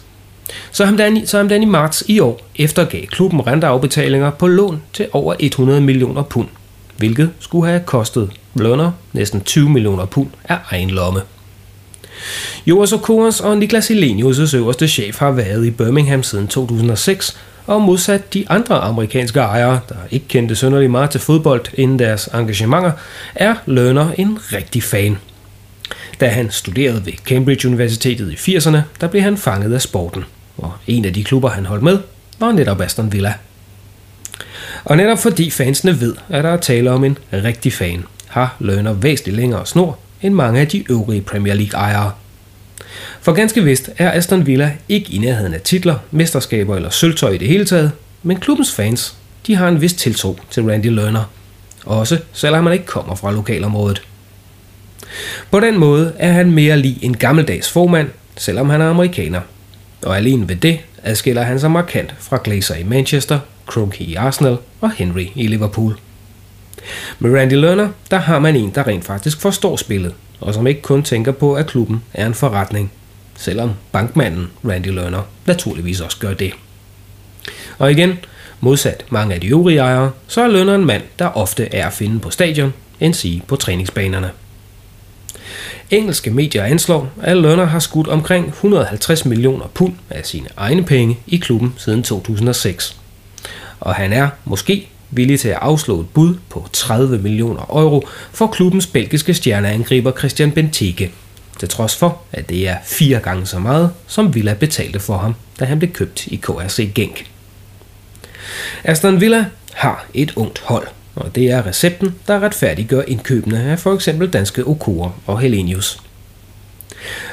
Så 0.70 0.84
ham 0.84 0.96
den, 0.96 1.26
så 1.26 1.36
ham 1.36 1.48
den 1.48 1.62
i 1.62 1.66
marts 1.66 2.04
i 2.06 2.20
år 2.20 2.40
eftergav 2.56 3.06
klubben 3.06 3.46
renteafbetalinger 3.46 4.30
på 4.30 4.46
lån 4.46 4.82
til 4.92 5.08
over 5.12 5.34
100 5.40 5.80
millioner 5.80 6.22
pund, 6.22 6.48
hvilket 6.96 7.30
skulle 7.38 7.68
have 7.68 7.80
kostet 7.80 8.30
Lerner 8.54 8.92
næsten 9.12 9.40
20 9.40 9.70
millioner 9.70 10.04
pund 10.06 10.28
af 10.44 10.58
egen 10.70 10.90
lomme. 10.90 11.20
Joas 12.66 12.92
Okoras 12.92 13.40
og 13.40 13.58
Niklas 13.58 13.90
Elenius' 13.90 14.56
øverste 14.56 14.88
chef 14.88 15.18
har 15.18 15.30
været 15.30 15.66
i 15.66 15.70
Birmingham 15.70 16.22
siden 16.22 16.48
2006, 16.48 17.36
og 17.66 17.82
modsat 17.82 18.34
de 18.34 18.44
andre 18.48 18.78
amerikanske 18.78 19.40
ejere, 19.40 19.80
der 19.88 19.94
ikke 20.10 20.28
kendte 20.28 20.56
sønderlig 20.56 20.90
meget 20.90 21.10
til 21.10 21.20
fodbold 21.20 21.64
inden 21.74 21.98
deres 21.98 22.28
engagementer, 22.34 22.92
er 23.34 23.54
Lerner 23.66 24.12
en 24.18 24.38
rigtig 24.52 24.82
fan. 24.82 25.18
Da 26.20 26.28
han 26.28 26.50
studerede 26.50 27.06
ved 27.06 27.12
Cambridge 27.12 27.68
Universitetet 27.68 28.32
i 28.32 28.56
80'erne, 28.56 28.78
der 29.00 29.08
blev 29.08 29.22
han 29.22 29.36
fanget 29.36 29.74
af 29.74 29.82
sporten, 29.82 30.24
og 30.56 30.72
en 30.86 31.04
af 31.04 31.14
de 31.14 31.24
klubber, 31.24 31.48
han 31.48 31.66
holdt 31.66 31.82
med, 31.82 31.98
var 32.38 32.52
netop 32.52 32.80
Aston 32.80 33.12
Villa. 33.12 33.34
Og 34.84 34.96
netop 34.96 35.18
fordi 35.18 35.50
fansene 35.50 36.00
ved, 36.00 36.16
at 36.28 36.44
der 36.44 36.50
er 36.50 36.56
tale 36.56 36.90
om 36.90 37.04
en 37.04 37.18
rigtig 37.32 37.72
fan, 37.72 38.04
har 38.26 38.56
Lerner 38.60 38.92
væsentligt 38.92 39.36
længere 39.36 39.66
snor 39.66 39.98
end 40.22 40.34
mange 40.34 40.60
af 40.60 40.68
de 40.68 40.84
øvrige 40.90 41.20
Premier 41.20 41.54
League-ejere. 41.54 42.12
For 43.20 43.32
ganske 43.32 43.64
vist 43.64 43.90
er 43.98 44.10
Aston 44.10 44.46
Villa 44.46 44.72
ikke 44.88 45.12
i 45.12 45.18
nærheden 45.18 45.54
af 45.54 45.60
titler, 45.60 45.96
mesterskaber 46.10 46.76
eller 46.76 46.90
sølvtøj 46.90 47.30
i 47.30 47.38
det 47.38 47.48
hele 47.48 47.64
taget, 47.64 47.92
men 48.22 48.40
klubbens 48.40 48.74
fans 48.74 49.14
de 49.46 49.56
har 49.56 49.68
en 49.68 49.80
vis 49.80 49.92
tiltro 49.92 50.38
til 50.50 50.64
Randy 50.64 50.86
Lerner. 50.86 51.30
Også 51.84 52.18
selvom 52.32 52.66
han 52.66 52.72
ikke 52.72 52.86
kommer 52.86 53.14
fra 53.14 53.32
lokalområdet. 53.32 54.02
På 55.50 55.60
den 55.60 55.78
måde 55.78 56.12
er 56.18 56.32
han 56.32 56.50
mere 56.50 56.76
lige 56.78 57.04
en 57.04 57.16
gammeldags 57.16 57.70
formand, 57.70 58.08
selvom 58.36 58.70
han 58.70 58.80
er 58.80 58.90
amerikaner. 58.90 59.40
Og 60.02 60.16
alene 60.16 60.48
ved 60.48 60.56
det 60.56 60.80
adskiller 61.02 61.42
han 61.42 61.60
sig 61.60 61.70
markant 61.70 62.14
fra 62.18 62.40
Glazer 62.44 62.74
i 62.74 62.84
Manchester, 62.84 63.38
Kroenke 63.66 64.04
i 64.04 64.14
Arsenal 64.14 64.56
og 64.80 64.92
Henry 64.92 65.26
i 65.34 65.46
Liverpool. 65.46 65.98
Med 67.18 67.38
Randy 67.38 67.52
Lerner, 67.52 67.88
der 68.10 68.16
har 68.16 68.38
man 68.38 68.56
en, 68.56 68.70
der 68.74 68.86
rent 68.86 69.04
faktisk 69.04 69.40
forstår 69.40 69.76
spillet, 69.76 70.14
og 70.40 70.54
som 70.54 70.66
ikke 70.66 70.82
kun 70.82 71.02
tænker 71.02 71.32
på, 71.32 71.54
at 71.54 71.66
klubben 71.66 72.02
er 72.14 72.26
en 72.26 72.34
forretning 72.34 72.90
selvom 73.38 73.70
bankmanden 73.92 74.50
Randy 74.64 74.86
Lerner 74.86 75.22
naturligvis 75.46 76.00
også 76.00 76.18
gør 76.18 76.34
det. 76.34 76.52
Og 77.78 77.90
igen, 77.90 78.18
modsat 78.60 79.04
mange 79.10 79.34
af 79.34 79.40
de 79.40 79.46
øvrige 79.46 79.78
ejere, 79.78 80.10
så 80.26 80.40
er 80.40 80.48
Lerner 80.48 80.74
en 80.74 80.84
mand, 80.84 81.02
der 81.18 81.26
ofte 81.26 81.74
er 81.74 81.86
at 81.86 81.92
finde 81.92 82.20
på 82.20 82.30
stadion, 82.30 82.74
end 83.00 83.14
sige 83.14 83.42
på 83.46 83.56
træningsbanerne. 83.56 84.30
Engelske 85.90 86.30
medier 86.30 86.64
anslår, 86.64 87.10
at 87.22 87.36
Lerner 87.36 87.64
har 87.64 87.78
skudt 87.78 88.08
omkring 88.08 88.48
150 88.48 89.24
millioner 89.24 89.66
pund 89.74 89.94
af 90.10 90.26
sine 90.26 90.48
egne 90.56 90.84
penge 90.84 91.18
i 91.26 91.36
klubben 91.36 91.74
siden 91.76 92.02
2006. 92.02 92.96
Og 93.80 93.94
han 93.94 94.12
er 94.12 94.28
måske 94.44 94.88
villig 95.10 95.40
til 95.40 95.48
at 95.48 95.58
afslå 95.60 96.00
et 96.00 96.08
bud 96.08 96.34
på 96.48 96.68
30 96.72 97.18
millioner 97.18 97.66
euro 97.70 98.08
for 98.32 98.46
klubbens 98.46 98.86
belgiske 98.86 99.34
stjerneangriber 99.34 100.12
Christian 100.12 100.52
Benteke, 100.52 101.12
til 101.58 101.68
trods 101.68 101.96
for, 101.96 102.20
at 102.32 102.48
det 102.48 102.68
er 102.68 102.76
fire 102.84 103.20
gange 103.20 103.46
så 103.46 103.58
meget, 103.58 103.90
som 104.06 104.34
Villa 104.34 104.54
betalte 104.54 105.00
for 105.00 105.18
ham, 105.18 105.34
da 105.60 105.64
han 105.64 105.78
blev 105.78 105.90
købt 105.90 106.26
i 106.26 106.36
KRC 106.36 106.90
Genk. 106.94 107.26
Aston 108.84 109.20
Villa 109.20 109.44
har 109.72 110.06
et 110.14 110.32
ungt 110.36 110.58
hold, 110.58 110.86
og 111.14 111.34
det 111.34 111.50
er 111.50 111.66
recepten, 111.66 112.14
der 112.26 112.40
retfærdiggør 112.40 113.02
indkøbene 113.02 113.62
af 113.62 113.78
for 113.78 113.94
eksempel 113.94 114.30
danske 114.30 114.66
Okura 114.66 115.10
og 115.26 115.40
Helenius. 115.40 116.00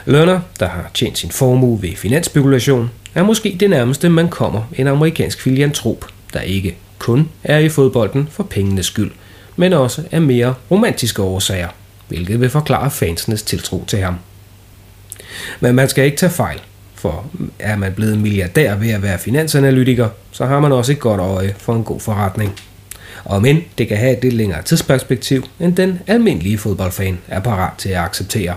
Lerner, 0.05 0.39
der 0.59 0.67
har 0.67 0.91
tjent 0.93 1.17
sin 1.17 1.31
formue 1.31 1.81
ved 1.81 1.95
finansspekulation, 1.95 2.91
er 3.15 3.23
måske 3.23 3.57
det 3.59 3.69
nærmeste, 3.69 4.09
man 4.09 4.29
kommer 4.29 4.61
en 4.73 4.87
amerikansk 4.87 5.41
filiantrop, 5.41 6.05
der 6.33 6.41
ikke 6.41 6.77
kun 6.99 7.29
er 7.43 7.57
i 7.57 7.69
fodbolden 7.69 8.27
for 8.31 8.43
pengenes 8.43 8.85
skyld, 8.85 9.11
men 9.55 9.73
også 9.73 10.03
af 10.11 10.21
mere 10.21 10.53
romantiske 10.71 11.21
årsager– 11.21 11.67
hvilket 12.07 12.41
vil 12.41 12.49
forklare 12.49 12.91
fansenes 12.91 13.43
tiltro 13.43 13.83
til 13.87 13.99
ham. 13.99 14.15
Men 15.59 15.75
man 15.75 15.89
skal 15.89 16.05
ikke 16.05 16.17
tage 16.17 16.29
fejl, 16.29 16.61
for 16.95 17.25
er 17.59 17.75
man 17.75 17.93
blevet 17.93 18.17
milliardær 18.17 18.75
ved 18.75 18.89
at 18.89 19.01
være 19.01 19.19
finansanalytiker, 19.19 20.09
så 20.31 20.45
har 20.45 20.59
man 20.59 20.71
også 20.71 20.91
et 20.91 20.99
godt 20.99 21.21
øje 21.21 21.55
for 21.57 21.75
en 21.75 21.83
god 21.83 21.99
forretning. 21.99 22.59
Og 23.23 23.41
men 23.41 23.63
det 23.77 23.87
kan 23.87 23.97
have 23.97 24.17
et 24.17 24.23
lidt 24.23 24.33
længere 24.33 24.63
tidsperspektiv, 24.63 25.45
end 25.59 25.75
den 25.75 25.99
almindelige 26.07 26.57
fodboldfan 26.57 27.19
er 27.27 27.39
parat 27.39 27.77
til 27.77 27.89
at 27.89 27.97
acceptere. 27.97 28.55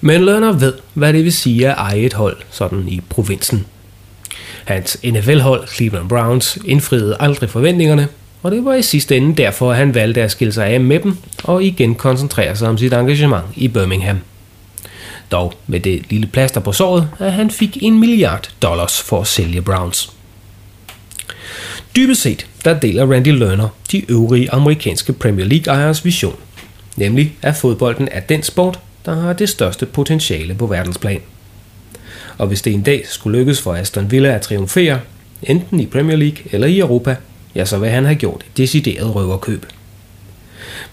Men 0.00 0.24
Lerner 0.24 0.52
ved, 0.52 0.74
hvad 0.94 1.12
det 1.12 1.24
vil 1.24 1.32
sige 1.32 1.68
at 1.68 1.74
eje 1.78 1.98
et 1.98 2.12
hold 2.12 2.36
sådan 2.50 2.88
i 2.88 3.00
provinsen. 3.08 3.66
Hans 4.64 4.98
NFL-hold, 5.04 5.68
Cleveland 5.68 6.08
Browns, 6.08 6.58
indfriede 6.64 7.16
aldrig 7.20 7.50
forventningerne, 7.50 8.08
og 8.42 8.50
det 8.50 8.64
var 8.64 8.74
i 8.74 8.82
sidste 8.82 9.16
ende 9.16 9.36
derfor, 9.36 9.70
at 9.70 9.76
han 9.76 9.94
valgte 9.94 10.22
at 10.22 10.30
skille 10.30 10.52
sig 10.52 10.66
af 10.66 10.80
med 10.80 11.00
dem 11.00 11.16
og 11.44 11.64
igen 11.64 11.94
koncentrere 11.94 12.56
sig 12.56 12.68
om 12.68 12.78
sit 12.78 12.92
engagement 12.92 13.44
i 13.56 13.68
Birmingham. 13.68 14.18
Dog 15.30 15.52
med 15.66 15.80
det 15.80 16.10
lille 16.10 16.26
plaster 16.26 16.60
på 16.60 16.72
såret, 16.72 17.08
at 17.18 17.32
han 17.32 17.50
fik 17.50 17.78
en 17.80 18.00
milliard 18.00 18.50
dollars 18.62 19.02
for 19.02 19.20
at 19.20 19.26
sælge 19.26 19.62
Browns. 19.62 20.12
Dybest 21.96 22.22
set, 22.22 22.46
der 22.64 22.80
deler 22.80 23.12
Randy 23.12 23.38
Lerner 23.38 23.68
de 23.92 24.10
øvrige 24.10 24.50
amerikanske 24.50 25.12
Premier 25.12 25.46
League-ejers 25.46 26.04
vision, 26.04 26.36
nemlig 26.96 27.36
at 27.42 27.56
fodbolden 27.56 28.08
er 28.12 28.20
den 28.20 28.42
sport, 28.42 28.78
der 29.06 29.14
har 29.14 29.32
det 29.32 29.48
største 29.48 29.86
potentiale 29.86 30.54
på 30.54 30.66
verdensplan. 30.66 31.20
Og 32.38 32.46
hvis 32.46 32.62
det 32.62 32.72
en 32.72 32.82
dag 32.82 33.02
skulle 33.08 33.38
lykkes 33.38 33.60
for 33.60 33.74
Aston 33.74 34.10
Villa 34.10 34.28
at 34.28 34.42
triumfere, 34.42 35.00
enten 35.42 35.80
i 35.80 35.86
Premier 35.86 36.16
League 36.16 36.38
eller 36.52 36.66
i 36.66 36.78
Europa, 36.78 37.16
ja, 37.54 37.64
så 37.64 37.78
vil 37.78 37.90
han 37.90 38.04
have 38.04 38.16
gjort 38.16 38.44
et 38.46 38.56
decideret 38.56 39.14
røverkøb. 39.14 39.66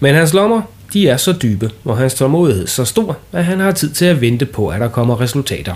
Men 0.00 0.14
hans 0.14 0.34
lommer, 0.34 0.62
de 0.92 1.08
er 1.08 1.16
så 1.16 1.32
dybe, 1.32 1.70
og 1.84 1.98
hans 1.98 2.14
tålmodighed 2.14 2.66
så 2.66 2.84
stor, 2.84 3.18
at 3.32 3.44
han 3.44 3.60
har 3.60 3.72
tid 3.72 3.90
til 3.90 4.04
at 4.04 4.20
vente 4.20 4.46
på, 4.46 4.68
at 4.68 4.80
der 4.80 4.88
kommer 4.88 5.20
resultater. 5.20 5.74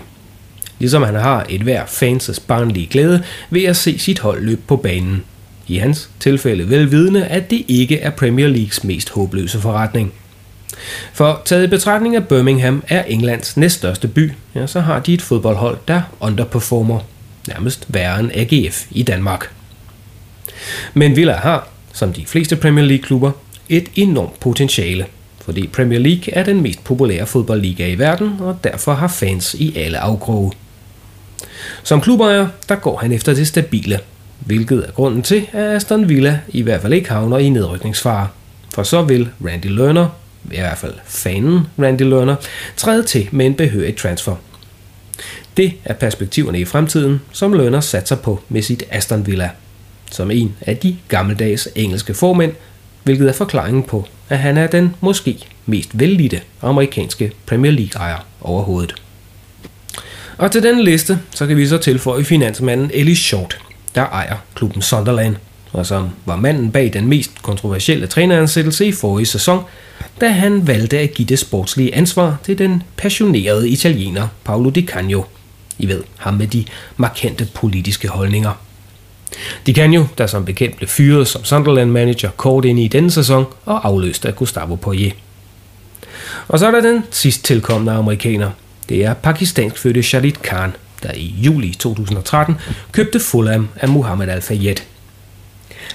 Ligesom 0.79 1.03
han 1.03 1.15
har 1.15 1.47
et 1.49 1.61
hver 1.61 1.87
fanses 1.87 2.41
barnlige 2.41 2.87
glæde 2.87 3.23
ved 3.51 3.65
at 3.65 3.77
se 3.77 3.99
sit 3.99 4.19
hold 4.19 4.45
løbe 4.45 4.63
på 4.67 4.77
banen. 4.77 5.25
I 5.69 5.77
hans 5.77 6.11
tilfælde 6.21 6.71
velvidende, 6.71 7.25
at 7.25 7.51
det 7.51 7.65
ikke 7.69 8.01
er 8.01 8.11
Premier 8.11 8.49
Leagues 8.49 8.85
mest 8.85 9.11
håbløse 9.11 9.61
forretning. 9.61 10.13
For 11.13 11.43
taget 11.45 11.65
i 11.65 11.67
betragtning 11.67 12.17
af 12.17 12.29
Birmingham 12.29 12.83
er 12.89 13.03
Englands 13.03 13.57
næststørste 13.57 14.09
by, 14.09 14.33
ja, 14.55 14.67
så 14.67 14.81
har 14.81 15.01
de 15.01 15.15
et 15.15 15.23
fodboldhold, 15.23 15.79
der 15.89 16.03
underperformer, 16.21 17.01
nærmest 17.49 17.87
værre 17.89 18.21
end 18.21 18.31
AGF 18.35 18.87
i 18.91 19.03
Danmark. 19.03 19.51
Men 20.95 21.17
Villa 21.17 21.37
har, 21.37 21.69
som 21.93 22.13
de 22.13 22.27
fleste 22.27 22.57
Premier 22.57 22.85
League-klubber, 22.85 23.31
et 23.69 23.89
enormt 23.95 24.41
potentiale, 24.41 25.07
fordi 25.45 25.67
Premier 25.67 25.99
League 25.99 26.35
er 26.35 26.45
den 26.45 26.61
mest 26.61 26.85
populære 26.85 27.27
fodboldliga 27.27 27.89
i 27.89 27.99
verden, 27.99 28.37
og 28.41 28.59
derfor 28.65 28.95
har 28.95 29.09
fans 29.09 29.55
i 29.55 29.77
alle 29.77 29.99
afkroge. 29.99 30.53
Som 31.83 32.01
klubejer, 32.01 32.49
der 32.69 32.75
går 32.75 32.99
han 32.99 33.13
efter 33.13 33.35
det 33.35 33.49
stabile, 33.49 34.01
hvilket 34.39 34.85
er 34.89 34.93
grunden 34.93 35.23
til, 35.23 35.47
at 35.53 35.77
Aston 35.77 36.09
Villa 36.09 36.41
i 36.49 36.63
hvert 36.63 36.83
fald 36.83 36.93
ikke 36.93 37.11
havner 37.11 37.39
i 37.39 37.49
nedrykningsfare. 37.49 38.29
For 38.75 38.83
så 38.83 39.03
vil 39.03 39.29
Randy 39.47 39.67
Lerner, 39.67 40.09
i 40.53 40.57
hvert 40.57 40.79
fald 40.79 40.95
fanen 41.05 41.61
Randy 41.79 42.03
Lerner, 42.03 42.37
træde 42.77 43.03
til 43.03 43.29
med 43.33 43.47
en 43.47 43.55
behørig 43.55 43.97
transfer. 43.97 44.37
Det 45.57 45.73
er 45.85 45.95
perspektiverne 45.95 46.61
i 46.61 46.65
fremtiden, 46.65 47.21
som 47.33 47.53
Lerner 47.53 47.81
satser 47.81 48.17
på 48.17 48.43
med 48.49 48.63
sit 48.63 48.83
Aston 48.91 49.27
Villa. 49.27 49.51
Som 50.11 50.31
en 50.31 50.57
af 50.61 50.77
de 50.77 50.97
gammeldags 51.09 51.69
engelske 51.75 52.15
formænd, 52.15 52.53
hvilket 53.05 53.29
er 53.29 53.33
forklaringen 53.33 53.83
på, 53.83 54.09
at 54.29 54.39
han 54.39 54.57
er 54.57 54.67
den 54.67 54.95
måske 55.01 55.39
mest 55.67 55.91
vellidte 55.99 56.41
amerikanske 56.63 57.33
Premier 57.47 57.73
League-ejer 57.73 58.27
overhovedet. 58.41 58.95
Og 60.39 60.53
til 60.53 60.63
den 60.63 60.81
liste, 60.81 61.19
så 61.31 61.47
kan 61.47 61.57
vi 61.57 61.67
så 61.67 61.79
tilføje 61.79 62.25
finansmanden 62.25 62.91
Ellis 62.95 63.19
Short, 63.19 63.59
der 63.95 64.03
ejer 64.03 64.37
klubben 64.55 64.83
Sunderland, 64.83 65.37
og 65.77 65.87
som 65.87 66.11
var 66.25 66.37
manden 66.37 66.73
bag 66.73 66.93
den 66.93 67.07
mest 67.07 67.43
kontroversielle 67.43 68.07
træneransættelse 68.07 68.87
i 68.87 68.93
forrige 68.93 69.27
sæson, 69.27 69.65
da 70.21 70.29
han 70.29 70.67
valgte 70.67 70.99
at 70.99 71.15
give 71.15 71.29
det 71.29 71.39
sportslige 71.39 71.95
ansvar 71.95 72.37
til 72.45 72.59
den 72.59 72.83
passionerede 72.97 73.69
italiener 73.69 74.29
Paolo 74.45 74.71
Di 74.71 74.87
Canio. 74.87 75.25
I 75.79 75.89
ved, 75.89 76.03
ham 76.17 76.35
med 76.35 76.47
de 76.47 76.65
markante 76.97 77.49
politiske 77.55 78.09
holdninger. 78.09 78.53
Di 79.67 79.75
Canio, 79.75 80.07
der 80.19 80.27
som 80.27 80.45
bekendt 80.45 80.77
blev 80.77 80.89
fyret 80.89 81.29
som 81.29 81.45
Sunderland-manager 81.45 82.31
kort 82.37 82.65
ind 82.65 82.81
i 82.81 82.89
denne 82.89 83.11
sæson 83.11 83.45
og 83.65 83.87
afløst 83.87 84.27
af 84.27 84.37
Gustavo 84.37 84.75
Poirier. 84.75 85.13
Og 86.49 86.59
så 86.59 86.67
er 86.67 86.71
der 86.71 86.81
den 86.81 87.05
sidst 87.11 87.45
tilkommende 87.45 87.93
amerikaner. 87.93 88.51
Det 88.89 89.05
er 89.05 89.15
pakistansk 89.15 89.79
fødte 89.79 90.03
Shahid 90.03 90.33
Khan, 90.33 90.73
der 91.03 91.13
i 91.13 91.35
juli 91.39 91.75
2013 91.79 92.57
købte 92.93 93.21
Fulham 93.21 93.69
af 93.77 93.89
Muhammad 93.89 94.29
Al-Fayed. 94.29 94.96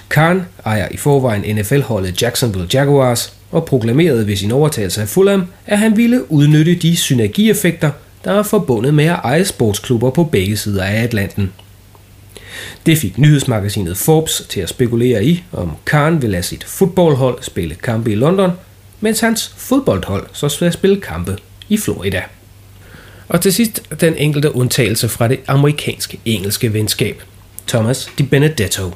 Khan 0.08 0.42
ejer 0.64 0.88
i 0.90 0.96
forvejen 0.96 1.56
NFL-holdet 1.56 2.22
Jacksonville 2.22 2.68
Jaguars 2.72 3.32
og 3.50 3.64
proklamerede 3.64 4.26
ved 4.26 4.36
sin 4.36 4.52
overtagelse 4.52 5.02
af 5.02 5.08
Fulham, 5.08 5.46
at 5.66 5.78
han 5.78 5.96
ville 5.96 6.32
udnytte 6.32 6.74
de 6.74 6.96
synergieffekter, 6.96 7.90
der 8.24 8.32
er 8.32 8.42
forbundet 8.42 8.94
med 8.94 9.04
at 9.04 9.20
eje 9.24 9.44
sportsklubber 9.44 10.10
på 10.10 10.24
begge 10.24 10.56
sider 10.56 10.84
af 10.84 11.02
Atlanten. 11.02 11.52
Det 12.86 12.98
fik 12.98 13.18
nyhedsmagasinet 13.18 13.96
Forbes 13.96 14.42
til 14.48 14.60
at 14.60 14.68
spekulere 14.68 15.24
i, 15.24 15.42
om 15.52 15.76
Khan 15.84 16.22
vil 16.22 16.30
lade 16.30 16.42
sit 16.42 16.64
fodboldhold 16.64 17.42
spille 17.42 17.74
kampe 17.74 18.12
i 18.12 18.14
London, 18.14 18.50
mens 19.00 19.20
hans 19.20 19.54
fodboldhold 19.56 20.26
så 20.32 20.48
skal 20.48 20.72
spille 20.72 21.00
kampe 21.00 21.36
i 21.68 21.76
Florida. 21.76 22.22
Og 23.28 23.40
til 23.40 23.52
sidst 23.52 23.82
den 24.00 24.16
enkelte 24.16 24.54
undtagelse 24.54 25.08
fra 25.08 25.28
det 25.28 25.40
amerikanske-engelske 25.46 26.72
venskab. 26.72 27.22
Thomas 27.68 28.10
Di 28.18 28.22
Benedetto. 28.22 28.90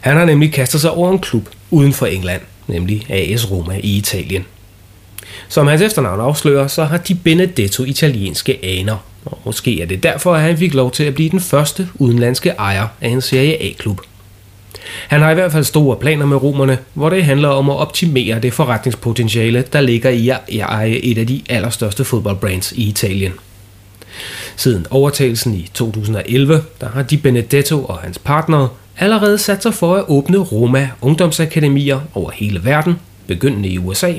Han 0.00 0.16
har 0.16 0.24
nemlig 0.24 0.52
kastet 0.52 0.80
sig 0.80 0.90
over 0.90 1.12
en 1.12 1.18
klub 1.18 1.48
uden 1.70 1.92
for 1.92 2.06
England, 2.06 2.40
nemlig 2.66 3.10
AS 3.10 3.50
Roma 3.50 3.74
i 3.82 3.96
Italien. 3.96 4.44
Som 5.48 5.66
hans 5.66 5.82
efternavn 5.82 6.20
afslører, 6.20 6.66
så 6.66 6.84
har 6.84 6.96
Di 6.96 7.14
Benedetto 7.14 7.84
italienske 7.84 8.58
aner, 8.62 8.96
og 9.24 9.38
måske 9.44 9.82
er 9.82 9.86
det 9.86 10.02
derfor, 10.02 10.34
at 10.34 10.42
han 10.42 10.58
fik 10.58 10.74
lov 10.74 10.90
til 10.90 11.04
at 11.04 11.14
blive 11.14 11.30
den 11.30 11.40
første 11.40 11.88
udenlandske 11.94 12.50
ejer 12.50 12.86
af 13.00 13.08
en 13.08 13.20
Serie 13.20 13.62
A-klub. 13.62 14.00
Han 15.08 15.20
har 15.20 15.30
i 15.30 15.34
hvert 15.34 15.52
fald 15.52 15.64
store 15.64 15.96
planer 15.96 16.26
med 16.26 16.42
romerne, 16.42 16.78
hvor 16.94 17.10
det 17.10 17.24
handler 17.24 17.48
om 17.48 17.70
at 17.70 17.76
optimere 17.76 18.40
det 18.40 18.52
forretningspotentiale, 18.52 19.64
der 19.72 19.80
ligger 19.80 20.10
i 20.10 20.28
at 20.28 20.40
eje 20.58 20.90
et 20.90 21.18
af 21.18 21.26
de 21.26 21.42
allerstørste 21.48 22.04
fodboldbrands 22.04 22.72
i 22.72 22.88
Italien. 22.88 23.32
Siden 24.56 24.86
overtagelsen 24.90 25.54
i 25.54 25.70
2011, 25.74 26.62
der 26.80 26.88
har 26.88 27.02
Di 27.02 27.16
Benedetto 27.16 27.84
og 27.84 27.98
hans 27.98 28.18
partnere 28.18 28.68
allerede 28.98 29.38
sat 29.38 29.62
sig 29.62 29.74
for 29.74 29.94
at 29.94 30.04
åbne 30.08 30.38
Roma 30.38 30.90
ungdomsakademier 31.00 32.00
over 32.14 32.30
hele 32.30 32.64
verden, 32.64 33.00
begyndende 33.26 33.68
i 33.68 33.78
USA, 33.78 34.12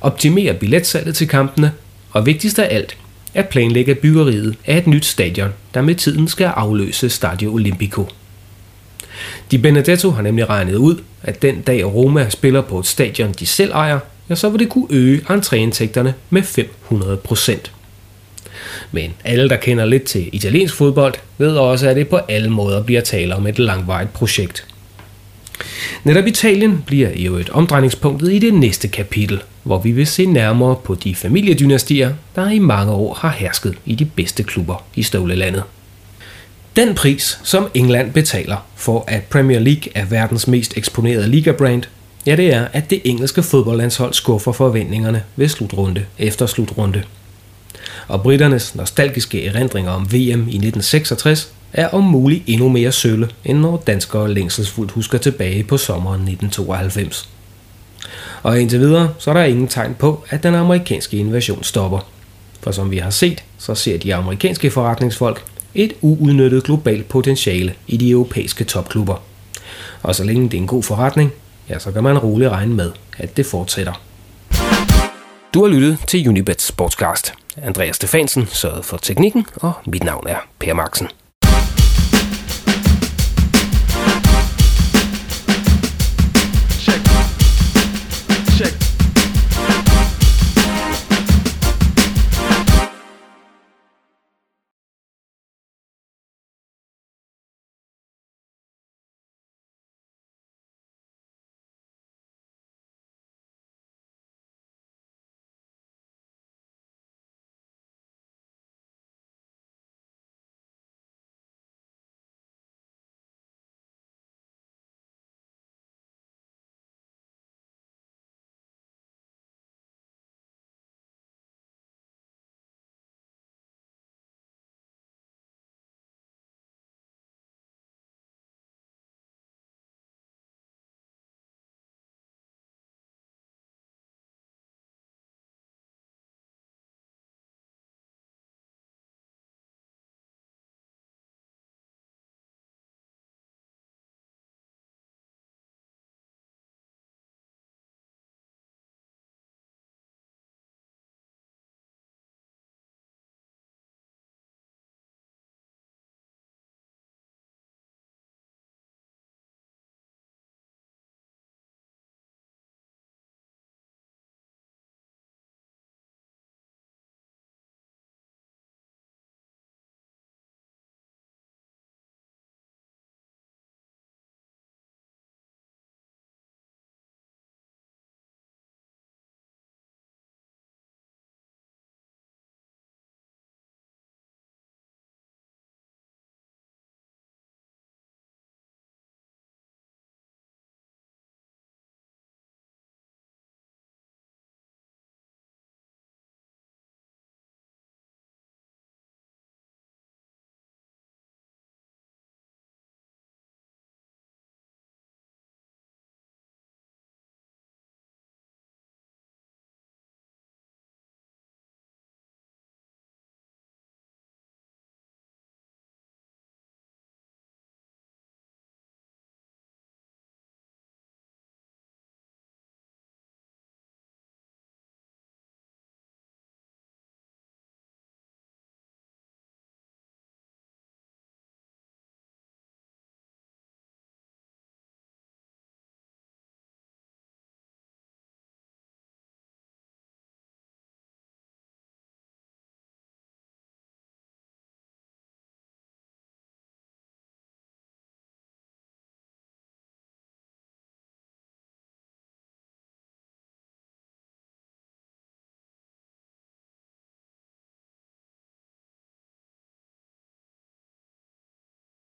optimere 0.00 0.54
billetsalget 0.54 1.16
til 1.16 1.28
kampene, 1.28 1.72
og 2.10 2.26
vigtigst 2.26 2.58
af 2.58 2.74
alt, 2.74 2.96
at 3.34 3.48
planlægge 3.48 3.94
byggeriet 3.94 4.56
af 4.66 4.78
et 4.78 4.86
nyt 4.86 5.04
stadion, 5.04 5.50
der 5.74 5.82
med 5.82 5.94
tiden 5.94 6.28
skal 6.28 6.46
afløse 6.46 7.10
Stadio 7.10 7.54
Olimpico. 7.54 8.08
Di 9.50 9.58
Benedetto 9.58 10.10
har 10.10 10.22
nemlig 10.22 10.48
regnet 10.48 10.74
ud, 10.74 10.96
at 11.22 11.42
den 11.42 11.62
dag 11.62 11.94
Roma 11.94 12.30
spiller 12.30 12.60
på 12.60 12.78
et 12.78 12.86
stadion, 12.86 13.32
de 13.32 13.46
selv 13.46 13.72
ejer, 13.72 13.98
ja, 14.30 14.34
så 14.34 14.48
vil 14.48 14.60
det 14.60 14.68
kunne 14.68 14.86
øge 14.90 15.20
entréindtægterne 15.30 16.12
med 16.30 16.42
500 16.42 17.16
procent. 17.16 17.73
Men 18.92 19.14
alle, 19.24 19.48
der 19.48 19.56
kender 19.56 19.84
lidt 19.84 20.04
til 20.04 20.28
italiensk 20.32 20.74
fodbold, 20.74 21.14
ved 21.38 21.56
også, 21.56 21.88
at 21.88 21.96
det 21.96 22.08
på 22.08 22.16
alle 22.16 22.50
måder 22.50 22.82
bliver 22.82 23.00
tale 23.00 23.34
om 23.34 23.46
et 23.46 23.58
langvarigt 23.58 24.12
projekt. 24.12 24.66
Netop 26.04 26.26
Italien 26.26 26.82
bliver 26.86 27.08
i 27.14 27.26
øvrigt 27.26 27.50
omdrejningspunktet 27.50 28.32
i 28.32 28.38
det 28.38 28.54
næste 28.54 28.88
kapitel, 28.88 29.42
hvor 29.62 29.78
vi 29.78 29.92
vil 29.92 30.06
se 30.06 30.26
nærmere 30.26 30.76
på 30.84 30.94
de 30.94 31.14
familiedynastier, 31.14 32.14
der 32.36 32.50
i 32.50 32.58
mange 32.58 32.92
år 32.92 33.14
har 33.14 33.30
hersket 33.30 33.74
i 33.84 33.94
de 33.94 34.04
bedste 34.04 34.42
klubber 34.42 34.84
i 34.94 35.02
stålelandet. 35.02 35.62
Den 36.76 36.94
pris, 36.94 37.38
som 37.42 37.70
England 37.74 38.12
betaler 38.12 38.56
for, 38.76 39.04
at 39.06 39.22
Premier 39.22 39.58
League 39.58 39.92
er 39.94 40.04
verdens 40.04 40.48
mest 40.48 40.76
eksponerede 40.76 41.28
ligabrand, 41.28 41.82
ja 42.26 42.36
det 42.36 42.54
er, 42.54 42.66
at 42.72 42.90
det 42.90 43.00
engelske 43.04 43.42
fodboldlandshold 43.42 44.12
skuffer 44.12 44.52
forventningerne 44.52 45.22
ved 45.36 45.48
slutrunde 45.48 46.04
efter 46.18 46.46
slutrunde. 46.46 47.02
Og 48.08 48.22
britternes 48.22 48.74
nostalgiske 48.74 49.46
erindringer 49.46 49.90
om 49.90 50.12
VM 50.12 50.48
i 50.48 50.56
1966 50.56 51.52
er 51.72 51.88
om 51.88 52.04
muligt 52.04 52.42
endnu 52.46 52.68
mere 52.68 52.92
sølle, 52.92 53.28
end 53.44 53.58
når 53.58 53.82
danskere 53.86 54.34
længselsfuldt 54.34 54.92
husker 54.92 55.18
tilbage 55.18 55.64
på 55.64 55.76
sommeren 55.76 56.20
1992. 56.20 57.28
Og 58.42 58.60
indtil 58.60 58.80
videre, 58.80 59.14
så 59.18 59.30
er 59.30 59.34
der 59.34 59.44
ingen 59.44 59.68
tegn 59.68 59.94
på, 59.98 60.24
at 60.28 60.42
den 60.42 60.54
amerikanske 60.54 61.16
invasion 61.16 61.64
stopper. 61.64 61.98
For 62.60 62.70
som 62.70 62.90
vi 62.90 62.98
har 62.98 63.10
set, 63.10 63.44
så 63.58 63.74
ser 63.74 63.98
de 63.98 64.14
amerikanske 64.14 64.70
forretningsfolk 64.70 65.44
et 65.74 65.92
uudnyttet 66.00 66.64
globalt 66.64 67.08
potentiale 67.08 67.74
i 67.86 67.96
de 67.96 68.10
europæiske 68.10 68.64
topklubber. 68.64 69.22
Og 70.02 70.14
så 70.14 70.24
længe 70.24 70.42
det 70.42 70.54
er 70.54 70.60
en 70.60 70.66
god 70.66 70.82
forretning, 70.82 71.32
ja, 71.68 71.78
så 71.78 71.92
kan 71.92 72.02
man 72.02 72.18
roligt 72.18 72.50
regne 72.50 72.74
med, 72.74 72.92
at 73.18 73.36
det 73.36 73.46
fortsætter. 73.46 74.02
Du 75.54 75.64
har 75.64 75.68
lyttet 75.68 75.98
til 76.06 76.28
Unibet 76.28 76.62
Sportscast. 76.62 77.43
Andreas 77.62 77.96
Stefansen 77.96 78.46
sørgede 78.46 78.82
for 78.82 78.96
teknikken, 78.96 79.46
og 79.54 79.72
mit 79.86 80.04
navn 80.04 80.26
er 80.26 80.36
Per 80.58 80.74
Marksen. 80.74 81.08